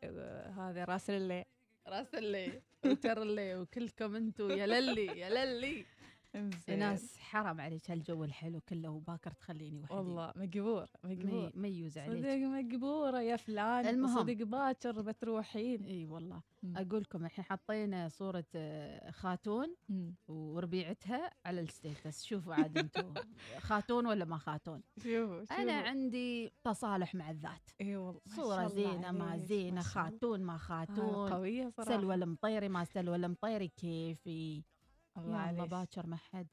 هذا 0.58 0.86
راس 0.86 1.10
اللي 1.10 1.46
راس 1.88 2.16
اللي 2.16 2.62
وتر 2.86 3.22
اللي 3.22 3.56
وكلكم 3.56 4.16
أنتم 4.16 4.52
يا 4.52 4.66
للي 4.66 5.06
يا 5.06 5.46
للي. 5.46 5.86
يا 6.34 6.76
ناس 6.76 7.18
حرام 7.18 7.62
عليك 7.62 7.92
هالجو 7.92 8.24
الحلو 8.24 8.62
كله 8.62 8.90
وباكر 8.90 9.32
تخليني 9.32 9.82
وحدي. 9.82 9.94
والله 9.96 10.34
مقبور 10.36 10.88
مقبور. 11.04 11.52
مي- 11.56 11.70
ميوز 11.72 11.98
عليك. 11.98 12.20
صدق 12.24 12.36
مقبورة 12.36 13.22
يا 13.22 13.36
فلان. 13.36 13.86
المهم. 13.88 14.16
صدق 14.20 14.34
باكر 14.44 15.02
بتروحين. 15.02 15.84
إي 15.86 16.06
والله. 16.06 16.42
أقول 16.76 17.02
لكم 17.02 17.26
الحين 17.26 17.46
حطينا 17.46 18.10
صورة 18.10 18.46
آه، 18.56 19.12
خاتون 19.12 19.76
وربيعتها 20.28 21.32
على 21.46 21.62
ال 21.62 21.70
status. 21.70 22.24
شوفوا 22.24 22.54
عاد 22.56 22.78
أنتم 22.78 23.14
خاتون 23.70 24.06
ولا 24.06 24.26
ما 24.26 24.38
خاتون؟ 24.38 24.82
شوفوا 24.98 25.38
أنا 25.38 25.46
شوفوا. 25.48 25.72
عندي 25.90 26.52
تصالح 26.64 27.16
مع 27.16 27.30
الذات. 27.30 27.70
إي 27.82 27.96
والله 27.96 28.18
الله 28.38 28.68
زينة 28.68 29.12
ما 29.12 29.26
عليك، 29.26 29.46
زينة. 29.46 29.66
ما 29.72 29.80
الله. 29.80 29.82
خاتون 29.82 30.42
ما 30.44 30.58
خاتون. 30.58 31.30
قوية 31.34 31.70
صراحة. 31.70 31.90
سلوى 32.02 32.16
المطيري 32.16 32.70
ما 32.70 32.84
سلوى 32.84 33.16
المطيري 33.16 33.68
كيفي. 33.68 34.64
الله 35.18 35.46
يا 35.46 35.52
الله. 35.52 35.66
باكر 35.66 36.08
ما 36.08 36.16
حد. 36.16 36.48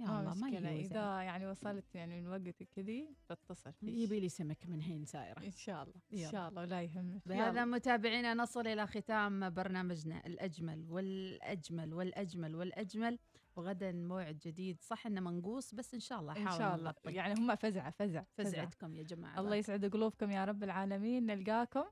يا 0.00 0.20
الله 0.20 0.34
ما 0.34 0.48
يوزع 0.48 0.70
إذا 0.70 1.22
يعني 1.22 1.46
وصلت 1.46 1.94
يعني 1.94 2.20
من 2.20 2.28
وقتك 2.28 2.68
كذي 2.76 3.08
تتصل 3.28 3.72
فيك. 3.72 3.94
يبي 3.94 4.20
لي 4.20 4.28
سمك 4.28 4.66
من 4.66 4.80
هين 4.80 5.04
سايرة. 5.04 5.44
إن 5.44 5.50
شاء 5.50 5.82
الله. 5.82 5.94
يلا. 6.12 6.26
إن 6.26 6.32
شاء 6.32 6.48
الله 6.48 6.64
لا 6.64 6.82
يهمك. 6.82 7.28
بهذا. 7.28 7.64
متابعينا 7.64 8.34
نصل 8.34 8.66
إلى 8.66 8.86
ختام 8.86 9.50
برنامجنا. 9.50 10.26
الأجمل 10.26 10.86
والأجمل 10.90 11.94
والأجمل 11.94 12.56
والأجمل. 12.56 13.18
وغدا 13.56 13.92
موعد 13.92 14.38
جديد. 14.38 14.80
صح 14.80 15.06
إنه 15.06 15.20
منقوص 15.20 15.74
بس 15.74 15.94
إن 15.94 16.00
شاء 16.00 16.20
الله 16.20 16.34
حاول 16.34 16.58
شاء 16.58 16.74
الله. 16.74 16.84
نغطي. 16.90 17.12
يعني 17.12 17.34
هم 17.40 17.54
فزعة 17.56 17.90
فزع 17.90 18.22
فزع. 18.34 18.50
فزعتكم 18.50 18.94
يا 18.94 19.02
جماعة. 19.02 19.40
الله 19.40 19.56
يسعد 19.56 19.84
قلوبكم 19.84 20.30
يا 20.30 20.44
رب 20.44 20.64
العالمين. 20.64 21.26
نلقاكم. 21.26 21.84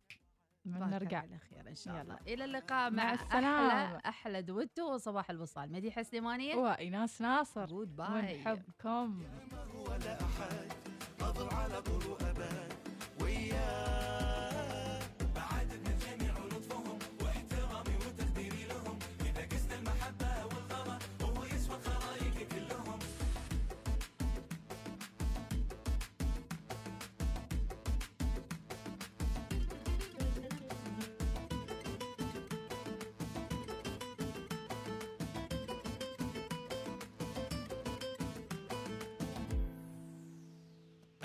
نرجع. 0.66 1.18
على 1.18 1.38
خير 1.38 1.68
إن 1.68 1.74
شاء 1.74 1.94
يلا. 1.94 2.02
الله 2.02 2.18
إلى 2.26 2.44
اللقاء 2.44 2.90
مع 2.90 3.04
مع, 3.04 3.12
السلامة. 3.14 3.96
أحلى 3.96 4.00
أحلى 4.06 4.42
دويتو 4.42 4.94
وصباح 4.94 5.30
الوصال. 5.30 5.72
مديحة 5.72 6.02
سليمانية 6.02 6.54
وإيناس 6.54 7.22
ناصر. 7.22 7.66
goodbye 7.66 8.09
ونحبكم 8.08 9.22
ولا 9.74 10.20
أحد. 10.22 10.72
أضل 11.20 11.54
على 11.54 11.82
طول 11.82 12.02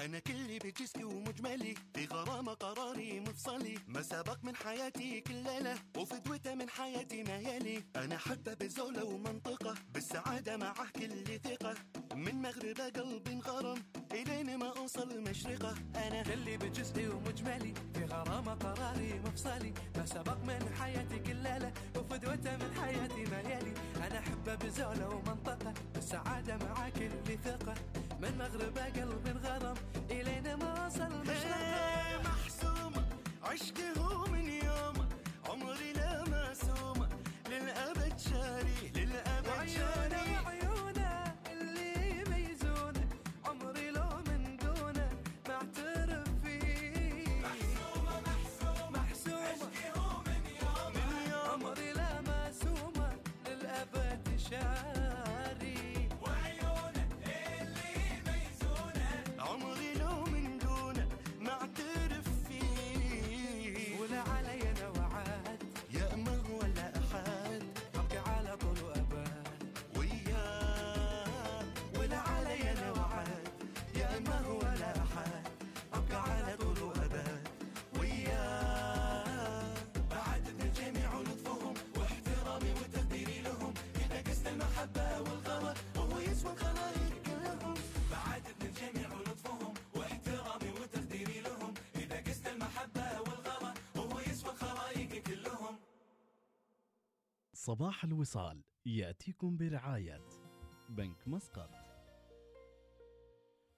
أنا 0.08 0.20
كلي 0.20 0.60
بجسمي 0.60 1.04
ومجملي 1.04 1.76
في 1.94 2.06
غرامة 2.06 2.54
قراري 2.54 3.20
مفصلي. 3.20 3.80
ما 3.88 4.02
سبق 4.02 4.38
من 4.44 4.56
حياتي 4.56 5.22
كل 5.22 5.34
ليلة 5.34 5.76
وفدوته 5.98 6.56
من 6.56 6.70
حياتي 6.70 7.24
ما 7.24 7.38
يلي. 7.38 7.84
أنا 7.96 8.18
حبة 8.18 8.54
بزولة 8.54 9.04
ومنطقة 9.04 9.76
بالسعادة 9.94 10.58
معه 10.58 10.90
كل 10.96 11.40
ثقة. 11.40 11.76
من 12.16 12.42
مغرب 12.42 12.80
قلبي 12.80 13.32
انغرم 13.34 13.84
إلين 14.12 14.58
ما 14.58 14.78
أوصل 14.78 15.22
مشرقة. 15.22 15.76
أنا 15.96 16.24
كلي 16.24 16.58
بجزئي 16.58 17.08
ومجملي 17.08 17.74
في 17.94 18.06
غرامة 18.06 18.54
قراري 18.54 19.20
مفصلي. 19.20 19.74
ما 19.98 20.06
سبق 20.06 20.38
من 20.38 20.76
حياتي 20.80 21.20
كل 21.20 21.36
ليلة 21.36 21.74
وفدوته 21.96 22.58
من 22.58 22.74
حياتي 22.82 23.24
ما 23.32 23.40
يلي. 23.42 23.74
أنا 24.08 24.20
أحبه 24.20 24.56
بزولة 24.56 25.10
ومنطقة 25.10 25.74
بالسعادة 25.94 26.58
مع 26.58 26.90
كل 26.90 27.38
ثقة. 27.44 27.76
من 28.22 28.38
مغرب 28.38 28.78
قلبي 28.78 29.32
انغرم 29.32 29.76
إلين 30.12 30.56
ما 30.56 30.86
وصل 30.86 31.30
إيه 31.30 32.18
محسومة 32.26 33.04
عشقي 33.44 33.90
هو 34.00 34.26
من 34.26 34.50
يوم 34.50 35.10
عمري 35.50 35.94
لا 35.94 36.24
مسومة 36.24 37.10
للأبد 37.50 38.20
شاري 38.20 38.92
للأبد 38.96 39.68
شاري. 39.68 40.24
وعيونه 40.46 41.34
اللي 41.52 42.24
عمري 43.46 43.92
لو 43.92 44.10
من 44.28 44.58
ما 45.48 45.54
اعترف 45.56 46.28
فيه. 46.44 47.26
محسومة 47.44 48.22
محسومة 48.94 49.70
من 50.28 50.44
يوم 50.62 50.92
من 50.96 51.32
يوم. 51.32 51.50
عمري 51.52 51.94
لا 51.94 52.22
للأبد 53.48 54.40
شاري. 54.50 55.07
صباح 97.68 98.04
الوصال 98.04 98.64
يأتيكم 98.86 99.58
برعاية 99.58 100.22
بنك 100.90 101.28
مسقط. 101.28 101.70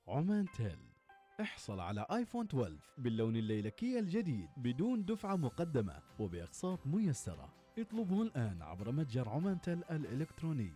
عمان 0.07 0.45
تيل 0.57 0.79
احصل 1.41 1.79
على 1.79 2.05
آيفون 2.11 2.45
12 2.45 2.77
باللون 2.97 3.35
الليلكي 3.35 3.99
الجديد 3.99 4.49
بدون 4.57 5.05
دفعة 5.05 5.35
مقدمة 5.35 6.01
وبأقساط 6.19 6.87
ميسرة. 6.87 7.53
اطلبه 7.77 8.21
الآن 8.21 8.61
عبر 8.61 8.91
متجر 8.91 9.29
عمان 9.29 9.61
تيل 9.61 9.83
الإلكتروني. 9.83 10.73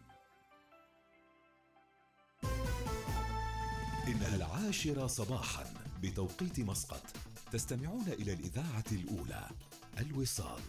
إنها 4.08 4.36
العاشرة 4.36 5.08
صباحا 5.08 5.64
بتوقيت 6.04 6.60
مسقط 6.60 7.04
تستمعون 7.52 8.08
إلى 8.08 8.34
الإذاعة 8.34 8.86
الأولى 8.92 9.50
الوصال. 10.00 10.62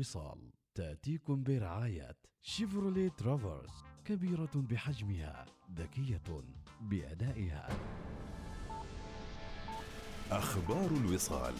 الوصال 0.00 0.50
تأتيكم 0.74 1.42
برعاية 1.42 2.16
شيفرولي 2.42 3.10
ترافرس 3.10 3.84
كبيرة 4.04 4.50
بحجمها 4.54 5.46
ذكية 5.74 6.22
بأدائها. 6.80 7.68
أخبار 10.30 10.90
الوصال. 10.90 11.54